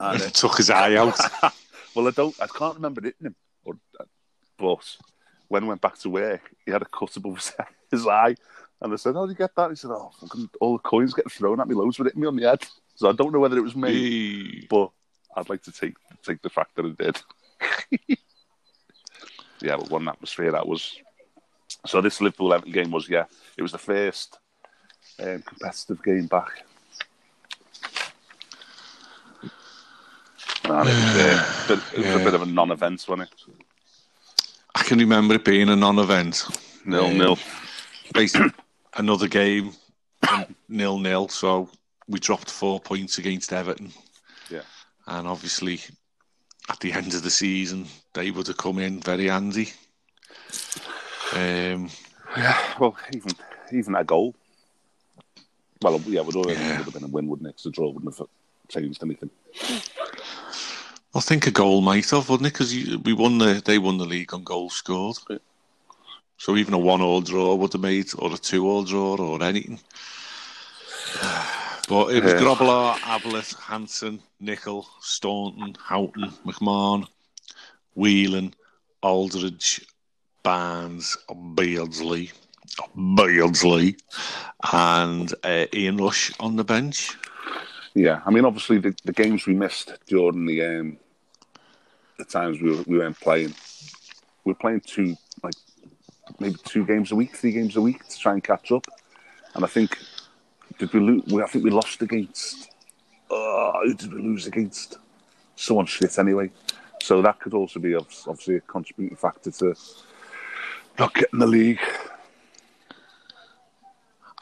And, 0.01 0.23
uh, 0.23 0.31
Took 0.31 0.57
his 0.57 0.71
eye 0.71 0.97
out. 0.97 1.19
well, 1.95 2.09
I 2.09 2.11
don't. 2.13 2.35
I 2.41 2.47
can't 2.47 2.77
remember 2.77 3.03
hitting 3.03 3.27
him. 3.27 3.35
Or, 3.65 3.75
but 4.57 4.97
when 5.49 5.65
I 5.65 5.67
went 5.67 5.81
back 5.81 5.99
to 5.99 6.11
work, 6.11 6.51
he 6.65 6.71
had 6.71 6.83
a 6.83 6.87
cut 6.87 7.17
above 7.17 7.37
his, 7.37 7.53
his 7.91 8.07
eye, 8.07 8.37
and 8.81 8.93
I 8.93 8.97
said, 8.97 9.15
"How 9.15 9.27
did 9.27 9.33
you 9.33 9.39
get 9.39 9.55
that?" 9.57 9.71
He 9.71 9.77
said, 9.77 9.91
"Oh, 9.91 10.13
fucking 10.21 10.51
all 10.61 10.75
the 10.75 10.83
coins 10.83 11.15
getting 11.15 11.31
thrown 11.31 11.61
at 11.61 11.69
me, 11.69 11.75
loads 11.75 11.99
it 11.99 12.05
hitting 12.05 12.21
me 12.21 12.29
on 12.29 12.37
the 12.37 12.49
head." 12.49 12.65
So 12.95 13.09
I 13.09 13.13
don't 13.13 13.33
know 13.33 13.41
whether 13.41 13.59
it 13.59 13.63
was 13.63 13.77
me, 13.77 14.67
but 14.71 14.91
I'd 15.37 15.49
like 15.49 15.63
to 15.63 15.73
take 15.73 15.95
take 16.23 16.43
the 16.43 16.51
fact 16.51 16.77
that 16.77 16.85
it 16.85 16.99
did. 16.99 17.21
yeah, 19.61 19.77
but 19.77 19.91
one 19.91 20.09
atmosphere 20.09 20.53
that 20.53 20.67
was. 20.67 20.97
So 21.87 22.01
this 22.01 22.21
Liverpool 22.21 22.53
Everton 22.53 22.73
game 22.73 22.91
was 22.91 23.09
yeah, 23.09 23.25
it 23.57 23.63
was 23.63 23.73
the 23.73 23.79
first 23.79 24.39
um, 25.21 25.43
competitive 25.43 26.03
game 26.03 26.27
back. 26.27 26.65
And 30.65 30.89
it 30.89 30.95
was, 30.95 31.17
uh, 31.17 31.65
bit, 31.69 31.79
it 31.95 32.07
was 32.07 32.21
a 32.21 32.25
bit 32.25 32.35
of 32.35 32.43
a 32.43 32.47
non-event, 32.47 33.07
wasn't 33.09 33.31
it? 33.31 33.55
I 34.75 34.83
can 34.83 34.99
remember 34.99 35.35
it 35.35 35.45
being 35.45 35.69
a 35.71 35.77
non-event. 35.77 36.45
Nil 36.85 37.07
Um, 37.07 37.19
nil. 37.19 37.39
Basically, 38.13 38.53
another 38.97 39.29
game, 39.29 39.73
nil 40.69 40.99
nil. 40.99 41.29
So 41.29 41.71
we 42.07 42.19
dropped 42.19 42.51
four 42.51 42.81
points 42.81 43.19
against 43.19 43.53
Everton. 43.53 43.93
Yeah. 44.51 44.63
And 45.07 45.27
obviously, 45.27 45.81
at 46.69 46.81
the 46.81 46.93
end 46.93 47.15
of 47.15 47.23
the 47.23 47.31
season, 47.31 47.87
they 48.13 48.31
would 48.31 48.47
have 48.47 48.59
come 48.59 48.79
in 48.79 49.01
very 49.01 49.27
handy. 49.27 49.73
Um, 51.35 51.91
Yeah, 52.37 52.59
well, 52.79 52.97
even 53.13 53.33
even 53.73 53.95
a 53.95 54.05
goal. 54.05 54.35
Well, 55.83 56.01
yeah, 56.07 56.21
would 56.23 56.37
already 56.37 56.61
Yeah. 56.61 56.79
would 56.79 56.85
have 56.87 56.95
been 56.95 57.05
a 57.05 57.09
win, 57.09 57.29
wouldn't 57.29 57.49
it? 57.49 57.57
'Cause 57.57 57.65
the 57.65 57.71
draw 57.71 57.89
wouldn't 57.91 58.17
have 58.19 58.27
changed 58.69 59.03
anything. 59.03 59.31
I 61.15 61.21
think 61.21 61.47
a 61.47 61.51
goal 61.51 61.81
might 61.81 62.11
have, 62.11 62.29
wouldn't 62.29 62.47
it? 62.47 62.53
Because 62.53 62.73
we 62.73 63.13
won 63.13 63.39
the 63.39 63.63
they 63.65 63.79
won 63.79 63.99
the 63.99 64.05
league 64.05 64.35
on 64.35 64.45
goals 64.45 64.75
scored. 64.75 65.17
Yeah. 65.31 65.39
So 66.37 66.57
even 66.57 66.75
a 66.75 66.79
one-all 66.79 67.21
draw 67.23 67.55
would 67.57 67.73
have 67.73 67.83
made, 67.83 68.11
or 68.17 68.33
a 68.33 68.39
two-all 68.39 68.85
draw, 68.85 69.17
or 69.17 69.43
anything. 69.43 69.81
But 71.89 72.09
it 72.15 72.23
was 72.23 72.35
Yeah. 72.35 72.41
Grobbelaar, 72.41 72.99
Ablett, 73.05 73.55
Hansen, 73.55 74.23
Nicol, 74.41 74.87
Staunton, 75.01 75.75
Houghton, 75.83 76.31
McMahon, 76.45 77.09
Whelan, 77.95 78.55
Aldridge, 79.03 79.87
Barnes, 80.49 81.15
Beardsley, 81.53 82.33
Beardsley, 82.97 83.99
and 84.73 85.35
uh, 85.45 85.67
Ian 85.75 85.99
Rush 85.99 86.33
on 86.41 86.57
the 86.57 86.65
bench. 86.65 87.19
Yeah, 87.93 88.23
I 88.25 88.31
mean, 88.31 88.47
obviously 88.47 88.79
the, 88.79 88.97
the 89.05 89.13
games 89.13 89.47
we 89.47 89.53
missed 89.53 89.93
during 90.07 90.47
the 90.47 90.65
um, 90.65 90.97
the 92.17 92.25
times 92.25 92.63
we 92.63 92.71
were, 92.71 92.83
we 92.87 92.97
weren't 92.97 93.21
playing, 93.21 93.55
we 94.45 94.53
were 94.53 94.59
playing 94.59 94.81
two 94.81 95.17
like 95.43 95.53
maybe 96.41 96.57
two 96.65 96.87
games 96.87 97.13
a 97.13 97.15
week, 97.15 97.37
three 97.37 97.53
games 97.53 97.77
a 97.77 97.83
week 97.83 98.09
to 98.09 98.19
try 98.19 98.33
and 98.33 98.43
catch 98.43 98.73
up. 98.73 98.87
And 99.55 99.67
I 99.67 99.69
think 99.69 99.99
did 100.79 100.91
we 100.95 101.01
lose? 101.01 101.31
I 101.31 101.47
think 101.47 101.63
we 101.63 101.71
lost 101.71 102.01
against. 102.01 102.71
Uh, 103.31 103.73
who 103.83 103.93
did 103.93 104.15
we 104.15 104.23
lose 104.23 104.47
against? 104.47 104.97
Someone 105.57 105.85
shit 105.85 106.19
anyway. 106.19 106.51
So 107.03 107.21
that 107.21 107.39
could 107.39 107.53
also 107.53 107.81
be 107.81 107.95
obviously 107.95 108.57
a 108.57 108.61
contributing 108.61 109.19
factor 109.19 109.51
to 109.51 109.75
not 110.99 111.15
getting 111.15 111.39
the 111.39 111.47
league. 111.47 111.81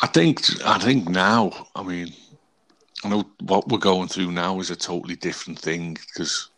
I 0.00 0.06
think 0.06 0.40
I 0.64 0.78
think 0.78 1.08
now, 1.08 1.68
I 1.74 1.82
mean, 1.82 2.12
I 3.04 3.08
know 3.08 3.24
what 3.40 3.68
we're 3.68 3.78
going 3.78 4.08
through 4.08 4.32
now 4.32 4.60
is 4.60 4.70
a 4.70 4.76
totally 4.76 5.16
different 5.16 5.58
thing 5.58 5.94
because 5.94 6.50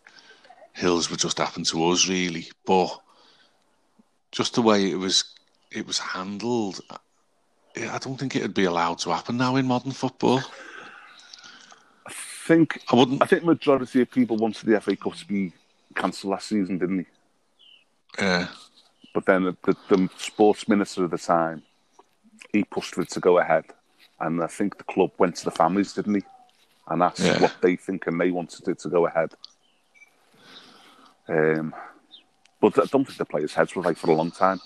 Hills 0.73 1.09
would 1.09 1.19
just 1.19 1.37
happen 1.37 1.63
to 1.65 1.89
us, 1.89 2.07
really. 2.07 2.47
But 2.65 2.89
just 4.31 4.55
the 4.55 4.61
way 4.61 4.91
it 4.91 4.95
was, 4.95 5.35
it 5.71 5.85
was 5.85 5.99
handled. 5.99 6.79
I 7.77 7.97
don't 7.99 8.19
think 8.19 8.35
it'd 8.35 8.53
be 8.53 8.65
allowed 8.65 8.99
to 8.99 9.11
happen 9.11 9.37
now 9.37 9.55
in 9.55 9.67
modern 9.67 9.91
football. 9.91 10.41
I 12.05 12.11
think 12.45 12.81
I 12.91 12.95
wouldn't. 12.95 13.21
I 13.21 13.25
think 13.25 13.43
majority 13.43 14.01
of 14.01 14.11
people 14.11 14.37
wanted 14.37 14.65
the 14.65 14.81
FA 14.81 14.95
Cup 14.95 15.15
to 15.15 15.27
be 15.27 15.53
cancelled 15.95 16.31
last 16.31 16.47
season, 16.47 16.77
didn't 16.77 16.97
they? 16.97 18.25
Uh, 18.25 18.47
But 19.13 19.25
then 19.25 19.43
the, 19.43 19.57
the, 19.63 19.75
the 19.89 20.09
sports 20.17 20.67
minister 20.67 21.03
at 21.05 21.11
the 21.11 21.17
time, 21.17 21.63
he 22.53 22.63
pushed 22.63 22.95
for 22.95 23.01
it 23.01 23.09
to 23.11 23.19
go 23.19 23.39
ahead. 23.39 23.65
And 24.19 24.41
I 24.43 24.47
think 24.47 24.77
the 24.77 24.83
club 24.83 25.11
went 25.17 25.35
to 25.37 25.45
the 25.45 25.51
families, 25.51 25.93
didn't 25.93 26.15
he? 26.15 26.21
And 26.87 27.01
that's 27.01 27.19
Yeah. 27.21 27.39
what 27.39 27.53
they 27.61 27.75
think, 27.75 28.07
and 28.07 28.19
they 28.19 28.31
wanted 28.31 28.67
it 28.67 28.79
to 28.79 28.89
go 28.89 29.05
ahead. 29.07 29.33
Um, 31.27 31.73
but 32.59 32.77
I 32.77 32.85
don't 32.85 33.05
think 33.05 33.17
the 33.17 33.25
players' 33.25 33.53
heads 33.53 33.75
were 33.75 33.81
right 33.83 33.97
for 33.97 34.09
a 34.09 34.15
long 34.15 34.31
time. 34.31 34.59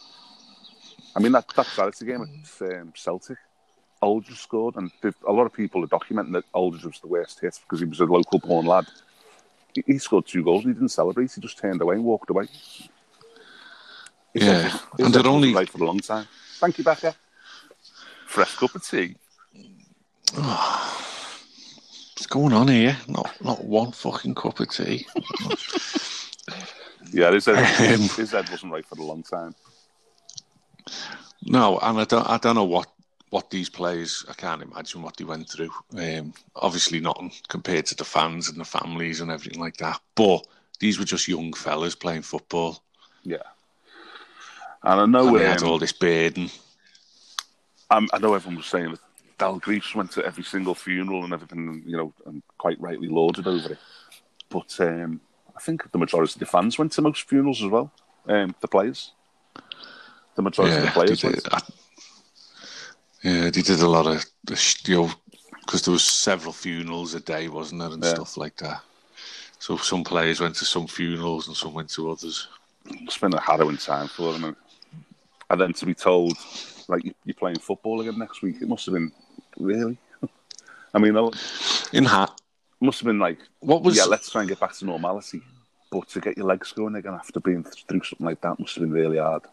I 1.15 1.19
mean, 1.19 1.33
that, 1.33 1.47
that 1.55 1.67
charity 1.75 2.05
game 2.05 2.21
at 2.23 2.79
um, 2.79 2.93
Celtic, 2.95 3.37
Aldridge 4.01 4.39
scored, 4.39 4.75
and 4.75 4.91
a 5.27 5.31
lot 5.31 5.45
of 5.45 5.53
people 5.53 5.83
are 5.83 5.87
documenting 5.87 6.33
that 6.33 6.45
Aldridge 6.53 6.85
was 6.85 6.99
the 6.99 7.07
worst 7.07 7.39
hit 7.39 7.59
because 7.63 7.79
he 7.79 7.85
was 7.85 7.99
a 7.99 8.05
local 8.05 8.39
born 8.39 8.65
lad. 8.65 8.87
He, 9.75 9.83
he 9.85 9.97
scored 9.99 10.25
two 10.25 10.43
goals 10.43 10.63
and 10.65 10.73
he 10.73 10.79
didn't 10.79 10.89
celebrate, 10.89 11.31
he 11.33 11.41
just 11.41 11.57
turned 11.59 11.81
away 11.81 11.95
and 11.95 12.03
walked 12.03 12.29
away. 12.29 12.47
His 14.33 14.43
Yeah, 14.43 14.79
and 14.99 15.15
it 15.15 15.25
only- 15.25 15.53
right 15.53 15.69
for 15.69 15.81
a 15.83 15.85
long 15.85 15.99
time. 15.99 16.27
Thank 16.59 16.77
you, 16.77 16.83
Becca. 16.83 17.15
Fresh 18.27 18.55
cup 18.55 18.73
of 18.75 18.83
tea. 18.85 19.15
what's 20.33 22.25
going 22.27 22.53
on 22.53 22.67
here? 22.67 22.97
Not 23.07 23.29
not 23.43 23.63
one 23.63 23.91
fucking 23.91 24.35
cup 24.35 24.59
of 24.59 24.69
tea. 24.69 25.05
Yeah, 27.15 27.31
his 27.31 27.45
head, 27.45 27.57
Um, 27.93 28.09
his 28.09 28.31
head 28.31 28.49
wasn't 28.49 28.73
right 28.73 28.83
for 28.85 28.99
a 28.99 29.03
long 29.03 29.21
time. 29.21 29.53
No, 31.45 31.77
and 31.77 31.99
I 31.99 32.05
don't, 32.05 32.27
I 32.27 32.37
don't 32.37 32.55
know 32.55 32.63
what, 32.63 32.87
what 33.29 33.51
these 33.51 33.69
players, 33.69 34.25
I 34.27 34.33
can't 34.33 34.63
imagine 34.63 35.03
what 35.03 35.15
they 35.17 35.23
went 35.23 35.47
through. 35.47 35.69
Um, 35.95 36.33
obviously, 36.55 36.99
not 36.99 37.21
compared 37.49 37.85
to 37.87 37.95
the 37.95 38.03
fans 38.03 38.49
and 38.49 38.59
the 38.59 38.65
families 38.65 39.21
and 39.21 39.29
everything 39.29 39.61
like 39.61 39.77
that. 39.77 40.01
But 40.15 40.47
these 40.79 40.97
were 40.97 41.05
just 41.05 41.27
young 41.27 41.53
fellas 41.53 41.93
playing 41.93 42.23
football. 42.23 42.81
Yeah. 43.23 43.43
And 44.83 44.99
I 45.01 45.05
know, 45.05 45.35
And 45.35 45.45
had 45.45 45.63
um, 45.63 45.69
all 45.69 45.79
this 45.79 45.93
burden. 45.93 46.49
I'm, 47.89 48.09
I 48.11 48.19
know 48.19 48.33
everyone 48.33 48.57
was 48.57 48.65
saying 48.65 48.91
that 48.91 48.99
Dalglish 49.39 49.95
went 49.95 50.11
to 50.11 50.25
every 50.25 50.43
single 50.43 50.75
funeral 50.75 51.23
and 51.23 51.33
everything, 51.33 51.83
you 51.85 51.97
know, 51.97 52.13
and 52.25 52.43
quite 52.57 52.79
rightly 52.81 53.07
lauded 53.07 53.47
over 53.47 53.73
it. 53.73 53.79
But 54.49 54.75
um, 54.79 55.21
I 55.55 55.59
think 55.61 55.89
the 55.91 55.97
majority 55.97 56.33
of 56.33 56.39
the 56.39 56.45
fans 56.45 56.77
went 56.77 56.91
to 56.93 57.01
most 57.01 57.27
funerals 57.27 57.63
as 57.63 57.69
well. 57.69 57.91
Um, 58.27 58.55
the 58.61 58.67
players, 58.67 59.11
the 60.35 60.41
majority 60.41 60.75
of 60.75 60.81
the 60.81 60.91
players 60.91 61.23
went. 61.23 61.43
did, 61.43 61.53
I, 61.53 61.61
yeah, 63.23 63.43
they 63.49 63.61
did 63.61 63.79
a 63.79 63.89
lot 63.89 64.07
of, 64.07 64.25
the 64.43 64.75
you 64.85 64.95
know, 64.97 65.11
because 65.65 65.83
there 65.83 65.93
was 65.93 66.09
several 66.21 66.53
funerals 66.53 67.13
a 67.13 67.19
day, 67.21 67.47
wasn't 67.47 67.81
there, 67.81 67.91
and 67.91 68.03
Yeah. 68.03 68.15
stuff 68.15 68.37
like 68.37 68.57
that. 68.57 68.81
So 69.59 69.77
some 69.77 70.03
players 70.03 70.41
went 70.41 70.55
to 70.57 70.65
some 70.65 70.87
funerals 70.87 71.47
and 71.47 71.55
some 71.55 71.73
went 71.73 71.89
to 71.91 72.11
others. 72.11 72.49
It's 72.85 73.17
been 73.17 73.33
a 73.33 73.39
harrowing 73.39 73.77
time 73.77 74.09
for 74.09 74.33
them, 74.33 74.55
and, 75.49 75.61
then 75.61 75.73
to 75.73 75.85
be 75.85 75.93
told 75.93 76.37
like 76.87 77.03
you- 77.03 77.15
you're 77.25 77.35
playing 77.35 77.59
football 77.59 78.01
again 78.01 78.17
next 78.17 78.41
week, 78.41 78.57
it 78.61 78.67
must 78.67 78.85
have 78.85 78.93
been 78.93 79.11
really. 79.57 79.97
I 80.93 80.99
mean, 80.99 81.15
In 81.91 82.05
hat, 82.05 82.31
must 82.79 82.99
have 82.99 83.07
been 83.07 83.19
like 83.19 83.39
what 83.59 83.81
was 83.83 83.97
yeah, 83.97 84.03
let's 84.05 84.29
try 84.29 84.41
and 84.41 84.49
get 84.49 84.59
back 84.59 84.73
to 84.73 84.85
normality. 84.85 85.41
But 85.91 86.09
to 86.09 86.19
get 86.19 86.37
your 86.37 86.47
legs 86.47 86.71
going 86.71 86.95
again 86.95 87.13
after 87.13 87.39
being 87.39 87.63
through 87.63 88.01
something 88.03 88.25
like 88.25 88.41
that 88.41 88.59
must 88.59 88.75
have 88.75 88.81
been 88.83 88.91
really 88.91 89.17
hard. 89.17 89.43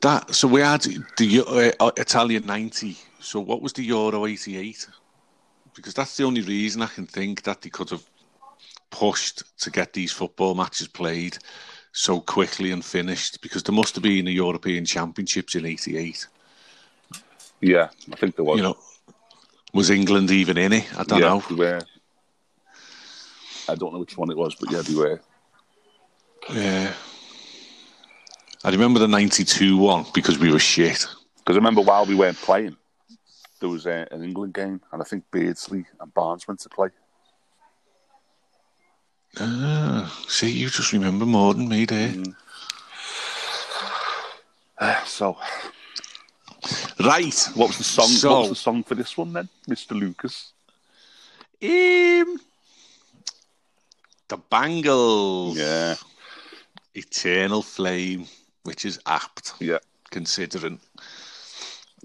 That 0.00 0.34
so 0.34 0.48
we 0.48 0.60
had 0.60 0.82
the 1.16 1.74
uh, 1.80 1.90
Italian 1.96 2.44
ninety. 2.44 2.98
So 3.20 3.40
what 3.40 3.62
was 3.62 3.72
the 3.72 3.84
Euro 3.84 4.26
eighty 4.26 4.56
eight? 4.58 4.86
Because 5.74 5.94
that's 5.94 6.16
the 6.16 6.24
only 6.24 6.42
reason 6.42 6.82
I 6.82 6.86
can 6.86 7.06
think 7.06 7.42
that 7.44 7.62
they 7.62 7.70
could 7.70 7.90
have 7.90 8.04
pushed 8.90 9.42
to 9.60 9.70
get 9.70 9.92
these 9.92 10.12
football 10.12 10.54
matches 10.54 10.86
played 10.88 11.38
so 11.94 12.20
quickly 12.20 12.72
and 12.72 12.84
finished. 12.84 13.40
Because 13.40 13.62
there 13.62 13.74
must 13.74 13.94
have 13.94 14.02
been 14.02 14.28
a 14.28 14.30
European 14.30 14.84
Championships 14.84 15.54
in 15.54 15.64
eighty 15.64 15.96
eight. 15.96 16.26
Yeah, 17.60 17.88
I 18.12 18.16
think 18.16 18.36
there 18.36 18.44
was. 18.44 18.58
You 18.58 18.64
know, 18.64 18.76
was 19.72 19.88
England 19.88 20.30
even 20.30 20.58
in 20.58 20.74
it? 20.74 20.98
I 20.98 21.04
don't 21.04 21.20
yeah, 21.20 21.28
know. 21.28 21.42
Were. 21.56 21.80
I 23.66 23.74
don't 23.74 23.94
know 23.94 24.00
which 24.00 24.18
one 24.18 24.30
it 24.30 24.36
was, 24.36 24.54
but 24.56 24.70
yeah, 24.70 24.82
they 24.82 24.94
were. 24.94 25.20
Yeah. 26.52 26.92
I 28.62 28.70
remember 28.70 28.98
the 28.98 29.08
ninety 29.08 29.44
two 29.44 29.78
one 29.78 30.04
because 30.12 30.38
we 30.38 30.52
were 30.52 30.58
shit. 30.58 31.06
Because 31.38 31.56
I 31.56 31.60
remember 31.60 31.80
while 31.80 32.06
we 32.06 32.14
weren't 32.14 32.36
playing, 32.38 32.76
there 33.60 33.68
was 33.68 33.86
uh, 33.86 34.06
an 34.10 34.22
England 34.22 34.54
game, 34.54 34.80
and 34.92 35.00
I 35.00 35.04
think 35.04 35.24
Beardsley 35.30 35.86
and 36.00 36.12
Barnes 36.12 36.46
went 36.46 36.60
to 36.60 36.68
play. 36.68 36.88
Ah, 39.40 40.24
see, 40.28 40.50
you 40.50 40.68
just 40.70 40.92
remember 40.92 41.26
more 41.26 41.54
than 41.54 41.68
me, 41.68 41.84
there. 41.84 42.14
Uh, 44.78 45.04
so, 45.04 45.36
Right. 47.00 47.34
what 47.54 47.68
was 47.68 47.78
the 47.78 47.84
song? 47.84 48.08
So- 48.08 48.30
What 48.30 48.40
was 48.42 48.48
the 48.50 48.54
song 48.56 48.84
for 48.84 48.94
this 48.94 49.16
one 49.16 49.32
then, 49.32 49.48
Mister 49.66 49.94
Lucas? 49.94 50.52
Um, 51.62 52.40
the 54.28 54.36
Bangles. 54.50 55.56
Yeah, 55.56 55.96
Eternal 56.94 57.62
Flame, 57.62 58.26
which 58.62 58.84
is 58.84 59.00
apt 59.06 59.54
yeah. 59.60 59.78
considering 60.10 60.80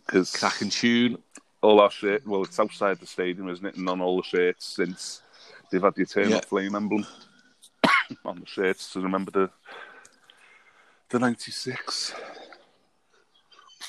Because 0.06 0.32
cracking 0.32 0.70
tune. 0.70 1.22
all 1.62 1.80
our 1.82 1.92
shirts. 1.92 2.26
Well, 2.26 2.44
it's 2.44 2.60
outside 2.60 3.00
the 3.00 3.06
stadium, 3.06 3.50
isn't 3.50 3.65
it? 3.65 3.76
And 3.76 3.88
on 3.89 4.02
all 4.02 4.18
the 4.18 4.24
shirts 4.24 4.65
since 4.65 5.22
they've 5.72 5.82
had 5.82 5.96
the 5.96 6.04
Eternal 6.04 6.32
Yeah. 6.32 6.42
Flame 6.42 6.76
emblem 6.76 7.06
on 8.26 8.40
the 8.40 8.46
shirts 8.46 8.92
to 8.94 9.02
remember 9.02 9.32
the 9.32 9.50
the 11.10 11.20
'96. 11.20 12.14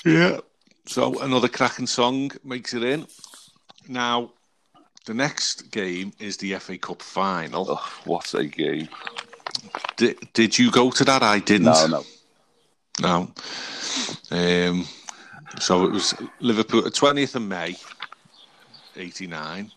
Yeah. 0.05 0.39
So 0.87 1.21
another 1.21 1.47
cracking 1.47 1.87
song 1.87 2.31
makes 2.43 2.73
it 2.73 2.83
in. 2.83 3.05
Now, 3.87 4.31
the 5.05 5.13
next 5.13 5.71
game 5.71 6.11
is 6.19 6.37
the 6.37 6.55
FA 6.55 6.77
Cup 6.77 7.01
final. 7.01 7.65
Oh, 7.69 7.99
what 8.05 8.33
a 8.33 8.45
game! 8.45 8.89
Did, 9.97 10.17
did 10.33 10.57
you 10.57 10.71
go 10.71 10.89
to 10.91 11.03
that? 11.05 11.21
I 11.23 11.39
didn't. 11.39 11.65
No, 11.65 11.87
no. 11.87 12.03
No. 13.01 13.31
Um, 14.31 14.85
so 15.59 15.85
it 15.85 15.91
was 15.91 16.13
Liverpool, 16.39 16.83
20th 16.83 17.35
of 17.35 17.41
May, 17.43 17.75
89. 18.95 19.71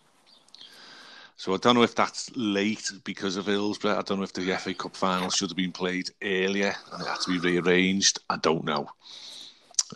So 1.44 1.52
I 1.52 1.58
don't 1.58 1.74
know 1.74 1.82
if 1.82 1.94
that's 1.94 2.34
late 2.34 2.90
because 3.04 3.36
of 3.36 3.44
Hillsborough. 3.44 3.98
I 3.98 4.00
don't 4.00 4.16
know 4.16 4.24
if 4.24 4.32
the 4.32 4.56
FA 4.56 4.72
Cup 4.72 4.96
final 4.96 5.28
should 5.28 5.50
have 5.50 5.56
been 5.58 5.72
played 5.72 6.08
earlier 6.22 6.74
and 6.90 7.02
it 7.02 7.06
had 7.06 7.20
to 7.20 7.32
be 7.32 7.38
rearranged. 7.38 8.18
I 8.30 8.38
don't 8.38 8.64
know. 8.64 8.88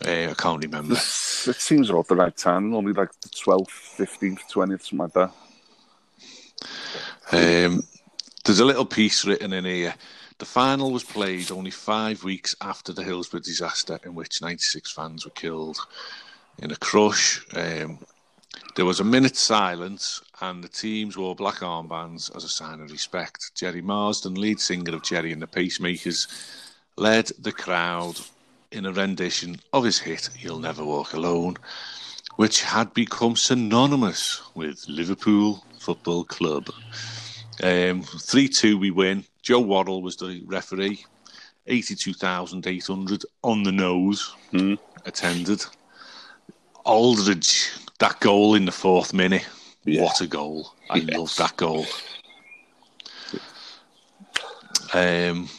Uh, 0.05 0.27
I 0.29 0.35
can't 0.37 0.63
remember. 0.63 0.93
It 0.93 1.55
seems 1.55 1.89
about 1.89 2.07
the 2.07 2.17
right 2.17 2.37
time. 2.37 2.69
Normally 2.69 2.93
like 2.93 3.09
the 3.21 3.29
12th, 3.29 3.97
15th, 3.97 4.41
20th, 4.53 4.83
something 4.83 4.99
like 4.99 5.31
that. 7.31 7.65
Um, 7.65 7.81
there's 8.45 8.59
a 8.59 8.65
little 8.65 8.85
piece 8.85 9.25
written 9.25 9.51
in 9.51 9.65
here. 9.65 9.95
The 10.37 10.45
final 10.45 10.91
was 10.91 11.03
played 11.03 11.49
only 11.49 11.71
five 11.71 12.23
weeks 12.23 12.55
after 12.61 12.93
the 12.93 13.03
Hillsborough 13.03 13.39
disaster, 13.39 13.99
in 14.05 14.13
which 14.13 14.39
96 14.39 14.91
fans 14.91 15.25
were 15.25 15.31
killed 15.31 15.79
in 16.59 16.69
a 16.69 16.75
crush. 16.75 17.43
Um, 17.55 17.97
there 18.75 18.85
was 18.85 18.99
a 18.99 19.03
minute's 19.03 19.39
silence, 19.39 20.21
and 20.41 20.63
the 20.63 20.69
teams 20.69 21.17
wore 21.17 21.35
black 21.35 21.57
armbands 21.57 22.35
as 22.35 22.43
a 22.43 22.49
sign 22.49 22.79
of 22.81 22.91
respect. 22.91 23.51
Gerry 23.55 23.81
Marsden, 23.81 24.35
lead 24.35 24.59
singer 24.59 24.95
of 24.95 25.03
Gerry 25.03 25.31
and 25.31 25.41
the 25.41 25.47
Pacemakers, 25.47 26.27
led 26.97 27.31
the 27.39 27.51
crowd 27.51 28.19
in 28.71 28.85
a 28.85 28.93
rendition 28.93 29.59
of 29.73 29.83
his 29.83 29.99
hit 29.99 30.29
"You'll 30.39 30.59
Never 30.59 30.85
Walk 30.85 31.13
Alone," 31.13 31.57
which 32.35 32.61
had 32.61 32.93
become 32.93 33.35
synonymous 33.35 34.41
with 34.55 34.85
Liverpool 34.87 35.65
Football 35.79 36.25
Club. 36.25 36.69
Um, 37.63 38.03
3 38.03 38.47
2, 38.47 38.77
we 38.77 38.91
win. 38.91 39.25
Joe 39.41 39.59
Waddle 39.59 40.01
was 40.01 40.15
the 40.15 40.41
referee. 40.45 41.03
82,800 41.67 43.25
on 43.43 43.63
the 43.63 43.71
nose 43.71 44.33
Hmm. 44.51 44.75
attended. 45.05 45.65
Aldridge, 46.85 47.69
that 47.99 48.19
goal 48.19 48.55
in 48.55 48.65
the 48.65 48.71
fourth 48.71 49.13
minute. 49.13 49.45
Yeah. 49.85 50.03
What 50.03 50.21
a 50.21 50.27
goal. 50.27 50.73
I 50.89 50.97
Yes. 50.97 51.17
love 51.17 51.35
that 51.37 51.57
goal. 51.57 51.85
Um, 54.93 55.49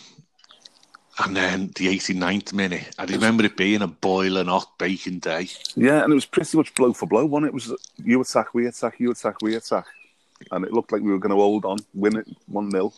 and 1.24 1.37
then 1.37 1.66
the 1.76 1.87
89th 1.88 2.52
minute. 2.52 2.94
I 2.98 3.04
remember 3.04 3.44
it 3.44 3.56
being 3.56 3.83
a 3.83 3.87
boiling 3.87 4.46
hot 4.46 4.72
baking 4.78 5.20
day. 5.20 5.48
Yeah, 5.76 6.02
and 6.02 6.11
it 6.12 6.14
was 6.14 6.26
pretty 6.26 6.56
much 6.56 6.74
blow 6.74 6.92
for 6.92 7.06
blow, 7.06 7.26
wasn't 7.26 7.46
it? 7.46 7.48
It 7.48 7.54
was 7.54 7.74
you 8.02 8.20
attack, 8.20 8.54
we 8.54 8.66
attack, 8.66 8.98
you 8.98 9.11
attack, 9.11 9.37
we 9.42 9.54
attack. 9.54 9.87
And 10.50 10.64
it 10.64 10.72
looked 10.72 10.90
like 10.92 11.02
we 11.02 11.11
were 11.12 11.18
going 11.18 11.30
to 11.30 11.37
hold 11.37 11.64
on, 11.64 11.78
win 11.94 12.16
it 12.16 12.26
1 12.46 12.70
0. 12.70 12.92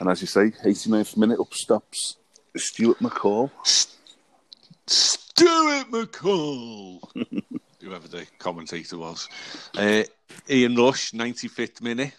And 0.00 0.10
as 0.10 0.20
you 0.20 0.26
say, 0.26 0.50
89th 0.50 1.16
minute, 1.16 1.40
up 1.40 1.54
stops 1.54 2.16
Stuart 2.56 2.98
McCall. 2.98 3.50
Stuart 4.86 5.90
McCall, 5.90 7.00
whoever 7.86 8.08
the 8.08 8.26
commentator 8.38 8.98
was. 8.98 9.28
Uh, 9.76 10.02
Ian 10.50 10.76
Rush, 10.76 11.12
95th 11.12 11.80
minute. 11.80 12.14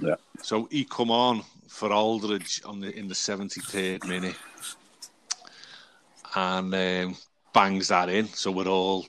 Yeah. 0.00 0.16
So 0.42 0.68
he 0.70 0.84
come 0.84 1.10
on 1.10 1.42
for 1.68 1.92
Aldridge 1.92 2.60
on 2.64 2.80
the 2.80 2.96
in 2.96 3.08
the 3.08 3.14
73rd 3.14 4.06
minute 4.06 4.36
and 6.34 6.74
um, 6.74 7.16
bangs 7.52 7.88
that 7.88 8.08
in. 8.08 8.26
So 8.28 8.50
we're 8.50 8.68
all. 8.68 9.06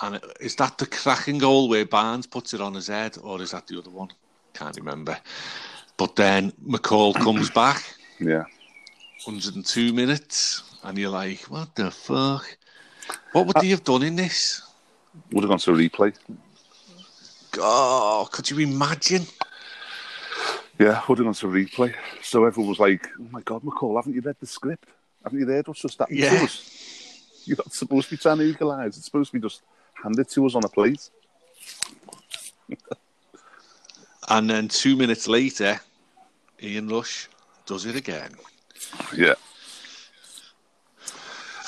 And 0.00 0.20
is 0.40 0.54
that 0.56 0.78
the 0.78 0.86
cracking 0.86 1.38
goal 1.38 1.68
where 1.68 1.84
Barnes 1.84 2.26
puts 2.26 2.54
it 2.54 2.60
on 2.60 2.74
his 2.74 2.86
head, 2.86 3.16
or 3.20 3.42
is 3.42 3.50
that 3.50 3.66
the 3.66 3.78
other 3.78 3.90
one? 3.90 4.08
Can't 4.54 4.76
remember. 4.76 5.18
But 5.96 6.14
then 6.14 6.52
McCall 6.64 7.14
comes 7.14 7.50
back. 7.50 7.82
Yeah. 8.20 8.44
102 9.24 9.92
minutes, 9.92 10.62
and 10.84 10.96
you're 10.96 11.10
like, 11.10 11.40
what 11.42 11.74
the 11.74 11.90
fuck? 11.90 12.56
What 13.32 13.46
would 13.46 13.60
he 13.60 13.70
have 13.70 13.82
done 13.82 14.04
in 14.04 14.14
this? 14.14 14.62
Would 15.32 15.44
have 15.44 15.48
gone 15.50 15.58
to 15.58 15.70
replay. 15.72 16.14
Oh, 17.58 18.28
could 18.30 18.50
you 18.50 18.58
imagine? 18.60 19.26
Yeah, 20.78 21.02
would 21.08 21.18
have 21.18 21.26
gone 21.26 21.34
to 21.34 21.46
replay. 21.46 21.94
So 22.22 22.44
everyone 22.44 22.68
was 22.70 22.78
like, 22.78 23.08
oh 23.18 23.26
my 23.30 23.40
God, 23.42 23.62
McCall, 23.62 23.96
haven't 23.96 24.14
you 24.14 24.20
read 24.20 24.36
the 24.40 24.46
script? 24.46 24.88
Haven't 25.24 25.40
you 25.40 25.46
read 25.46 25.66
what's 25.66 25.80
just 25.80 25.98
happened 25.98 26.18
Yeah. 26.18 26.38
to 26.38 26.44
us? 26.44 27.42
You're 27.44 27.56
not 27.56 27.72
supposed 27.72 28.08
to 28.10 28.16
be 28.16 28.18
trying 28.20 28.38
to 28.38 28.44
equalise. 28.44 28.96
It's 28.96 29.04
supposed 29.04 29.32
to 29.32 29.38
be 29.38 29.42
just 29.48 29.62
handed 30.02 30.28
to 30.30 30.46
us 30.46 30.54
on 30.54 30.64
a 30.64 30.68
plate. 30.68 31.10
And 34.30 34.50
then 34.50 34.68
two 34.68 34.94
minutes 34.94 35.26
later, 35.26 35.80
Ian 36.62 36.88
Rush 36.88 37.30
does 37.64 37.86
it 37.86 37.96
again. 37.96 38.32
Yeah. 39.16 39.34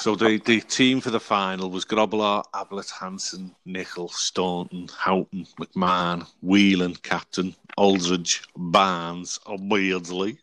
So 0.00 0.16
the, 0.16 0.40
the 0.46 0.62
team 0.62 1.02
for 1.02 1.10
the 1.10 1.20
final 1.20 1.68
was 1.68 1.84
Grobbelaar, 1.84 2.42
Ablett, 2.54 2.88
Hansen, 2.88 3.54
Nicol, 3.66 4.08
Staunton, 4.08 4.88
Houghton, 4.96 5.46
McMahon, 5.60 6.26
Whelan, 6.40 6.94
Captain, 6.94 7.54
Aldridge, 7.76 8.42
Barnes, 8.56 9.38
and 9.46 9.68
Beardsley. 9.68 10.38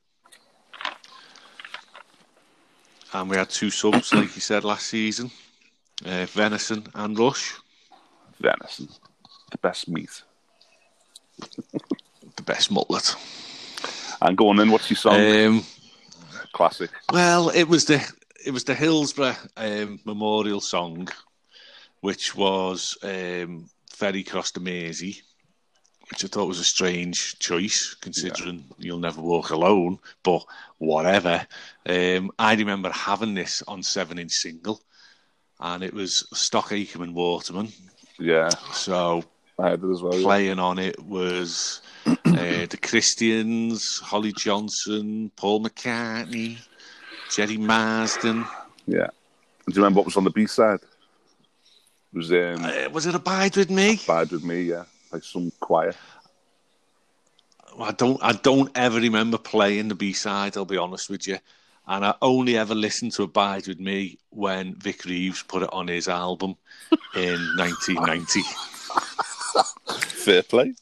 And 3.14 3.32
we 3.32 3.38
had 3.38 3.50
two 3.50 3.72
subs, 3.72 4.14
like 4.14 4.36
you 4.36 4.42
said 4.42 4.64
last 4.64 4.86
season, 4.86 5.32
uh, 6.06 6.28
Venison 6.28 6.86
and 6.94 7.18
Rush. 7.18 7.56
Venison. 8.40 8.88
The 9.50 9.58
best 9.58 9.90
meat. 9.90 10.22
the 11.40 12.44
best 12.46 12.70
mullet. 12.70 13.16
And 14.22 14.38
go 14.38 14.50
on 14.50 14.58
then, 14.58 14.70
what's 14.70 14.88
your 14.92 14.98
song? 14.98 15.16
Um, 15.16 15.64
Classic. 16.54 16.92
well, 17.12 17.50
it 17.50 17.64
was 17.64 17.86
the 17.86 18.08
it 18.48 18.54
was 18.54 18.64
the 18.64 18.74
Hillsborough 18.74 19.36
um, 19.58 20.00
memorial 20.06 20.62
song, 20.62 21.10
which 22.00 22.34
was 22.34 22.98
um, 23.04 23.70
"Ferry 23.92 24.24
Cross 24.24 24.52
the 24.52 24.62
Mersey," 24.62 25.22
which 26.10 26.24
I 26.24 26.30
thought 26.30 26.48
was 26.48 26.60
a 26.62 26.64
strange 26.64 27.38
choice 27.40 27.94
considering 28.00 28.64
you'll 28.78 29.00
never 29.00 29.22
walk 29.22 29.50
alone. 29.50 30.00
But 30.24 30.46
whatever. 30.78 31.46
Um, 31.86 32.32
I 32.40 32.56
remember 32.56 32.90
having 32.90 33.34
this 33.34 33.62
on 33.68 33.84
seven-inch 33.84 34.32
single, 34.32 34.82
and 35.60 35.84
it 35.84 35.94
was 35.94 36.26
Stock 36.34 36.72
Aitken 36.72 37.02
and 37.04 37.14
Waterman. 37.14 37.68
Yeah, 38.18 38.48
So 38.72 39.26
I 39.60 39.72
had 39.72 39.84
it 39.84 39.92
as 39.92 40.02
well. 40.02 40.16
yeah. 40.16 40.24
playing 40.24 40.60
on 40.60 40.80
it 40.80 41.04
was 41.04 41.82
uh, 42.08 42.16
the 42.26 42.80
Christians, 42.82 44.00
Holly 44.00 44.32
Johnson, 44.32 45.32
Paul 45.36 45.64
McCartney, 45.64 46.58
Gerry 47.30 47.58
Marsden. 47.58 48.46
Yeah. 48.86 49.08
Do 49.68 49.74
you 49.74 49.76
remember 49.78 49.98
what 50.00 50.06
was 50.06 50.18
on 50.18 50.24
the 50.24 50.30
B 50.32 50.46
side? 50.48 50.80
It 52.14 52.18
was 52.18 52.32
um, 52.32 52.64
Uh, 52.64 52.90
was 52.92 53.06
it 53.06 53.16
Abide 53.16 53.56
with 53.58 53.70
Me? 53.70 54.00
Bad 54.08 54.32
with 54.32 54.44
Me, 54.44 54.62
yeah. 54.64 54.86
Like 55.12 55.24
some 55.24 55.52
choir. 55.60 55.94
I 57.80 57.92
don't. 57.92 58.20
I 58.24 58.32
don't 58.34 58.72
ever 58.76 59.00
remember 59.00 59.38
playing 59.38 59.90
the 59.90 59.96
B 59.96 60.14
side. 60.14 60.58
I'll 60.58 60.66
be 60.66 60.78
honest 60.78 61.10
with 61.10 61.28
you. 61.28 61.38
And 61.88 62.04
I 62.06 62.16
only 62.22 62.58
ever 62.58 62.74
listened 62.76 63.12
to 63.14 63.24
Abide 63.24 63.68
with 63.68 63.80
Me 63.80 64.18
when 64.32 64.74
Vic 64.76 65.06
Reeves 65.06 65.44
put 65.44 65.64
it 65.64 65.70
on 65.72 65.88
his 65.88 66.08
album 66.10 66.56
in 67.16 67.40
1990 67.58 68.42
Fair 70.00 70.44
play. 70.44 70.74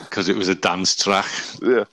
because 0.00 0.28
it 0.28 0.36
was 0.36 0.48
a 0.48 0.54
dance 0.54 0.96
track. 0.96 1.30
Yeah. 1.62 1.84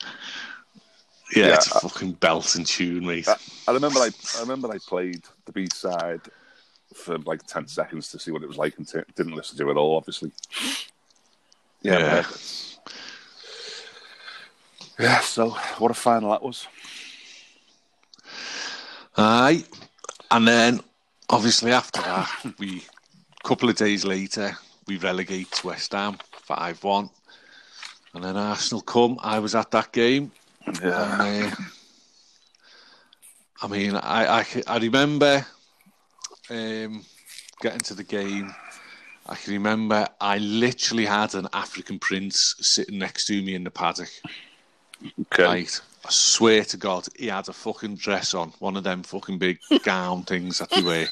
Yeah, 1.35 1.47
Yeah, 1.47 1.53
it's 1.55 1.67
a 1.67 1.79
fucking 1.79 2.13
belting 2.13 2.63
tune, 2.63 3.05
mate. 3.05 3.27
I, 3.27 3.35
I 3.67 3.73
remember 3.73 3.99
I, 3.99 4.09
I 4.37 4.41
remember 4.41 4.71
I 4.71 4.77
played 4.79 5.23
the 5.45 5.51
B 5.51 5.67
side 5.73 6.21
for 6.93 7.17
like 7.19 7.45
ten 7.45 7.67
seconds 7.67 8.09
to 8.11 8.19
see 8.19 8.31
what 8.31 8.41
it 8.43 8.47
was 8.47 8.57
like 8.57 8.77
and 8.77 8.87
t- 8.87 8.99
didn't 9.15 9.35
listen 9.35 9.57
to 9.57 9.67
it 9.67 9.71
at 9.71 9.77
all, 9.77 9.97
obviously. 9.97 10.31
Yeah. 11.81 11.99
Yeah. 11.99 12.25
Yeah, 14.99 15.19
so 15.21 15.51
what 15.77 15.91
a 15.91 15.93
final 15.93 16.31
that 16.31 16.43
was. 16.43 16.67
Aye. 19.15 19.63
And 20.29 20.47
then, 20.47 20.81
obviously, 21.29 21.71
after 21.71 22.01
that, 22.01 22.29
we, 22.59 22.83
a 23.43 23.47
couple 23.47 23.69
of 23.69 23.77
days 23.77 24.03
later, 24.03 24.57
we 24.87 24.97
relegate 24.97 25.63
West 25.63 25.93
Ham 25.93 26.17
5 26.31 26.83
1. 26.83 27.09
And 28.13 28.23
then 28.23 28.35
Arsenal 28.35 28.81
come. 28.81 29.19
I 29.21 29.39
was 29.39 29.55
at 29.55 29.71
that 29.71 29.91
game. 29.93 30.31
Yeah. 30.81 31.51
Uh, 31.51 31.51
I 33.61 33.67
mean, 33.67 33.95
I, 33.95 34.39
I, 34.39 34.45
I 34.67 34.77
remember 34.77 35.45
um, 36.49 37.03
getting 37.61 37.79
to 37.79 37.93
the 37.93 38.03
game 38.03 38.53
I 39.29 39.35
can 39.35 39.53
remember 39.53 40.07
I 40.19 40.39
literally 40.39 41.05
had 41.05 41.35
an 41.35 41.47
African 41.53 41.99
prince 41.99 42.55
sitting 42.61 42.97
next 42.97 43.27
to 43.27 43.39
me 43.39 43.53
in 43.53 43.63
the 43.63 43.69
paddock. 43.69 44.09
Okay. 45.21 45.43
Right. 45.43 45.81
I 46.03 46.09
swear 46.09 46.63
to 46.65 46.77
God, 46.77 47.07
he 47.15 47.27
had 47.27 47.47
a 47.47 47.53
fucking 47.53 47.97
dress 47.97 48.33
on, 48.33 48.53
one 48.57 48.75
of 48.75 48.83
them 48.83 49.03
fucking 49.03 49.37
big 49.37 49.59
gown 49.83 50.23
things 50.23 50.57
that 50.57 50.71
they 50.71 50.81
wear, 50.81 51.07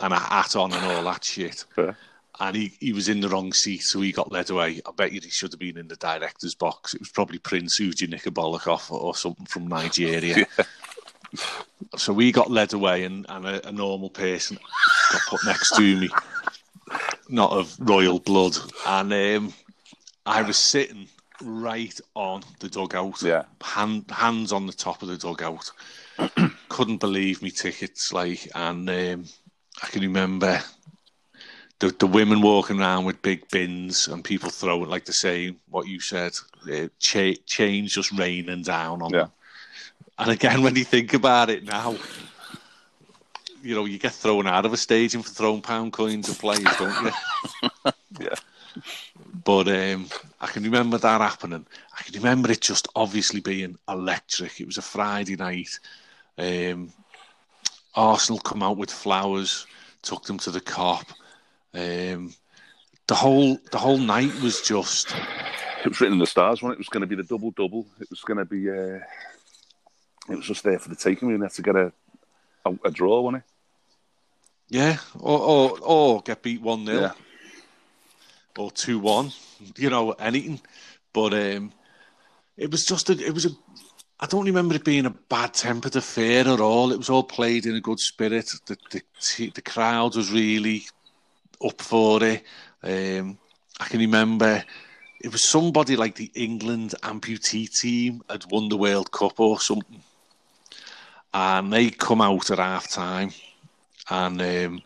and 0.00 0.12
a 0.12 0.18
hat 0.18 0.56
on 0.56 0.72
and 0.72 0.84
all 0.84 1.04
that 1.04 1.24
shit. 1.24 1.64
Fair. 1.76 1.96
And 2.38 2.54
he, 2.54 2.72
he 2.80 2.92
was 2.92 3.08
in 3.08 3.20
the 3.20 3.28
wrong 3.30 3.52
seat, 3.52 3.82
so 3.82 4.00
he 4.02 4.12
got 4.12 4.30
led 4.30 4.50
away. 4.50 4.80
I 4.86 4.90
bet 4.92 5.12
you 5.12 5.20
he 5.22 5.30
should 5.30 5.52
have 5.52 5.58
been 5.60 5.78
in 5.78 5.88
the 5.88 5.96
director's 5.96 6.54
box. 6.54 6.92
It 6.92 7.00
was 7.00 7.08
probably 7.08 7.38
Prince 7.38 7.78
Uji 7.80 8.06
Nikabolikoff 8.08 8.90
or, 8.90 9.00
or 9.00 9.14
something 9.16 9.46
from 9.46 9.66
Nigeria. 9.68 10.46
So 11.96 12.12
we 12.12 12.32
got 12.32 12.50
led 12.50 12.72
away, 12.72 13.04
and, 13.04 13.26
and 13.28 13.46
a, 13.46 13.68
a 13.68 13.72
normal 13.72 14.08
person 14.08 14.58
got 15.12 15.20
put 15.28 15.44
next 15.44 15.74
to 15.76 15.96
me, 16.00 16.08
not 17.28 17.52
of 17.52 17.76
royal 17.78 18.18
blood. 18.18 18.56
And 18.86 19.12
um, 19.12 19.54
I 20.24 20.42
was 20.42 20.56
sitting 20.56 21.08
right 21.42 21.98
on 22.14 22.42
the 22.60 22.68
dugout, 22.68 23.20
Yeah. 23.22 23.44
hand, 23.62 24.10
hands 24.10 24.52
on 24.52 24.66
the 24.66 24.72
top 24.72 25.02
of 25.02 25.08
the 25.08 25.18
dugout. 25.18 25.70
Couldn't 26.70 26.98
believe 26.98 27.42
me 27.42 27.50
tickets, 27.50 28.12
like, 28.12 28.48
and 28.54 28.88
um, 28.88 29.24
I 29.82 29.86
can 29.88 30.02
remember 30.02 30.62
the 31.78 31.88
the 31.98 32.06
women 32.06 32.40
walking 32.40 32.80
around 32.80 33.04
with 33.04 33.20
big 33.22 33.48
bins 33.50 34.08
and 34.08 34.24
people 34.24 34.50
throwing, 34.50 34.88
like 34.88 35.04
the 35.04 35.12
saying 35.12 35.56
what 35.68 35.86
you 35.86 36.00
said, 36.00 36.32
uh, 36.72 36.88
cha- 36.98 37.34
change 37.46 37.94
just 37.94 38.12
raining 38.12 38.62
down 38.62 39.02
on 39.02 39.12
Yeah. 39.12 39.22
them. 39.22 39.32
And 40.18 40.30
again, 40.30 40.62
when 40.64 40.76
you 40.76 40.84
think 40.84 41.12
about 41.14 41.50
it 41.50 41.64
now, 41.64 41.96
you 43.62 43.74
know, 43.74 43.84
you 43.84 43.98
get 43.98 44.12
thrown 44.12 44.46
out 44.46 44.64
of 44.64 44.72
a 44.72 44.76
stadium 44.76 45.22
for 45.22 45.30
throwing 45.30 45.60
pound 45.60 45.92
coins 45.92 46.28
at 46.30 46.38
players, 46.38 46.76
don't 46.78 47.00
you? 47.02 47.12
Yeah. 48.18 48.34
But 49.44 49.68
um, 49.68 50.06
I 50.40 50.46
can 50.46 50.62
remember 50.62 50.96
that 50.96 51.20
happening. 51.20 51.66
I 51.98 52.02
can 52.02 52.14
remember 52.14 52.50
it 52.50 52.62
just 52.62 52.88
obviously 52.96 53.40
being 53.40 53.76
electric. 53.88 54.58
It 54.60 54.66
was 54.66 54.78
a 54.78 54.82
Friday 54.82 55.36
night. 55.36 55.78
Um, 56.38 56.92
Arsenal 57.94 58.38
come 58.40 58.62
out 58.62 58.78
with 58.78 58.90
flowers, 58.90 59.66
took 60.02 60.24
them 60.24 60.38
to 60.38 60.50
the 60.50 60.60
Kop. 60.60 61.04
Um, 61.76 62.34
the 63.06 63.14
whole 63.14 63.58
the 63.70 63.78
whole 63.78 63.98
night 63.98 64.34
was 64.40 64.62
just 64.62 65.14
It 65.84 65.88
was 65.88 66.00
written 66.00 66.14
in 66.14 66.18
the 66.18 66.26
stars 66.26 66.62
when 66.62 66.72
it 66.72 66.78
was 66.78 66.88
going 66.88 67.02
to 67.02 67.06
be 67.06 67.14
the 67.16 67.22
double 67.22 67.50
double. 67.52 67.86
It 68.00 68.08
was 68.10 68.20
going 68.22 68.38
to 68.38 68.44
be. 68.44 68.70
Uh, 68.70 69.00
it 70.28 70.36
was 70.36 70.46
just 70.46 70.64
there 70.64 70.78
for 70.78 70.88
the 70.88 70.96
taking. 70.96 71.28
We 71.28 71.38
had 71.40 71.52
to 71.52 71.62
get 71.62 71.76
a 71.76 71.92
a, 72.64 72.72
a 72.86 72.90
draw, 72.90 73.20
wasn't 73.20 73.42
it? 73.44 73.50
yeah, 74.68 74.96
or 75.20 75.38
or, 75.40 75.78
or 75.82 76.22
get 76.22 76.42
beat 76.42 76.60
one 76.60 76.84
0 76.86 77.00
Yeah. 77.00 77.12
or 78.58 78.70
two 78.72 78.98
one, 78.98 79.30
you 79.76 79.90
know, 79.90 80.12
anything. 80.12 80.60
But 81.12 81.34
um, 81.34 81.72
it 82.56 82.70
was 82.70 82.84
just 82.84 83.10
a, 83.10 83.12
it 83.12 83.32
was 83.34 83.46
a. 83.46 83.50
I 84.18 84.26
don't 84.26 84.46
remember 84.46 84.74
it 84.74 84.84
being 84.84 85.04
a 85.06 85.10
bad 85.10 85.52
tempered 85.54 85.94
affair 85.94 86.48
at 86.48 86.58
all. 86.60 86.90
It 86.90 86.96
was 86.96 87.10
all 87.10 87.22
played 87.22 87.66
in 87.66 87.76
a 87.76 87.80
good 87.80 88.00
spirit. 88.00 88.50
The 88.66 88.76
the 88.90 89.50
the 89.50 89.62
crowd 89.62 90.16
was 90.16 90.32
really 90.32 90.86
up 91.64 91.80
for 91.80 92.22
it. 92.22 92.42
Um, 92.82 93.38
I 93.80 93.86
can 93.86 94.00
remember 94.00 94.64
it 95.20 95.32
was 95.32 95.48
somebody 95.48 95.96
like 95.96 96.14
the 96.14 96.30
England 96.34 96.94
amputee 97.02 97.68
team 97.78 98.22
had 98.28 98.44
won 98.50 98.68
the 98.68 98.76
World 98.76 99.10
Cup 99.10 99.40
or 99.40 99.58
something, 99.60 100.02
and 101.32 101.72
they 101.72 101.90
come 101.90 102.20
out 102.20 102.50
at 102.50 102.58
half 102.58 102.90
time, 102.90 103.32
and 104.08 104.40
um, 104.40 104.82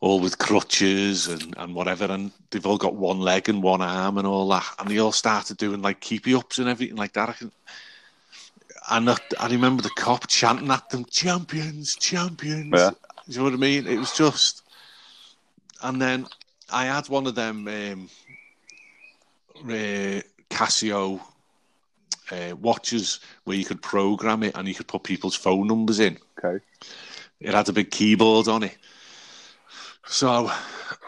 all 0.00 0.20
with 0.20 0.38
crutches 0.38 1.28
and, 1.28 1.54
and 1.56 1.74
whatever, 1.74 2.06
and 2.06 2.32
they've 2.50 2.66
all 2.66 2.76
got 2.76 2.94
one 2.94 3.20
leg 3.20 3.48
and 3.48 3.62
one 3.62 3.80
arm 3.82 4.18
and 4.18 4.26
all 4.26 4.48
that, 4.48 4.66
and 4.78 4.90
they 4.90 4.98
all 4.98 5.12
started 5.12 5.56
doing 5.56 5.80
like 5.80 6.00
keepy 6.00 6.34
ups 6.34 6.58
and 6.58 6.68
everything 6.68 6.96
like 6.96 7.12
that. 7.12 7.28
I 7.28 7.32
can, 7.32 7.52
and 8.90 9.10
I, 9.10 9.16
I 9.40 9.48
remember 9.48 9.82
the 9.82 9.90
Kop 9.90 10.26
chanting 10.26 10.70
at 10.70 10.90
them, 10.90 11.04
"Champions, 11.06 11.94
champions." 11.94 12.72
Yeah. 12.74 12.90
Do 13.26 13.32
you 13.32 13.38
know 13.38 13.44
what 13.44 13.54
I 13.54 13.56
mean? 13.56 13.86
It 13.86 13.96
was 13.96 14.14
just, 14.14 14.63
and 15.84 16.00
then 16.00 16.26
I 16.72 16.86
had 16.86 17.08
one 17.08 17.26
of 17.26 17.34
them 17.34 17.68
um, 17.68 18.08
uh, 19.64 20.20
Casio 20.50 21.20
uh, 22.32 22.56
watches 22.56 23.20
where 23.44 23.56
you 23.56 23.64
could 23.64 23.82
program 23.82 24.42
it 24.42 24.56
and 24.56 24.66
you 24.66 24.74
could 24.74 24.88
put 24.88 25.04
people's 25.04 25.36
phone 25.36 25.66
numbers 25.68 26.00
in. 26.00 26.18
Okay. 26.42 26.64
It 27.40 27.54
had 27.54 27.68
a 27.68 27.72
big 27.72 27.90
keyboard 27.90 28.48
on 28.48 28.62
it. 28.62 28.76
So 30.06 30.50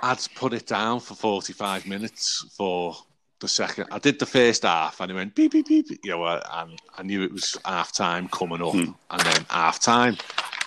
I'd 0.03 0.19
put 0.35 0.53
it 0.53 0.67
down 0.67 1.01
for 1.01 1.15
45 1.15 1.87
minutes 1.87 2.47
for 2.57 2.95
the 3.41 3.49
second. 3.49 3.87
I 3.91 3.99
did 3.99 4.19
the 4.19 4.27
first 4.27 4.63
half 4.63 5.01
and 5.01 5.11
it 5.11 5.15
went 5.15 5.35
beep, 5.35 5.53
beep, 5.53 5.69
beep. 5.69 5.87
You 6.05 6.11
know, 6.11 6.27
and 6.27 6.79
I 6.97 7.03
knew 7.03 7.23
it 7.23 7.33
was 7.33 7.57
half 7.65 7.95
time 7.95 8.29
coming 8.29 8.63
up 8.63 8.75
and 8.75 8.95
then 9.11 9.47
half 9.49 9.81
time. 9.81 10.19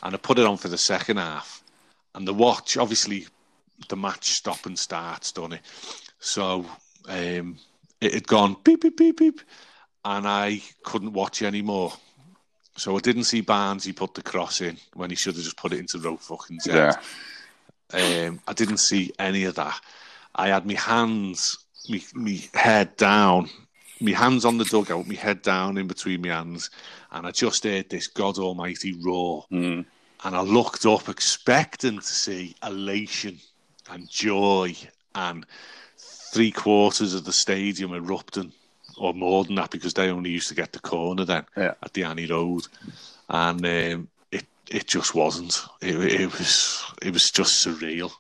And 0.02 0.16
I 0.16 0.18
put 0.18 0.40
it 0.40 0.46
on 0.46 0.58
for 0.58 0.68
the 0.68 0.78
second 0.78 1.18
half. 1.18 1.64
And 2.16 2.28
the 2.28 2.34
watch, 2.34 2.76
obviously, 2.76 3.28
the 3.88 3.96
match 3.96 4.32
stop 4.32 4.66
and 4.66 4.78
starts, 4.78 5.32
done 5.32 5.54
it. 5.54 5.62
So 6.20 6.66
um, 7.08 7.58
it 8.02 8.14
had 8.14 8.28
gone 8.28 8.58
beep, 8.64 8.82
beep, 8.82 8.98
beep, 8.98 9.18
beep. 9.18 9.42
And 10.06 10.28
I 10.28 10.62
couldn't 10.84 11.14
watch 11.14 11.42
anymore. 11.42 11.94
So 12.78 12.96
I 12.96 13.00
didn't 13.00 13.26
see 13.26 13.42
Barnes. 13.42 13.84
He 13.84 13.92
put 13.92 14.14
the 14.14 14.22
cross 14.22 14.62
in 14.62 14.78
when 14.94 15.10
he 15.10 15.16
should 15.16 15.36
have 15.36 15.44
just 15.44 15.58
put 15.58 15.74
it 15.74 15.80
into 15.80 16.00
row 16.00 16.18
fucking. 16.18 16.60
Yeah. 16.66 16.94
Um, 17.94 18.40
I 18.48 18.54
didn't 18.54 18.78
see 18.78 19.12
any 19.20 19.44
of 19.46 19.56
that. 19.56 19.80
I 20.36 20.50
had 20.50 20.66
my 20.66 20.76
hands, 20.76 21.58
me, 21.90 22.04
me 22.14 22.48
head 22.54 22.96
down, 22.96 23.50
my 24.00 24.12
hands 24.12 24.46
on 24.46 24.58
the 24.58 24.66
dugout, 24.66 25.08
my 25.08 25.16
head 25.16 25.42
down 25.42 25.78
in 25.78 25.88
between 25.88 26.22
my 26.22 26.30
hands, 26.30 26.70
and 27.12 27.28
I 27.28 27.32
just 27.32 27.64
heard 27.64 27.90
this 27.90 28.08
God 28.08 28.38
Almighty 28.38 28.94
roar. 29.04 29.46
Mm. 29.52 29.86
And 30.24 30.36
I 30.36 30.42
looked 30.42 30.86
up, 30.86 31.10
expecting 31.10 31.98
to 31.98 32.06
see 32.06 32.56
elation 32.66 33.40
and 33.90 34.10
joy, 34.10 34.76
and 35.16 35.46
three 36.34 36.52
quarters 36.52 37.14
of 37.14 37.26
the 37.26 37.34
stadium 37.34 37.94
erupting, 37.94 38.52
or 38.98 39.14
more 39.14 39.44
than 39.44 39.56
that, 39.56 39.72
because 39.72 39.94
they 39.94 40.10
only 40.10 40.30
used 40.30 40.48
to 40.50 40.56
get 40.56 40.72
the 40.74 40.80
corner 40.80 41.26
then 41.26 41.46
Yeah. 41.58 41.74
at 41.84 41.94
the 41.94 42.04
Annie 42.04 42.28
Road, 42.28 42.68
and 43.30 43.66
um, 43.66 44.08
it 44.32 44.46
it 44.70 44.88
just 44.88 45.16
wasn't. 45.16 45.62
It, 45.82 45.96
it 46.22 46.32
was 46.38 46.84
it 47.02 47.14
was 47.14 47.30
just 47.32 47.66
surreal, 47.66 48.12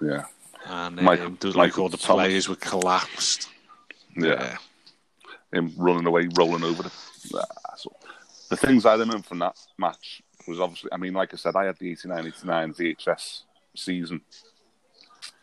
Yeah. 0.00 0.24
and 0.66 0.98
um, 1.00 1.38
was 1.42 1.56
like 1.56 1.70
Michael 1.70 1.82
all 1.84 1.88
the 1.88 1.96
Thomas. 1.96 2.24
players 2.26 2.48
were 2.48 2.56
collapsed. 2.56 3.48
Yeah. 4.16 4.56
Him 5.52 5.72
running 5.76 6.06
away, 6.06 6.28
rolling 6.36 6.64
over 6.64 6.82
the. 6.82 6.92
The 8.50 8.56
things 8.56 8.86
I 8.86 8.92
remember 8.94 9.22
from 9.22 9.40
that 9.40 9.56
match 9.76 10.22
was 10.46 10.58
obviously. 10.58 10.90
I 10.92 10.96
mean, 10.96 11.12
like 11.12 11.34
I 11.34 11.36
said, 11.36 11.54
I 11.54 11.66
had 11.66 11.76
the 11.78 11.94
89-89 11.94 12.76
VHS 12.96 13.42
season, 13.76 14.22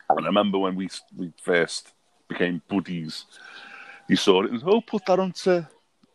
and 0.10 0.20
I 0.20 0.26
remember 0.28 0.58
when 0.58 0.76
we 0.76 0.90
we 1.16 1.32
first 1.42 1.92
became 2.28 2.62
buddies. 2.70 3.26
You 4.08 4.16
saw 4.16 4.44
it 4.44 4.52
and 4.52 4.62
oh, 4.66 4.82
put 4.82 5.06
that 5.08 5.20
onto 5.20 5.64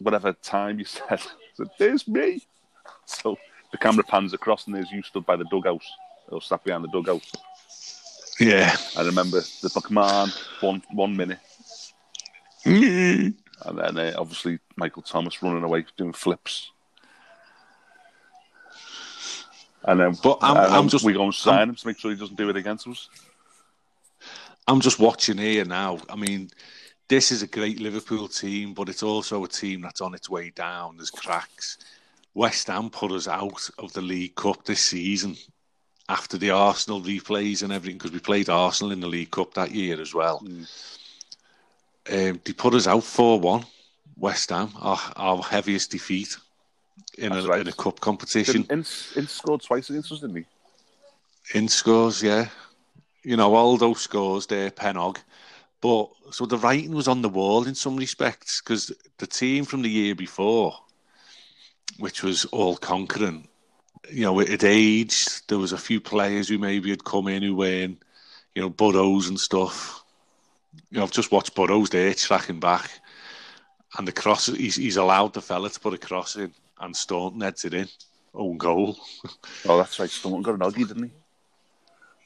whatever 0.00 0.32
time 0.32 0.78
you 0.78 0.84
said. 0.96 1.04
I 1.10 1.18
said, 1.54 1.70
"There's 1.78 2.06
me." 2.08 2.46
So 3.06 3.36
the 3.72 3.78
camera 3.78 4.04
pans 4.04 4.32
across, 4.32 4.66
and 4.66 4.74
there's 4.74 4.90
you 4.90 5.02
stood 5.02 5.26
by 5.26 5.36
the 5.36 5.44
dugout, 5.50 5.82
or 6.28 6.40
sat 6.42 6.62
behind 6.64 6.84
the 6.84 6.88
dugout. 6.88 7.22
Yeah, 8.38 8.74
I 8.96 9.02
remember 9.04 9.40
the 9.40 9.68
McMahon 9.68 10.30
one 10.62 10.82
one 10.92 11.16
minute. 11.16 11.38
And 12.64 13.34
then 13.78 13.98
uh, 13.98 14.12
obviously 14.16 14.58
Michael 14.76 15.02
Thomas 15.02 15.42
running 15.42 15.62
away 15.64 15.84
doing 15.96 16.12
flips. 16.14 16.70
And 19.84 19.98
then, 20.00 20.16
But 20.22 20.38
I'm- 20.42 20.56
I'm 20.72 20.88
just- 20.88 21.04
we 21.04 21.12
go 21.14 21.24
and 21.24 21.34
sign 21.34 21.68
him 21.70 21.74
to 21.74 21.86
make 21.86 21.98
sure 21.98 22.10
he 22.10 22.16
doesn't 22.16 22.36
do 22.36 22.48
it 22.50 22.56
against 22.56 22.86
us. 22.86 23.08
I'm 24.70 24.80
just 24.80 25.00
watching 25.00 25.38
here 25.38 25.64
now. 25.64 25.98
I 26.08 26.14
mean, 26.14 26.48
this 27.08 27.32
is 27.32 27.42
a 27.42 27.48
great 27.48 27.80
Liverpool 27.80 28.28
team, 28.28 28.72
but 28.72 28.88
it's 28.88 29.02
also 29.02 29.42
a 29.42 29.48
team 29.48 29.80
that's 29.80 30.00
on 30.00 30.14
its 30.14 30.30
way 30.30 30.50
down. 30.50 30.96
There's 30.96 31.10
cracks. 31.10 31.76
West 32.34 32.68
Ham 32.68 32.88
put 32.88 33.10
us 33.10 33.26
out 33.26 33.68
of 33.78 33.92
the 33.94 34.00
League 34.00 34.36
Cup 34.36 34.64
this 34.64 34.86
season 34.86 35.36
after 36.08 36.38
the 36.38 36.50
Arsenal 36.50 37.00
replays 37.00 37.64
and 37.64 37.72
everything, 37.72 37.98
because 37.98 38.12
we 38.12 38.20
played 38.20 38.48
Arsenal 38.48 38.92
in 38.92 39.00
the 39.00 39.08
League 39.08 39.32
Cup 39.32 39.52
that 39.54 39.72
year 39.72 40.00
as 40.00 40.14
well. 40.14 40.40
Mm. 40.40 40.68
Um, 42.08 42.40
they 42.44 42.52
put 42.52 42.74
us 42.74 42.86
out 42.86 43.02
4 43.02 43.40
1, 43.40 43.66
West 44.18 44.50
Ham, 44.50 44.70
our, 44.78 45.00
our 45.16 45.42
heaviest 45.42 45.90
defeat 45.90 46.36
in 47.18 47.32
a, 47.32 47.42
right. 47.42 47.62
in 47.62 47.66
a 47.66 47.72
cup 47.72 47.98
competition. 47.98 48.64
Ince, 48.70 49.16
Ince 49.16 49.32
scored 49.32 49.62
twice 49.62 49.90
against 49.90 50.12
us, 50.12 50.20
didn't 50.20 50.36
he? 50.36 50.44
in 51.54 51.68
scores, 51.68 52.22
yeah. 52.22 52.48
You 53.22 53.36
know, 53.36 53.54
all 53.54 53.76
those 53.76 54.00
scores 54.00 54.46
there, 54.46 54.70
Penog. 54.70 55.18
But 55.80 56.10
so 56.30 56.46
the 56.46 56.58
writing 56.58 56.94
was 56.94 57.08
on 57.08 57.22
the 57.22 57.28
wall 57.28 57.66
in 57.66 57.74
some 57.74 57.96
respects 57.96 58.60
because 58.60 58.92
the 59.18 59.26
team 59.26 59.64
from 59.64 59.82
the 59.82 59.90
year 59.90 60.14
before, 60.14 60.74
which 61.98 62.22
was 62.22 62.44
all 62.46 62.76
conquering, 62.76 63.48
you 64.10 64.22
know, 64.22 64.40
it 64.40 64.64
aged. 64.64 65.48
There 65.48 65.58
was 65.58 65.72
a 65.72 65.78
few 65.78 66.00
players 66.00 66.48
who 66.48 66.58
maybe 66.58 66.90
had 66.90 67.04
come 67.04 67.28
in 67.28 67.42
who 67.42 67.54
weren't, 67.54 68.02
you 68.54 68.62
know, 68.62 68.70
Burrows 68.70 69.28
and 69.28 69.38
stuff. 69.38 70.02
You 70.90 70.98
know, 70.98 71.04
I've 71.04 71.12
just 71.12 71.32
watched 71.32 71.54
Burrows 71.54 71.90
there 71.90 72.14
tracking 72.14 72.60
back, 72.60 72.90
and 73.96 74.06
the 74.06 74.12
cross. 74.12 74.46
He's, 74.46 74.76
he's 74.76 74.96
allowed 74.96 75.34
the 75.34 75.42
fella 75.42 75.70
to 75.70 75.80
put 75.80 75.94
a 75.94 75.98
cross 75.98 76.36
in, 76.36 76.52
and 76.78 76.96
Staunton 76.96 77.40
heads 77.40 77.64
it 77.64 77.74
in, 77.74 77.88
own 78.34 78.58
goal. 78.58 78.98
Oh, 79.66 79.78
that's 79.78 79.98
right. 79.98 80.10
Staunton 80.10 80.42
got 80.42 80.54
an 80.54 80.60
oggy, 80.60 80.86
didn't 80.86 81.04
he? 81.04 81.10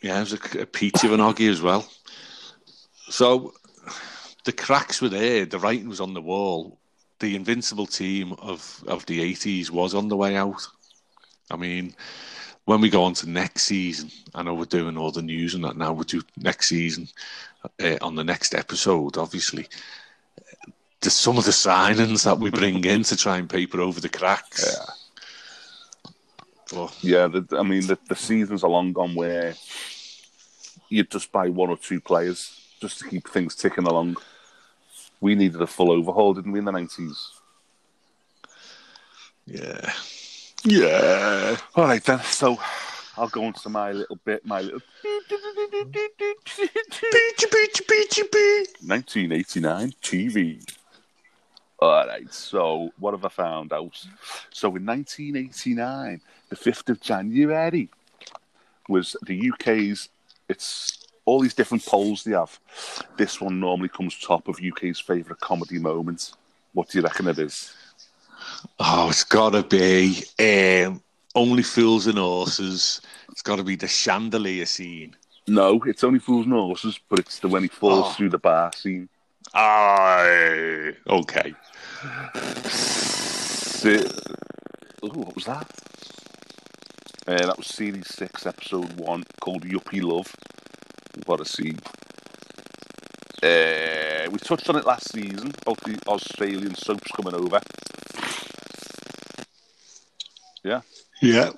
Yeah, 0.05 0.19
it 0.19 0.21
was 0.21 0.33
a, 0.35 0.61
a 0.61 0.67
peach 0.67 1.03
of 1.03 1.13
an 1.13 1.21
oggy 1.21 1.49
as 1.49 1.63
well. 1.63 1.89
So 3.09 3.55
the 4.45 4.53
cracks 4.53 5.01
were 5.01 5.09
there. 5.09 5.47
The 5.47 5.59
writing 5.59 5.89
was 5.89 6.03
on 6.03 6.13
the 6.13 6.21
wall. 6.21 6.79
The 7.21 7.35
invincible 7.35 7.87
team 7.87 8.35
of 8.35 8.85
of 8.87 9.07
the 9.07 9.23
eighties 9.23 9.71
was 9.71 9.95
on 9.95 10.09
the 10.09 10.17
way 10.17 10.37
out. 10.37 10.61
I 11.51 11.57
mean, 11.57 11.95
when 12.67 12.83
we 12.83 12.91
go 12.91 13.03
on 13.03 13.15
to 13.15 13.31
next 13.31 13.63
season, 13.63 14.11
I 14.35 14.43
know 14.43 14.53
we're 14.53 14.67
doing 14.67 14.99
all 14.99 15.11
the 15.11 15.23
news 15.23 15.55
and 15.55 15.65
that 15.65 15.79
now. 15.79 15.95
We'll 15.95 16.05
do 16.05 16.21
next 16.37 16.69
season 16.69 17.09
uh, 17.83 17.97
on 18.03 18.15
the 18.15 18.25
next 18.25 18.55
episode, 18.55 19.17
obviously. 19.17 19.69
The, 21.01 21.09
some 21.09 21.39
of 21.39 21.47
the 21.47 21.51
signings 21.51 22.25
that 22.25 22.39
we 22.39 22.51
bring 22.51 22.85
in 22.85 23.05
to 23.05 23.17
try 23.17 23.39
and 23.39 23.49
paper 23.49 23.81
over 23.81 24.03
the 24.03 24.11
cracks. 24.11 24.67
Yeah. 24.67 26.13
But, 26.73 27.05
Yeah, 27.05 27.27
the, 27.29 27.57
I 27.59 27.63
mean, 27.63 27.87
the, 27.87 27.99
the 28.09 28.17
seasons 28.17 28.65
are 28.65 28.71
long 28.71 28.93
gone 28.93 29.15
where 29.15 29.55
you'd 30.95 31.11
just 31.11 31.32
buy 31.32 31.49
one 31.49 31.70
or 31.70 31.76
two 31.76 32.01
players 32.01 32.61
just 32.80 33.01
to 33.01 33.09
keep 33.09 33.28
things 33.28 33.55
ticking 33.55 33.86
along. 33.86 34.16
We 35.20 35.34
needed 35.34 35.61
a 35.61 35.66
full 35.66 35.90
overhaul, 35.90 36.34
didn't 36.34 36.53
we, 36.53 36.59
in 36.59 36.64
the 36.64 36.72
90s? 36.72 37.16
yeah. 39.47 39.92
Yeah. 40.64 41.57
All 41.74 41.84
right, 41.84 42.03
then. 42.03 42.20
So 42.20 42.59
I'll 43.16 43.28
go 43.28 43.42
into 43.42 43.68
my 43.68 43.92
little 43.92 44.18
bit, 44.24 44.47
my 44.47 44.62
little 44.62 44.80
Peachy, 45.03 46.66
peachy, 47.12 47.84
peachy, 47.88 48.22
peachy. 48.22 48.86
1989 48.86 49.92
TV. 50.03 50.74
All 51.80 52.07
right, 52.07 52.32
so 52.32 52.90
what 52.99 53.12
have 53.12 53.24
I 53.24 53.28
found 53.28 53.72
out? 53.72 54.07
So 54.51 54.68
in 54.76 54.86
1989, 54.86 56.20
the 56.49 56.57
5th 56.57 56.88
of 56.88 57.01
January 57.01 57.90
was 58.88 59.16
the 59.22 59.51
UK's, 59.51 60.09
it's 60.49 61.07
all 61.24 61.40
these 61.40 61.55
different 61.55 61.84
polls 61.86 62.24
they 62.24 62.32
have. 62.32 62.59
This 63.16 63.40
one 63.40 63.61
normally 63.61 63.88
comes 63.88 64.18
top 64.18 64.49
of 64.49 64.61
UK's 64.62 65.01
favourite 65.01 65.40
comedy 65.40 65.78
moment. 65.78 66.32
What 66.72 66.88
do 66.90 66.99
you 66.99 67.05
reckon 67.05 67.28
it 67.28 67.38
is? 67.38 67.74
Oh, 68.78 69.09
it's 69.09 69.24
got 69.24 69.51
to 69.51 69.62
be 69.62 70.22
um, 70.38 71.03
Only 71.34 71.62
Fools 71.62 72.07
and 72.07 72.18
Horses. 72.18 73.01
It's 73.30 73.42
got 73.42 73.57
to 73.57 73.64
be 73.64 73.76
the 73.76 73.88
chandelier 73.88 74.66
scene. 74.66 75.16
No, 75.47 75.82
it's 75.84 76.05
only 76.05 76.18
Fools 76.18 76.45
and 76.47 76.55
Horses, 76.55 76.99
but 77.09 77.18
it's 77.18 77.38
the 77.38 77.49
when 77.49 77.62
he 77.62 77.68
falls 77.68 78.07
Oh. 78.09 78.12
through 78.12 78.30
the 78.30 78.38
bar 78.38 78.70
scene. 78.74 79.09
Aye. 79.55 80.92
Okay. 81.09 81.55
Ooh, 85.05 85.09
what 85.20 85.34
was 85.34 85.45
that? 85.45 85.68
Uh, 87.27 87.47
that 87.47 87.57
was 87.57 87.68
series 87.68 88.07
six, 88.09 88.45
episode 88.45 89.01
one, 89.01 89.25
called 89.41 89.64
Yuppie 89.64 90.03
Love. 90.03 90.37
What 91.25 91.41
a 91.41 91.47
scene! 91.47 91.79
Uh, 93.43 94.29
we 94.31 94.39
touched 94.39 94.68
on 94.68 94.77
it 94.77 94.85
last 94.85 95.11
season 95.11 95.51
about 95.62 95.81
the 95.85 95.99
Australian 96.07 96.75
soaps 96.75 97.11
coming 97.12 97.35
over. 97.35 97.61
Yeah. 100.62 100.83
Yeah. 101.22 101.53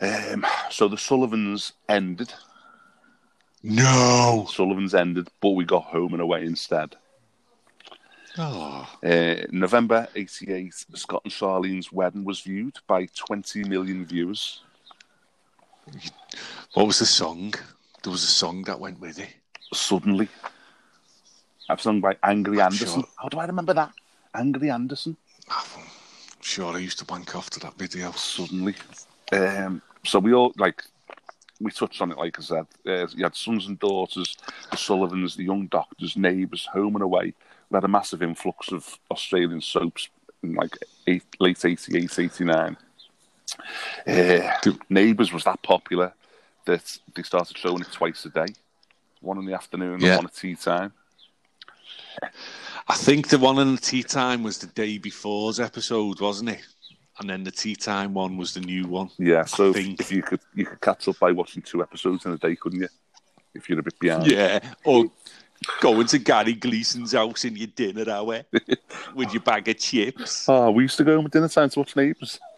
Um, 0.00 0.46
so 0.70 0.88
the 0.88 0.96
Sullivans 0.96 1.72
ended. 1.86 2.32
No. 3.62 4.46
Sullivans 4.50 4.94
ended, 4.94 5.28
but 5.42 5.50
we 5.50 5.66
got 5.66 5.84
home 5.84 6.14
and 6.14 6.22
away 6.22 6.46
instead. 6.46 6.96
Oh. 8.38 8.86
Uh, 9.02 9.36
November 9.50 10.08
88, 10.14 10.74
Scott 10.94 11.22
and 11.24 11.32
Charlene's 11.32 11.90
wedding 11.90 12.24
was 12.24 12.40
viewed 12.40 12.76
by 12.86 13.06
20 13.14 13.64
million 13.64 14.04
viewers. 14.04 14.60
What 16.74 16.86
was 16.86 16.98
the 16.98 17.06
song? 17.06 17.54
There 18.02 18.10
was 18.10 18.24
a 18.24 18.26
song 18.26 18.62
that 18.64 18.78
went 18.78 19.00
with 19.00 19.18
it. 19.18 19.34
Suddenly. 19.72 20.28
I've 21.68 21.80
sung 21.80 22.00
by 22.00 22.16
Angry 22.22 22.60
I'm 22.60 22.66
Anderson. 22.66 23.02
sure. 23.02 23.10
How 23.20 23.28
do 23.28 23.38
I 23.38 23.46
remember 23.46 23.74
that? 23.74 23.92
Angry 24.34 24.70
Anderson. 24.70 25.16
Sure, 26.40 26.74
I 26.74 26.78
used 26.78 26.98
to 26.98 27.04
wank 27.08 27.34
off 27.34 27.50
to 27.50 27.60
that 27.60 27.78
video. 27.78 28.12
Suddenly. 28.12 28.74
Um, 29.32 29.82
so 30.04 30.18
we 30.18 30.32
all, 30.34 30.52
like, 30.58 30.82
we 31.60 31.70
touched 31.70 32.00
on 32.02 32.12
it, 32.12 32.18
like 32.18 32.38
I 32.38 32.42
said. 32.42 32.66
Uh, 32.86 33.06
you 33.16 33.24
had 33.24 33.34
sons 33.34 33.66
and 33.66 33.78
daughters, 33.78 34.36
the 34.70 34.76
Sullivans, 34.76 35.36
the 35.36 35.44
young 35.44 35.66
doctors, 35.66 36.16
neighbours, 36.16 36.68
home 36.72 36.94
and 36.96 37.02
away. 37.02 37.32
We 37.70 37.76
had 37.76 37.84
a 37.84 37.88
massive 37.88 38.22
influx 38.22 38.70
of 38.72 38.98
Australian 39.10 39.60
soaps 39.60 40.08
in, 40.42 40.54
like, 40.54 40.76
eight, 41.06 41.24
late 41.40 41.64
88, 41.64 42.18
89. 42.18 42.76
Uh, 44.06 44.50
Neighbours 44.88 45.32
was 45.32 45.44
that 45.44 45.62
popular 45.62 46.12
that 46.66 46.98
they 47.14 47.22
started 47.22 47.56
showing 47.56 47.80
it 47.80 47.92
twice 47.92 48.24
a 48.24 48.30
day. 48.30 48.46
One 49.20 49.38
in 49.38 49.46
the 49.46 49.54
afternoon 49.54 50.00
Yeah. 50.00 50.08
and 50.10 50.16
one 50.18 50.26
at 50.26 50.34
tea 50.34 50.54
time. 50.56 50.92
I 52.88 52.94
think 52.94 53.28
the 53.28 53.38
one 53.38 53.58
in 53.58 53.74
the 53.74 53.80
tea 53.80 54.02
time 54.02 54.42
was 54.42 54.58
the 54.58 54.66
day 54.68 54.98
before's 54.98 55.60
episode, 55.60 56.20
wasn't 56.20 56.50
it? 56.50 56.64
And 57.18 57.28
then 57.30 57.44
the 57.44 57.50
tea 57.50 57.74
time 57.76 58.14
one 58.14 58.36
was 58.36 58.54
the 58.54 58.60
new 58.60 58.86
one. 58.86 59.10
Yeah, 59.18 59.44
so 59.44 59.72
if 59.74 60.12
you 60.12 60.22
could 60.22 60.40
you 60.54 60.66
could 60.66 60.80
catch 60.80 61.08
up 61.08 61.18
by 61.18 61.32
watching 61.32 61.62
two 61.62 61.82
episodes 61.82 62.26
in 62.26 62.32
a 62.32 62.38
day, 62.38 62.54
couldn't 62.56 62.80
you? 62.80 62.88
If 63.54 63.68
you're 63.68 63.80
a 63.80 63.82
bit 63.82 63.98
behind. 63.98 64.30
Yeah. 64.30 64.60
Or 64.84 65.06
going 65.80 66.06
to 66.06 66.18
Gary 66.18 66.54
Gleason's 66.54 67.12
house 67.12 67.44
in 67.44 67.56
your 67.56 67.68
dinner 67.68 68.10
hour 68.10 68.42
with 69.14 69.32
your 69.32 69.42
bag 69.42 69.68
of 69.68 69.78
chips. 69.78 70.48
Oh, 70.48 70.70
we 70.72 70.84
used 70.84 70.96
to 70.98 71.04
go 71.04 71.16
home 71.16 71.26
at 71.26 71.32
dinner 71.32 71.48
time 71.48 71.70
to 71.70 71.78
watch 71.78 71.96
Neighbours. 71.96 72.40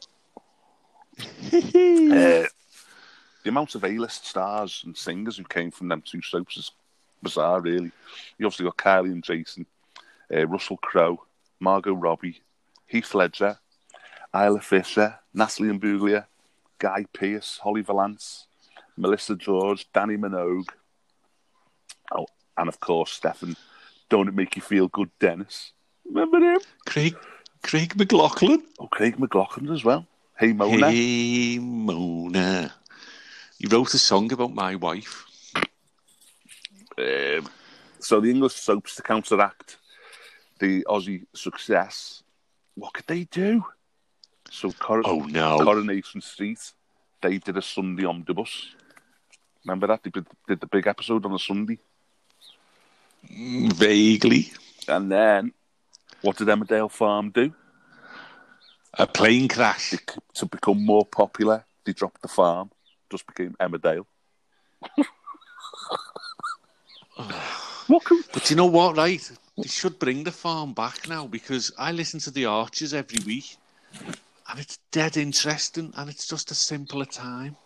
Uh, 2.09 2.47
the 3.43 3.51
amount 3.51 3.75
of 3.75 3.85
A-list 3.85 4.27
stars 4.27 4.83
and 4.85 4.97
singers 4.97 5.37
who 5.37 5.45
came 5.45 5.71
from 5.71 5.89
them 5.89 6.03
two 6.03 6.23
soaps 6.23 6.57
is 6.57 6.71
bizarre, 7.23 7.61
really. 7.61 7.91
You 8.39 8.47
obviously 8.47 8.65
got 8.65 8.77
Kylie 8.77 9.13
and 9.13 9.23
Jason, 9.23 9.67
uh, 10.35 10.47
Russell 10.47 10.77
Crowe, 10.79 11.23
Margot 11.61 11.95
Robbie, 11.95 12.41
Heath 12.87 13.15
Ledger, 13.15 13.59
Isla 14.35 14.61
Fisher, 14.61 15.19
Natalie 15.35 15.71
Imbruglia, 15.71 16.27
Guy 16.79 17.07
Pearce, 17.13 17.59
Holly 17.63 17.83
Valance, 17.83 18.47
Melissa 18.97 19.37
George, 19.37 19.91
Dannii 19.93 20.19
Minogue, 20.19 20.69
oh, 22.13 22.27
and 22.59 22.69
of 22.69 22.81
course 22.81 23.13
Stefan. 23.13 23.57
Don't 24.09 24.29
it 24.29 24.35
make 24.35 24.57
you 24.57 24.63
feel 24.63 24.89
good, 24.89 25.11
Dennis? 25.19 25.73
Remember 26.07 26.39
him? 26.39 26.61
Craig 26.87 27.17
Craig 27.63 27.95
McLachlan. 27.97 28.63
Oh, 28.79 28.87
Craig 28.89 29.17
McLachlan 29.19 29.73
as 29.73 29.85
well. 29.85 30.07
Hey 30.39 30.53
Mona. 30.53 30.91
Hey 30.91 31.59
Mona. 31.59 32.73
He 33.59 33.67
wrote 33.67 33.95
a 33.95 33.99
song 33.99 34.33
about 34.33 34.55
my 34.55 34.75
wife. 34.77 35.25
Um, 36.99 37.49
so 38.01 38.21
the 38.21 38.31
English 38.31 38.55
soaps 38.55 38.97
to 38.97 39.03
counteract 39.03 39.79
the 40.59 40.85
Aussie 40.89 41.27
success, 41.35 42.23
what 42.75 42.93
could 42.95 43.07
they 43.07 43.25
do? 43.25 43.65
So 44.51 44.73
Cor- 44.73 45.03
Oh 45.05 45.21
no. 45.21 45.59
Coronation 45.59 46.21
Street, 46.21 46.73
they 47.23 47.39
did 47.39 47.57
a 47.57 47.63
Sunday 47.63 48.05
omnibus. 48.05 48.75
Remember 49.65 49.87
that 49.89 50.03
they 50.03 50.11
did, 50.11 50.27
did 50.49 50.61
the 50.61 50.67
big 50.67 50.87
episode 50.87 51.25
on 51.27 51.35
a 51.35 51.39
Sunday, 51.39 51.79
Vaguely. 53.25 54.53
and 54.87 55.11
then 55.11 55.53
what 56.23 56.37
did 56.37 56.49
Emmerdale 56.49 56.91
Farm 56.91 57.31
do 57.31 57.53
A 58.95 59.07
plane 59.07 59.49
crash. 59.49 59.91
They, 59.91 59.99
to 60.35 60.47
become 60.47 60.85
more 60.85 61.05
popular? 61.05 61.65
They 61.85 61.93
dropped 61.93 62.23
the 62.23 62.29
farm, 62.29 62.71
just 63.11 63.27
became 63.27 63.55
Emmerdale. 63.61 64.07
what 67.87 68.05
could, 68.05 68.25
But 68.33 68.51
you 68.51 68.57
know 68.57 68.67
what, 68.67 68.97
right? 68.97 69.31
They 69.57 69.69
should 69.69 69.99
bring 69.99 70.25
the 70.25 70.33
farm 70.33 70.73
back 70.73 71.09
now 71.09 71.27
because 71.27 71.73
I 71.79 71.93
listen 71.93 72.21
to 72.21 72.31
the 72.31 72.47
Archers 72.47 72.95
every 72.95 73.25
week 73.25 73.57
and 74.49 74.59
it's 74.59 74.79
dead 74.91 75.17
interesting 75.17 75.93
and 75.97 76.11
it's 76.11 76.27
just 76.27 76.51
a 76.51 76.55
simpler 76.55 77.05
time. 77.05 77.57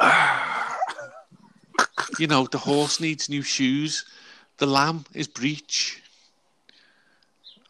you 2.18 2.26
know, 2.26 2.46
the 2.46 2.58
horse 2.58 3.00
needs 3.00 3.28
new 3.28 3.42
shoes, 3.42 4.04
the 4.58 4.66
lamb 4.66 5.04
is 5.14 5.28
breech. 5.28 6.02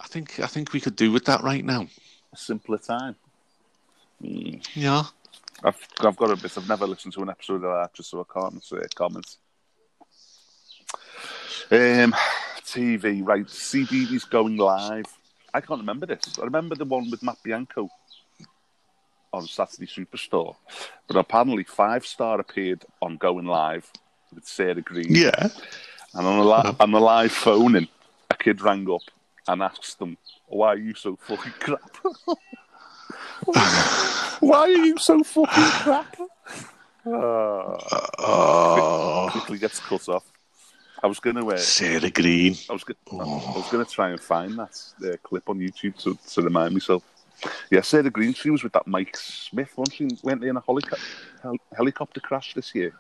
I 0.00 0.06
think 0.06 0.40
I 0.40 0.46
think 0.46 0.72
we 0.72 0.80
could 0.80 0.96
do 0.96 1.12
with 1.12 1.24
that 1.26 1.42
right 1.42 1.64
now. 1.64 1.86
a 2.32 2.36
simpler 2.36 2.78
time? 2.78 3.16
Yeah. 4.20 5.04
I've 5.62 5.78
I've 6.00 6.16
got 6.16 6.30
a 6.30 6.36
bit. 6.36 6.56
I've 6.56 6.68
never 6.68 6.86
listened 6.86 7.14
to 7.14 7.22
an 7.22 7.30
episode 7.30 7.62
of 7.64 7.82
that, 7.82 7.94
just 7.94 8.10
so 8.10 8.20
I 8.20 8.40
can't 8.40 8.64
say 8.64 8.78
comments. 8.94 9.38
Um, 11.70 12.14
TV 12.64 13.24
right. 13.24 13.46
CBeebies 13.46 14.28
going 14.28 14.56
live. 14.56 15.06
I 15.52 15.60
can't 15.60 15.80
remember 15.80 16.06
this. 16.06 16.38
I 16.40 16.44
remember 16.44 16.74
the 16.74 16.84
one 16.84 17.10
with 17.10 17.22
Matt 17.22 17.38
Bianco. 17.42 17.88
on 19.32 19.46
Saturday 19.46 19.86
Superstore, 19.86 20.56
but 21.06 21.16
apparently 21.16 21.64
Five 21.64 22.04
Star 22.04 22.40
appeared 22.40 22.84
on 23.00 23.16
Going 23.16 23.46
Live 23.46 23.90
with 24.34 24.46
Sarah 24.46 24.80
Greene. 24.82 25.06
Yeah. 25.14 25.48
And 26.14 26.26
on 26.26 26.38
the, 26.38 26.44
li- 26.44 26.76
on 26.80 26.90
the 26.92 27.00
live 27.00 27.32
phone, 27.32 27.60
phoning, 27.72 27.88
a 28.30 28.34
kid 28.34 28.60
rang 28.60 28.90
up 28.90 29.02
and 29.48 29.62
asked 29.62 29.98
them, 29.98 30.16
Why 30.48 30.68
are 30.68 30.76
you 30.78 30.94
so 30.94 31.16
fucking 31.16 31.52
crap? 31.60 31.96
Why 34.40 34.58
are 34.60 34.68
you 34.68 34.98
so 34.98 35.22
fucking 35.22 35.64
crap? 35.82 36.16
Ah, 37.06 37.78
Oh, 38.18 39.28
quickly 39.32 39.56
gets 39.58 39.80
cut 39.80 40.06
off. 40.10 40.22
I 41.02 41.06
was 41.06 41.18
going 41.18 41.36
to 41.36 41.50
uh, 41.50 41.56
Sarah 41.56 42.10
Greene. 42.10 42.54
I 42.68 42.74
was, 42.74 42.84
go- 42.84 42.92
I 43.10 43.14
was 43.56 43.70
going 43.70 43.82
to 43.82 43.90
try 43.90 44.10
and 44.10 44.20
find 44.20 44.58
that 44.58 44.78
uh, 45.02 45.16
clip 45.22 45.48
on 45.48 45.58
YouTube 45.58 45.96
to, 46.02 46.18
to 46.34 46.42
remind 46.42 46.74
myself. 46.74 47.02
Yeah, 47.70 47.80
Sarah 47.80 48.10
Greene, 48.10 48.34
she 48.34 48.50
was 48.50 48.62
with 48.62 48.74
that 48.74 48.86
Mike 48.86 49.16
Smith, 49.16 49.72
wasn't 49.78 49.96
she? 49.96 50.08
Went 50.22 50.44
in 50.44 50.58
a 50.58 50.60
helico- 50.60 50.98
hel- 51.42 51.56
helicopter 51.74 52.20
crash 52.20 52.52
this 52.52 52.74
year. 52.74 52.92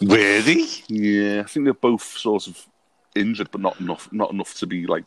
Really? 0.00 0.66
Yeah, 0.88 1.40
I 1.40 1.44
think 1.44 1.64
they're 1.64 1.74
both 1.74 2.02
sort 2.02 2.46
of 2.46 2.66
injured, 3.14 3.50
but 3.50 3.60
not 3.60 3.80
enough, 3.80 4.10
not 4.12 4.32
enough 4.32 4.54
to 4.54 4.66
be 4.66 4.86
like 4.86 5.04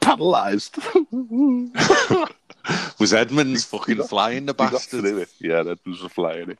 paralysed. 0.00 0.78
Was 2.98 3.12
Edmonds 3.12 3.64
fucking 3.70 4.02
flying 4.04 4.46
the 4.46 4.52
He 4.52 4.56
bastard? 4.56 5.28
Yeah, 5.38 5.62
that 5.62 5.78
was 5.86 6.00
flying 6.12 6.50
it. 6.50 6.58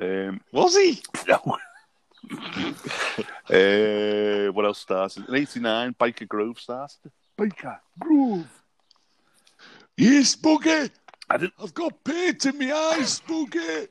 Um, 0.00 0.40
Was 0.52 0.76
he? 0.76 1.02
no. 1.28 1.58
uh, 3.50 4.52
what 4.52 4.64
else 4.64 4.78
started? 4.78 5.28
In 5.28 5.34
'89, 5.34 5.94
Byker 5.94 6.28
Grove 6.28 6.58
started. 6.58 7.10
Byker 7.38 7.78
Grove. 7.98 8.46
Yes, 9.96 10.34
Buggy. 10.36 10.90
I 11.28 11.36
didn't. 11.36 11.54
I've 11.62 11.74
got 11.74 12.02
paint 12.04 12.46
in 12.46 12.58
my 12.58 12.72
eyes, 12.72 13.20
Buggy. 13.20 13.88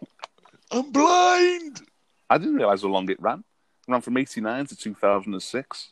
I'm 0.71 0.91
blind. 0.91 1.81
I 2.29 2.37
didn't 2.37 2.55
realise 2.55 2.81
how 2.83 2.89
long 2.89 3.09
it 3.09 3.21
ran. 3.21 3.39
It 3.87 3.91
ran 3.91 4.01
from 4.01 4.17
'89 4.17 4.67
to 4.67 4.75
2006, 4.75 5.89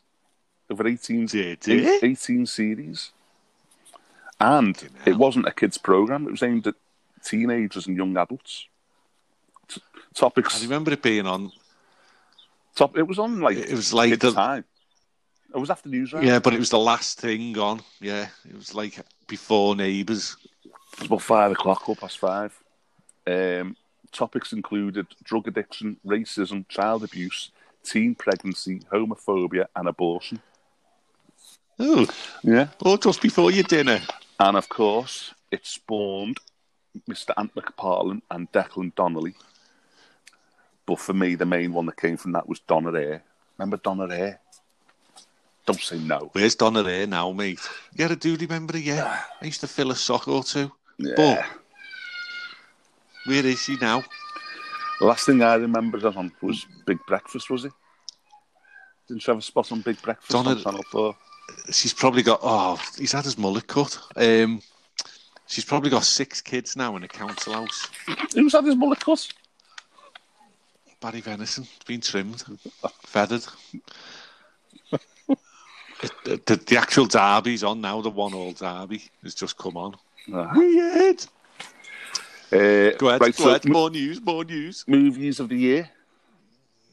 over 0.70 0.86
18, 0.86 1.26
Did 1.26 1.68
eight- 1.68 1.68
it? 1.68 2.04
18 2.04 2.46
series. 2.46 3.10
And 4.40 4.88
it 5.04 5.16
wasn't 5.16 5.48
a 5.48 5.52
kids' 5.52 5.78
program; 5.78 6.26
it 6.26 6.30
was 6.30 6.42
aimed 6.42 6.66
at 6.66 6.74
teenagers 7.24 7.86
and 7.86 7.96
young 7.96 8.16
adults. 8.16 8.66
T- 9.66 9.82
topics. 10.14 10.60
I 10.60 10.64
remember 10.64 10.92
it 10.92 11.02
being 11.02 11.26
on. 11.26 11.50
Top, 12.76 12.96
it 12.96 13.02
was 13.02 13.18
on 13.18 13.40
like 13.40 13.56
It 13.56 13.72
was 13.72 13.92
like 13.92 14.20
the 14.20 14.30
time. 14.32 14.64
It 15.52 15.58
was 15.58 15.70
after 15.70 15.88
news 15.88 16.12
round. 16.12 16.26
yeah, 16.26 16.38
but 16.38 16.52
it 16.54 16.58
was 16.58 16.70
the 16.70 16.78
last 16.78 17.18
thing 17.20 17.58
on. 17.58 17.80
Yeah, 18.00 18.28
it 18.48 18.54
was 18.54 18.74
like 18.74 19.00
before 19.26 19.74
Neighbours. 19.74 20.36
It 20.64 20.70
was 21.00 21.06
about 21.06 21.22
five 21.22 21.50
o'clock, 21.50 21.88
or 21.88 21.96
past 21.96 22.18
five. 22.18 22.56
Um, 23.26 23.76
topics 24.12 24.52
included 24.52 25.06
drug 25.24 25.48
addiction, 25.48 25.96
racism, 26.06 26.66
child 26.68 27.04
abuse, 27.04 27.50
teen 27.84 28.14
pregnancy, 28.14 28.80
homophobia, 28.92 29.66
and 29.76 29.88
abortion. 29.88 30.40
Oh, 31.78 32.06
Yeah. 32.42 32.68
oh, 32.84 32.96
just 32.96 33.20
before 33.22 33.50
your 33.50 33.62
dinner. 33.64 34.00
And 34.40 34.56
of 34.56 34.68
course, 34.68 35.32
it 35.50 35.64
spawned 35.66 36.38
Mr. 37.08 37.30
Ant 37.36 37.54
McPartlin 37.54 38.22
and 38.30 38.50
Declan 38.52 38.94
Donnelly. 38.94 39.34
But 40.86 40.98
for 40.98 41.12
me, 41.12 41.34
the 41.34 41.44
main 41.46 41.72
one 41.72 41.86
that 41.86 41.96
came 41.96 42.16
from 42.16 42.32
that 42.32 42.48
was 42.48 42.60
Donna 42.60 42.92
Air. 42.98 43.22
Remember 43.58 43.76
Donna 43.76 44.08
Air? 44.12 44.40
Don't 45.66 45.80
say 45.80 45.98
no. 45.98 46.30
Where's 46.32 46.54
Donna 46.54 46.82
there 46.82 47.06
now, 47.06 47.30
mate? 47.32 47.60
Yeah, 47.94 48.08
I 48.10 48.14
do 48.14 48.36
remember 48.36 48.74
it. 48.76 48.84
Yeah, 48.84 49.22
I 49.40 49.44
used 49.44 49.60
to 49.60 49.68
fill 49.68 49.90
a 49.90 49.96
sock 49.96 50.26
or 50.26 50.42
two. 50.42 50.72
Yeah. 50.96 51.12
But 51.14 51.44
where 53.28 53.46
is 53.46 53.66
he 53.66 53.76
now? 53.76 54.02
Last 55.00 55.26
thing 55.26 55.42
I 55.42 55.54
remember 55.54 56.04
on 56.16 56.32
was 56.40 56.66
Big 56.86 56.98
Breakfast, 57.06 57.50
was 57.50 57.64
it? 57.64 57.72
Didn't 59.06 59.22
she 59.22 59.30
have 59.30 59.38
a 59.38 59.42
spot 59.42 59.70
on 59.70 59.80
Big 59.82 60.00
Breakfast 60.02 60.30
Donna- 60.30 60.50
on 60.50 60.62
Channel 60.62 60.82
4? 60.90 61.16
She's 61.70 61.94
probably 61.94 62.22
got. 62.22 62.40
Oh, 62.42 62.78
he's 62.98 63.12
had 63.12 63.24
his 63.24 63.38
mullet 63.38 63.66
cut. 63.66 63.98
Um, 64.16 64.60
she's 65.46 65.64
probably 65.64 65.88
got 65.88 66.04
six 66.04 66.40
kids 66.42 66.76
now 66.76 66.94
in 66.96 67.04
a 67.04 67.08
council 67.08 67.54
house. 67.54 67.88
Who's 68.34 68.52
had 68.52 68.64
his 68.64 68.76
mullet 68.76 69.00
cut? 69.00 69.26
Barry 71.00 71.20
Venison. 71.20 71.66
Been 71.86 72.00
trimmed, 72.00 72.44
feathered. 73.02 73.46
It, 76.00 76.12
the, 76.24 76.40
the, 76.46 76.56
the 76.64 76.76
actual 76.76 77.06
derby's 77.06 77.64
on 77.64 77.80
now. 77.80 78.00
The 78.00 78.08
one-all 78.10 78.52
derby 78.52 79.02
has 79.24 79.34
just 79.34 79.56
come 79.58 79.76
on. 79.76 79.96
Ah. 80.32 80.52
Weird. 80.54 81.26
Uh, 82.52 82.96
Go 82.96 83.08
ahead. 83.08 83.20
right, 83.20 83.36
go 83.36 83.44
so 83.44 83.48
ahead. 83.50 83.66
m- 83.66 83.72
More 83.72 83.90
news. 83.90 84.20
More 84.22 84.44
news. 84.44 84.84
movies 84.86 85.40
of 85.40 85.48
the 85.48 85.56
year. 85.56 85.90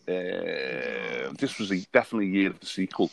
Uh, 0.08 1.32
this 1.40 1.58
was 1.60 1.72
a, 1.72 1.80
definitely 1.94 2.28
a 2.28 2.32
year 2.32 2.50
of 2.50 2.60
the 2.60 2.66
sequel. 2.66 3.10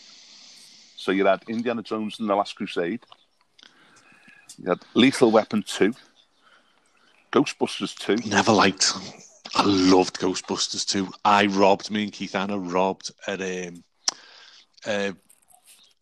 So 0.97 1.11
you 1.13 1.25
had 1.27 1.43
Indiana 1.49 1.83
Jones 1.83 2.19
and 2.21 2.29
the 2.29 2.35
Last 2.35 2.55
Crusade. 2.57 3.01
You 4.59 4.69
had 4.71 4.81
Lethal 4.95 5.31
Weapon 5.31 5.63
2. 5.67 5.95
Ghostbusters 7.33 7.97
2. 7.97 8.29
Never 8.29 8.53
liked. 8.53 8.93
I 9.55 9.63
loved 9.65 10.19
Ghostbusters 10.21 10.87
2. 10.87 11.09
I 11.25 11.47
robbed 11.47 11.91
me 11.91 12.05
and 12.05 12.13
Keith 12.13 12.35
Anna 12.35 12.59
robbed 12.59 13.11
at 13.27 13.41
um, 13.41 13.83
uh, 14.87 15.13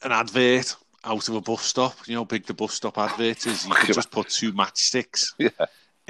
an 0.02 0.12
advert 0.12 0.76
out 1.04 1.28
of 1.28 1.34
a 1.36 1.40
bus 1.40 1.62
stop. 1.62 1.94
You 2.06 2.14
know, 2.14 2.20
how 2.22 2.24
big 2.24 2.46
the 2.46 2.54
bus 2.54 2.74
stop 2.74 2.98
advert 2.98 3.46
is. 3.46 3.66
You 3.66 3.74
could 3.74 3.94
just 3.94 4.10
put 4.10 4.28
two 4.28 4.52
matchsticks 4.52 5.34
Yeah. 5.38 5.50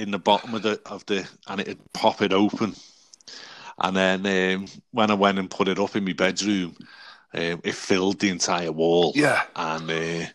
In 0.00 0.10
the 0.10 0.18
bottom 0.18 0.54
of 0.54 0.62
the 0.62 0.80
of 0.86 1.04
the, 1.06 1.28
and 1.46 1.60
it'd 1.60 1.92
pop 1.92 2.22
it 2.22 2.32
open. 2.32 2.74
And 3.78 3.96
then 3.96 4.26
um, 4.26 4.66
when 4.92 5.10
I 5.10 5.14
went 5.14 5.38
and 5.38 5.50
put 5.50 5.68
it 5.68 5.78
up 5.78 5.94
in 5.94 6.04
my 6.04 6.14
bedroom, 6.14 6.76
um, 7.34 7.60
it 7.62 7.74
filled 7.74 8.18
the 8.20 8.30
entire 8.30 8.72
wall. 8.72 9.12
Yeah. 9.14 9.42
And 9.54 9.90
uh, 9.90 10.26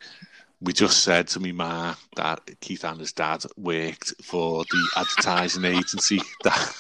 we 0.62 0.72
just 0.74 1.04
said 1.04 1.28
to 1.30 1.40
me 1.40 1.52
ma 1.52 1.96
that 2.16 2.42
Keith 2.60 2.86
and 2.86 3.00
his 3.00 3.12
dad 3.12 3.44
worked 3.58 4.14
for 4.24 4.64
the 4.64 4.88
advertising 4.96 5.66
agency 5.66 6.22
that 6.44 6.74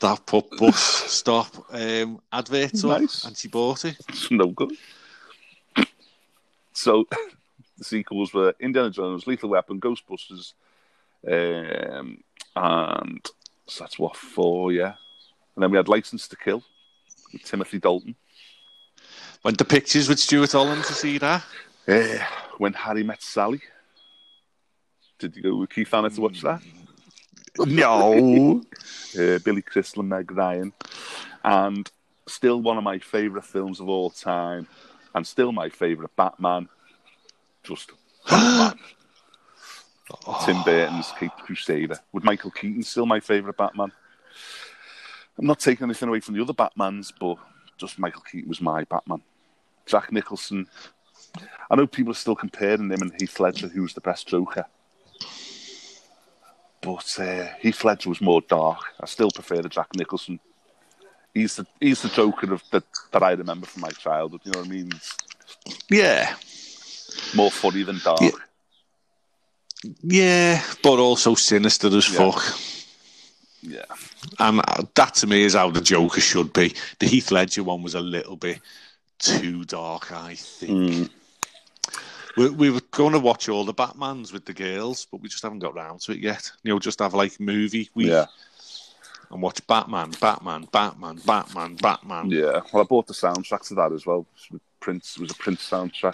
that 0.00 0.26
put 0.26 0.50
bus 0.58 0.78
stop 0.78 1.48
um, 1.70 2.20
adverts 2.32 2.84
Nice. 2.84 3.24
and 3.24 3.36
she 3.36 3.48
bought 3.48 3.84
it. 3.84 3.96
It's 4.08 4.30
no 4.30 4.48
good. 4.48 4.72
So 6.72 7.06
the 7.78 7.84
sequels 7.84 8.34
were 8.34 8.54
Indiana 8.60 8.90
Jones, 8.90 9.26
Lethal 9.26 9.50
Weapon, 9.50 9.80
Ghostbusters, 9.80 10.52
um, 11.30 12.18
and 12.54 13.26
so 13.66 13.84
that's 13.84 13.98
what 13.98 14.16
four, 14.16 14.72
yeah. 14.72 14.94
And 15.54 15.62
then 15.62 15.70
we 15.70 15.76
had 15.76 15.88
License 15.88 16.28
to 16.28 16.36
Kill 16.36 16.62
with 17.32 17.42
Timothy 17.42 17.78
Dalton. 17.78 18.14
Went 19.44 19.58
to 19.58 19.64
pictures 19.64 20.08
with 20.08 20.18
Stuart 20.18 20.52
Holland 20.52 20.84
to 20.84 20.92
see 20.92 21.18
that. 21.18 21.44
Yeah. 21.86 22.26
when 22.58 22.72
Harry 22.72 23.02
Met 23.02 23.22
Sally. 23.22 23.60
Did 25.18 25.36
you 25.36 25.42
go 25.42 25.56
with 25.56 25.70
Keith 25.70 25.92
Anna 25.94 26.10
to 26.10 26.20
watch 26.20 26.42
that? 26.42 26.62
No, 27.58 28.62
Uh, 29.18 29.38
Billy 29.38 29.62
Crystal 29.62 30.00
and 30.00 30.10
Meg 30.10 30.30
Ryan. 30.30 30.74
And 31.42 31.90
still 32.28 32.60
one 32.60 32.76
of 32.76 32.84
my 32.84 32.98
favourite 32.98 33.46
films 33.46 33.80
of 33.80 33.88
all 33.88 34.10
time. 34.10 34.66
And 35.14 35.26
still 35.26 35.52
my 35.52 35.70
favourite 35.70 36.14
Batman. 36.16 36.68
Just 37.62 37.92
Batman. 38.28 38.78
Tim 40.44 40.62
Burton's 40.62 41.12
Crusader. 41.38 41.98
With 42.12 42.24
Michael 42.24 42.50
Keaton 42.50 42.82
still 42.82 43.06
my 43.06 43.20
favourite 43.20 43.56
Batman. 43.56 43.92
I'm 45.38 45.46
not 45.46 45.60
taking 45.60 45.84
anything 45.84 46.08
away 46.08 46.20
from 46.20 46.34
the 46.34 46.42
other 46.42 46.54
Batmans, 46.54 47.12
but 47.18 47.36
just 47.76 47.98
Michael 47.98 48.22
Keaton 48.22 48.48
was 48.48 48.60
my 48.60 48.84
Batman. 48.84 49.22
Jack 49.84 50.10
Nicholson. 50.10 50.66
I 51.70 51.76
know 51.76 51.86
people 51.86 52.12
are 52.12 52.14
still 52.14 52.34
comparing 52.34 52.90
him 52.90 53.02
and 53.02 53.12
Heath 53.20 53.38
Ledger, 53.38 53.68
who's 53.68 53.94
the 53.94 54.00
best 54.00 54.26
Joker. 54.26 54.66
But 56.80 57.18
uh, 57.18 57.48
Heath 57.60 57.84
Ledger 57.84 58.08
was 58.08 58.20
more 58.20 58.40
dark. 58.42 58.78
I 59.00 59.06
still 59.06 59.30
prefer 59.30 59.60
the 59.60 59.68
Jack 59.68 59.88
Nicholson. 59.96 60.40
He's 61.34 61.56
the 61.56 61.66
he's 61.80 62.00
the 62.00 62.08
Joker 62.08 62.54
of 62.54 62.62
that 62.70 62.84
that 63.12 63.22
I 63.22 63.32
remember 63.32 63.66
from 63.66 63.82
my 63.82 63.90
childhood. 63.90 64.40
You 64.44 64.52
know 64.52 64.60
what 64.60 64.68
I 64.68 64.70
mean? 64.70 64.90
It's 64.94 65.16
yeah, 65.90 66.34
more 67.34 67.50
funny 67.50 67.82
than 67.82 67.98
dark. 68.02 68.20
Yeah. 68.22 68.30
Yeah, 70.02 70.62
but 70.82 70.98
also 70.98 71.34
sinister 71.34 71.88
as 71.88 72.08
Yeah. 72.10 72.18
fuck. 72.30 72.58
Yeah. 73.62 73.84
And 74.38 74.60
that 74.94 75.14
to 75.16 75.26
me 75.26 75.42
is 75.42 75.54
how 75.54 75.70
the 75.70 75.80
Joker 75.80 76.20
should 76.20 76.52
be. 76.52 76.74
The 77.00 77.06
Heath 77.06 77.30
Ledger 77.30 77.64
one 77.64 77.82
was 77.82 77.94
a 77.94 78.00
little 78.00 78.36
bit 78.36 78.60
too 79.18 79.64
dark, 79.64 80.12
I 80.12 80.34
think. 80.36 80.70
Mm. 80.70 81.10
We, 82.36 82.50
we 82.50 82.70
were 82.70 82.82
going 82.90 83.12
to 83.12 83.18
watch 83.18 83.48
all 83.48 83.64
the 83.64 83.72
Batmans 83.74 84.32
with 84.32 84.44
the 84.44 84.52
girls, 84.52 85.06
but 85.10 85.20
we 85.22 85.28
just 85.28 85.42
haven't 85.42 85.60
got 85.60 85.74
round 85.74 86.00
to 86.02 86.12
it 86.12 86.18
yet. 86.18 86.50
You 86.62 86.72
know, 86.74 86.78
just 86.78 86.98
have 87.00 87.14
like 87.14 87.40
movie 87.40 87.88
week 87.94 88.08
Yeah. 88.08 88.26
and 89.30 89.40
watch 89.40 89.66
Batman, 89.66 90.12
Batman, 90.20 90.68
Batman, 90.70 91.16
Batman, 91.24 91.76
Batman. 91.76 92.30
Yeah. 92.30 92.60
Well, 92.72 92.82
I 92.82 92.86
bought 92.86 93.06
the 93.06 93.14
soundtrack 93.14 93.66
to 93.68 93.74
that 93.76 93.92
as 93.92 94.04
well. 94.06 94.26
Prince 94.80 95.16
it 95.16 95.22
was 95.22 95.30
a 95.30 95.34
Prince 95.34 95.68
soundtrack. 95.68 96.12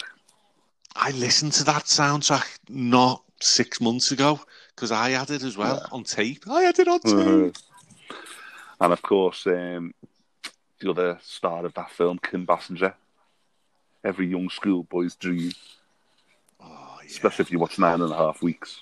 I 0.95 1.11
listened 1.11 1.51
to 1.53 1.63
that 1.65 1.83
soundtrack 1.83 2.47
not 2.69 3.21
six 3.43 3.79
months 3.81 4.11
ago 4.11 4.39
because 4.75 4.91
I 4.91 5.11
had 5.11 5.29
it 5.29 5.43
as 5.43 5.55
well 5.57 5.85
on 5.91 6.03
tape. 6.03 6.45
I 6.49 6.61
had 6.63 6.79
it 6.79 6.87
on 6.87 6.99
Uh, 7.05 7.43
tape. 7.45 7.57
and 8.81 8.93
of 8.93 9.01
course, 9.01 9.45
um, 9.47 9.93
the 10.79 10.89
other 10.89 11.19
star 11.23 11.65
of 11.65 11.73
that 11.75 11.91
film, 11.91 12.19
Kim 12.19 12.45
Basinger. 12.45 12.93
Every 14.03 14.27
young 14.27 14.49
schoolboy's 14.49 15.15
dream, 15.15 15.53
oh, 16.61 16.97
yeah. 17.01 17.07
especially 17.07 17.43
if 17.43 17.51
you 17.51 17.59
watch 17.59 17.79
Nine 17.79 18.01
and 18.01 18.11
a 18.11 18.17
Half 18.17 18.41
Weeks. 18.41 18.81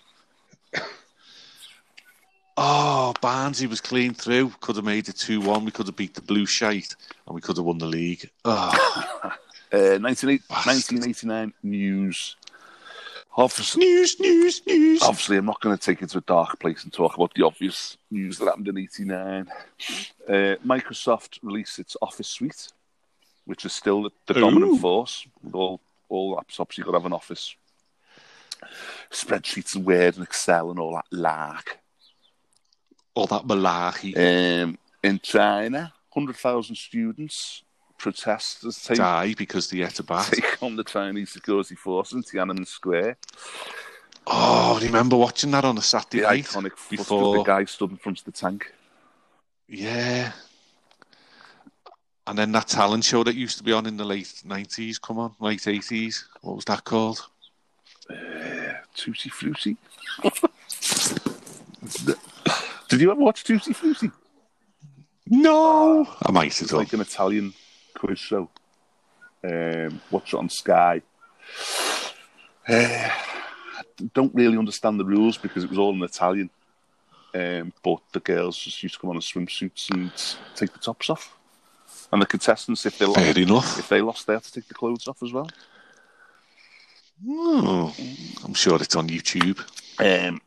oh, 2.57 3.13
Barnsley 3.21 3.67
was 3.67 3.81
clean 3.81 4.13
through. 4.13 4.49
Could 4.61 4.77
have 4.77 4.85
made 4.85 5.09
it 5.09 5.17
2 5.17 5.41
1. 5.41 5.65
We 5.65 5.71
could 5.71 5.85
have 5.87 5.95
beat 5.95 6.15
the 6.15 6.21
Blue 6.21 6.45
Shite 6.47 6.95
and 7.27 7.35
we 7.35 7.41
could 7.41 7.57
have 7.57 7.65
won 7.65 7.77
the 7.77 7.85
league. 7.85 8.29
Oh, 8.45 9.31
Uh, 9.73 9.95
1989 10.01 11.53
news. 11.63 12.35
Obviously, 13.37 13.85
news, 13.85 14.19
news, 14.19 14.61
news. 14.67 15.01
obviously, 15.01 15.37
I'm 15.37 15.45
not 15.45 15.61
going 15.61 15.77
to 15.77 15.81
take 15.81 16.01
it 16.01 16.09
to 16.09 16.17
a 16.17 16.21
dark 16.21 16.59
place 16.59 16.83
and 16.83 16.91
talk 16.91 17.15
about 17.15 17.33
the 17.33 17.45
obvious 17.45 17.97
news 18.09 18.37
that 18.37 18.45
happened 18.45 18.67
in 18.67 18.77
89. 18.77 19.47
Uh, 20.27 20.33
Microsoft 20.65 21.39
released 21.41 21.79
its 21.79 21.95
Office 22.01 22.27
suite, 22.27 22.67
which 23.45 23.63
is 23.63 23.71
still 23.71 24.03
the, 24.03 24.11
the 24.27 24.33
dominant 24.33 24.81
force. 24.81 25.25
With 25.41 25.55
all, 25.55 25.79
all 26.09 26.35
laptops, 26.35 26.77
you've 26.77 26.85
got 26.85 26.91
to 26.91 26.97
have 26.97 27.05
an 27.05 27.13
Office. 27.13 27.55
Spreadsheets 29.09 29.75
and 29.75 29.85
Word 29.85 30.15
and 30.15 30.25
Excel 30.25 30.69
and 30.69 30.79
all 30.79 30.95
that 30.95 31.05
lark. 31.11 31.79
All 33.13 33.27
that 33.27 33.43
malarkey. 33.43 34.15
Um, 34.17 34.77
in 35.03 35.19
China, 35.19 35.93
100,000 36.11 36.75
students 36.75 37.63
protest 38.01 38.63
as 38.65 38.81
take, 38.83 38.97
Die 38.97 39.33
because 39.37 39.69
they 39.69 39.81
ate 39.81 39.99
a 39.99 40.03
bat. 40.03 40.29
take 40.33 40.61
on 40.63 40.75
the 40.75 40.83
Chinese 40.83 41.29
security 41.31 41.75
force 41.75 42.11
in 42.13 42.23
Tiananmen 42.23 42.65
Square. 42.67 43.17
Oh, 44.27 44.77
I 44.79 44.85
remember 44.85 45.17
watching 45.17 45.51
that 45.51 45.65
on 45.65 45.77
a 45.77 45.81
Saturday 45.81 46.21
The 46.21 46.27
night 46.27 46.45
iconic 46.45 46.89
before. 46.89 47.37
the 47.37 47.43
guy 47.43 47.65
stood 47.65 47.91
in 47.91 47.97
front 47.97 48.19
of 48.19 48.25
the 48.25 48.31
tank. 48.31 48.71
Yeah. 49.67 50.31
And 52.27 52.37
then 52.37 52.51
that 52.51 52.67
talent 52.67 53.03
show 53.03 53.23
that 53.23 53.35
used 53.35 53.57
to 53.57 53.63
be 53.63 53.71
on 53.73 53.85
in 53.87 53.97
the 53.97 54.05
late 54.05 54.41
nineties, 54.45 54.99
come 54.99 55.17
on, 55.17 55.33
late 55.39 55.67
eighties. 55.67 56.27
What 56.41 56.55
was 56.57 56.65
that 56.65 56.83
called? 56.83 57.27
Uh, 58.09 58.15
Tutti 58.95 59.29
Frutti. 59.29 59.75
Did 62.89 63.01
you 63.01 63.11
ever 63.11 63.19
watch 63.19 63.43
Tutti 63.43 63.73
Frutti? 63.73 64.11
No, 65.27 66.05
I 66.25 66.31
might 66.31 66.53
have 66.53 66.61
It's 66.63 66.73
like 66.73 66.93
an 66.93 67.01
Italian 67.01 67.53
quiz 68.01 68.19
show. 68.19 68.49
Um, 69.43 70.01
watch 70.09 70.33
it 70.33 70.37
on 70.37 70.49
Sky. 70.49 71.01
Uh, 72.67 73.09
I 73.09 73.83
don't 74.13 74.33
really 74.33 74.57
understand 74.57 74.99
the 74.99 75.05
rules 75.05 75.37
because 75.37 75.63
it 75.63 75.69
was 75.69 75.79
all 75.79 75.93
in 75.93 76.01
Italian. 76.01 76.49
Um, 77.33 77.71
but 77.83 78.01
the 78.11 78.19
girls 78.19 78.57
just 78.57 78.81
used 78.83 78.95
to 78.95 79.01
come 79.01 79.11
on 79.11 79.15
in 79.17 79.21
swimsuits 79.21 79.89
and 79.91 80.11
take 80.55 80.73
the 80.73 80.79
tops 80.79 81.09
off. 81.09 81.37
And 82.11 82.21
the 82.21 82.25
contestants, 82.25 82.85
if 82.85 82.97
they 82.97 83.05
lost, 83.05 83.79
if 83.79 83.87
they 83.87 84.01
lost, 84.01 84.27
they 84.27 84.33
had 84.33 84.43
to 84.43 84.51
take 84.51 84.67
the 84.67 84.73
clothes 84.73 85.07
off 85.07 85.23
as 85.23 85.31
well. 85.31 85.49
Oh, 87.27 87.95
I'm 88.43 88.53
sure 88.53 88.81
it's 88.81 88.95
on 88.95 89.07
YouTube. 89.07 89.59
Um, 89.99 90.41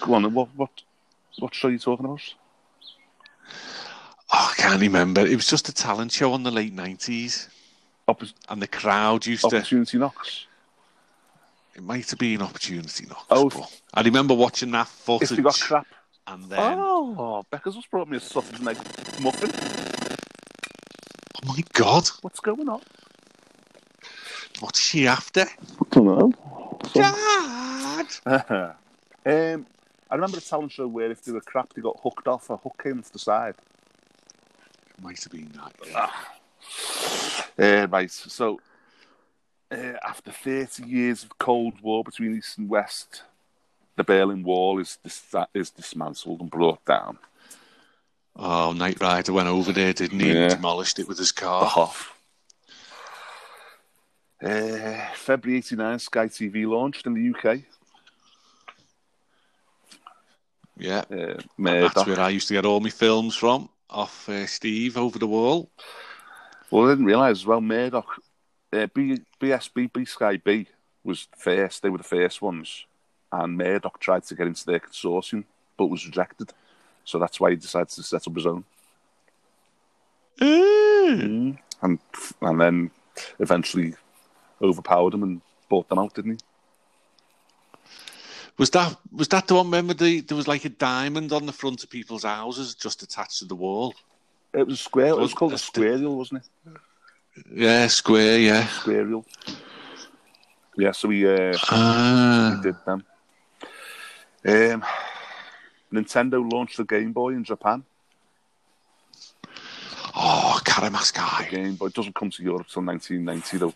go 0.00 0.14
on, 0.14 0.32
what 0.32 0.48
what 0.56 0.70
what 1.38 1.54
show 1.54 1.68
are 1.68 1.72
you 1.72 1.78
talking 1.78 2.06
about? 2.06 2.22
Oh, 4.34 4.50
I 4.52 4.54
can't 4.60 4.80
remember. 4.80 5.20
It 5.26 5.36
was 5.36 5.46
just 5.46 5.68
a 5.68 5.74
talent 5.74 6.12
show 6.12 6.32
on 6.32 6.42
the 6.42 6.50
late 6.50 6.72
nineties, 6.72 7.48
Oppor- 8.08 8.32
and 8.48 8.62
the 8.62 8.66
crowd 8.66 9.26
used 9.26 9.48
to. 9.50 9.56
Opportunity 9.56 9.98
knocks. 9.98 10.46
It 11.74 11.82
might 11.82 12.08
have 12.10 12.18
been 12.18 12.40
opportunity 12.42 13.06
knocks. 13.06 13.24
Oh, 13.30 13.48
but 13.50 13.80
I 13.94 14.02
remember 14.02 14.34
watching 14.34 14.70
that 14.72 14.88
footage. 14.88 15.22
If 15.22 15.28
footage, 15.30 15.36
they 15.36 15.42
got 15.42 15.60
crap. 15.60 15.86
and 16.28 16.44
then 16.44 16.78
Oh, 16.78 17.42
Becca's 17.50 17.74
just 17.74 17.90
brought 17.90 18.08
me 18.08 18.16
a 18.16 18.20
sausage 18.20 18.58
and 18.58 18.68
egg 18.68 18.76
muffin. 19.20 19.50
oh 21.44 21.46
my 21.48 21.62
god, 21.74 22.08
What's 22.22 22.40
going 22.40 22.68
on? 22.68 22.80
what's 24.60 24.80
she 24.80 25.06
after? 25.06 25.42
I 25.42 25.84
don't 25.90 26.04
know. 26.06 26.32
Dad. 26.94 28.06
um, 29.26 29.66
I 30.10 30.14
remember 30.14 30.38
a 30.38 30.40
talent 30.40 30.72
show 30.72 30.86
where 30.86 31.10
if 31.10 31.22
they 31.24 31.32
were 31.32 31.40
crap, 31.40 31.72
they 31.74 31.82
got 31.82 31.98
hooked 32.02 32.28
off. 32.28 32.48
A 32.50 32.56
hook 32.56 32.80
came 32.82 32.98
off 32.98 33.10
the 33.12 33.18
side. 33.18 33.54
Might 35.02 35.22
have 35.22 35.32
been 35.32 35.50
that. 35.52 35.74
yeah. 37.58 37.82
Uh, 37.82 37.86
right, 37.88 38.10
so 38.10 38.60
uh, 39.70 39.94
after 40.06 40.30
30 40.30 40.84
years 40.86 41.24
of 41.24 41.36
Cold 41.38 41.80
War 41.82 42.04
between 42.04 42.36
East 42.36 42.56
and 42.58 42.68
West, 42.68 43.24
the 43.96 44.04
Berlin 44.04 44.42
Wall 44.42 44.78
is 44.78 44.98
dis- 45.02 45.34
is 45.54 45.70
dismantled 45.70 46.40
and 46.40 46.50
brought 46.50 46.84
down. 46.84 47.18
Oh, 48.36 48.72
Knight 48.72 49.00
Rider 49.00 49.32
went 49.32 49.48
over 49.48 49.72
there, 49.72 49.92
didn't 49.92 50.20
he? 50.20 50.32
Yeah. 50.32 50.48
Demolished 50.48 50.98
it 50.98 51.08
with 51.08 51.18
his 51.18 51.32
The 51.32 51.40
car. 51.42 51.66
Hoff. 51.66 52.16
Uh, 54.42 55.06
February 55.14 55.58
89, 55.58 55.98
Sky 55.98 56.26
TV 56.28 56.66
launched 56.66 57.06
in 57.06 57.14
the 57.14 57.28
UK. 57.50 57.60
Yeah, 60.78 61.04
Uh, 61.10 61.34
that's 61.58 62.06
where 62.06 62.18
I 62.18 62.30
used 62.30 62.48
to 62.48 62.54
get 62.54 62.64
all 62.64 62.80
my 62.80 62.88
films 62.90 63.36
from. 63.36 63.68
Off 63.92 64.28
uh, 64.28 64.46
Steve 64.46 64.96
over 64.96 65.18
the 65.18 65.26
wall. 65.26 65.70
Well, 66.70 66.86
I 66.86 66.92
didn't 66.92 67.04
realise 67.04 67.38
as 67.38 67.46
well, 67.46 67.60
Murdoch, 67.60 68.08
uh, 68.72 68.86
B, 68.94 69.18
BSB, 69.40 69.92
B 69.92 70.04
Sky 70.04 70.38
B 70.38 70.66
was 71.04 71.28
first. 71.36 71.82
They 71.82 71.90
were 71.90 71.98
the 71.98 72.04
first 72.04 72.40
ones. 72.40 72.86
And 73.30 73.56
Murdoch 73.56 74.00
tried 74.00 74.24
to 74.24 74.34
get 74.34 74.46
into 74.46 74.64
their 74.64 74.80
consortium, 74.80 75.44
but 75.76 75.86
was 75.86 76.06
rejected. 76.06 76.52
So 77.04 77.18
that's 77.18 77.38
why 77.40 77.50
he 77.50 77.56
decided 77.56 77.88
to 77.90 78.02
set 78.02 78.26
up 78.26 78.34
his 78.34 78.46
own. 78.46 78.64
Mm. 80.40 81.58
And 81.82 81.98
and 82.40 82.60
then 82.60 82.90
eventually 83.38 83.94
overpowered 84.60 85.12
them 85.12 85.22
and 85.22 85.40
bought 85.68 85.88
them 85.88 85.98
out, 85.98 86.14
didn't 86.14 86.32
he? 86.32 86.38
Was 88.58 88.70
that 88.70 88.96
was 89.10 89.28
that 89.28 89.48
the 89.48 89.54
one? 89.54 89.66
Remember, 89.66 89.94
the, 89.94 90.20
there 90.20 90.36
was 90.36 90.46
like 90.46 90.64
a 90.64 90.68
diamond 90.68 91.32
on 91.32 91.46
the 91.46 91.52
front 91.52 91.82
of 91.82 91.90
people's 91.90 92.24
houses 92.24 92.74
just 92.74 93.02
attached 93.02 93.38
to 93.38 93.44
the 93.46 93.54
wall. 93.56 93.94
It 94.52 94.66
was 94.66 94.80
square. 94.80 95.08
It 95.08 95.16
was 95.16 95.22
Was- 95.30 95.34
called 95.34 95.52
a 95.54 95.56
the- 95.56 96.10
wasn't 96.10 96.42
it? 96.44 96.76
Yeah, 97.50 97.86
square. 97.86 98.38
Yeah. 98.38 98.66
Squarial. 98.66 99.24
Yeah, 100.76 100.92
so 100.92 101.08
we, 101.08 101.26
uh, 101.26 101.52
we 102.56 102.62
did 102.62 102.76
them. 102.86 103.04
Um, 104.44 104.84
Nintendo 105.92 106.50
launched 106.52 106.76
the 106.78 106.84
Game 106.84 107.12
Boy 107.12 107.30
in 107.30 107.44
Japan. 107.44 107.84
Oh, 110.14 110.60
Karamaskai. 110.64 111.50
Game 111.50 111.74
Boy 111.76 111.88
doesn't 111.88 112.14
come 112.14 112.30
to 112.30 112.42
Europe 112.42 112.66
till 112.68 112.82
1990 112.82 113.56
though. 113.58 113.74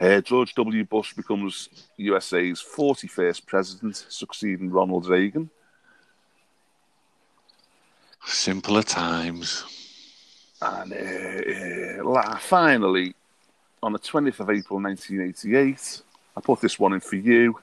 Uh, 0.00 0.20
George 0.20 0.54
W. 0.54 0.84
Bush 0.84 1.14
becomes 1.14 1.68
USA's 1.96 2.62
41st 2.62 3.46
president, 3.46 3.96
succeeding 4.08 4.70
Ronald 4.70 5.08
Reagan. 5.08 5.48
Simpler 8.26 8.82
times. 8.82 9.64
And 10.60 10.92
uh, 10.92 12.10
uh, 12.10 12.38
finally, 12.38 13.14
on 13.82 13.92
the 13.92 13.98
20th 13.98 14.40
of 14.40 14.50
April 14.50 14.80
1988, 14.80 16.02
I 16.36 16.40
put 16.40 16.60
this 16.60 16.78
one 16.78 16.92
in 16.92 17.00
for 17.00 17.16
you. 17.16 17.58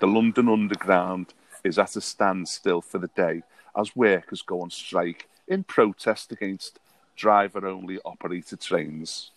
The 0.00 0.06
London 0.06 0.48
Underground 0.48 1.32
is 1.64 1.78
at 1.78 1.96
a 1.96 2.00
standstill 2.00 2.82
for 2.82 2.98
the 2.98 3.08
day 3.08 3.42
as 3.76 3.96
workers 3.96 4.42
go 4.42 4.60
on 4.60 4.70
strike 4.70 5.28
in 5.48 5.64
protest 5.64 6.32
against 6.32 6.78
driver 7.16 7.66
only 7.66 7.98
operated 8.04 8.60
trains. 8.60 9.30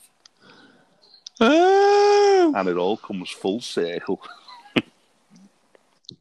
Oh. 1.40 2.54
And 2.56 2.68
it 2.68 2.78
all 2.78 2.98
comes 2.98 3.30
full 3.30 3.62
circle. 3.62 4.22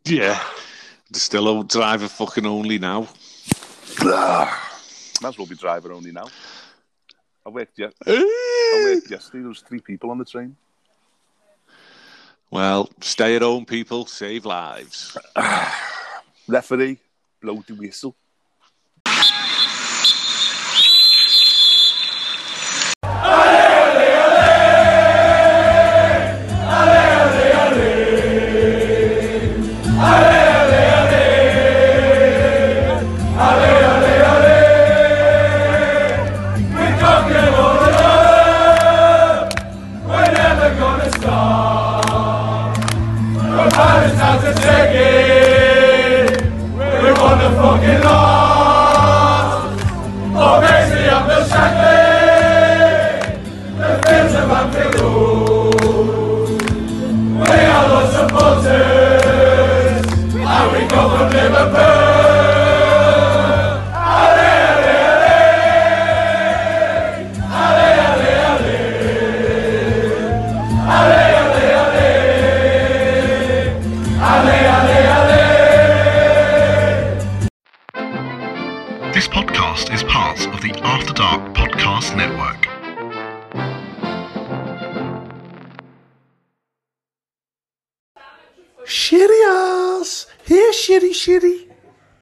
Yeah. 0.05 0.43
Still 1.12 1.61
a 1.61 1.64
driver 1.64 2.09
fucking 2.09 2.47
only 2.47 2.79
now. 2.79 3.09
Might 4.03 5.25
as 5.25 5.39
well 5.39 5.47
be 5.47 5.55
driver 5.55 5.93
only 5.93 6.12
now. 6.12 6.29
I 7.47 7.51
worked, 7.51 7.79
ye- 7.79 7.87
I 7.87 7.91
eh! 8.07 8.85
worked 8.95 9.11
yesterday, 9.11 9.41
there 9.41 9.49
was 9.49 9.61
three 9.61 9.81
people 9.81 10.11
on 10.11 10.19
the 10.19 10.25
train. 10.25 10.57
Well, 12.51 12.89
stay 13.01 13.37
at 13.37 13.43
home, 13.43 13.64
people. 13.66 14.07
Save 14.07 14.47
lives. 14.47 15.16
Referee, 16.49 16.99
blow 17.41 17.62
the 17.66 17.75
whistle. 17.75 18.14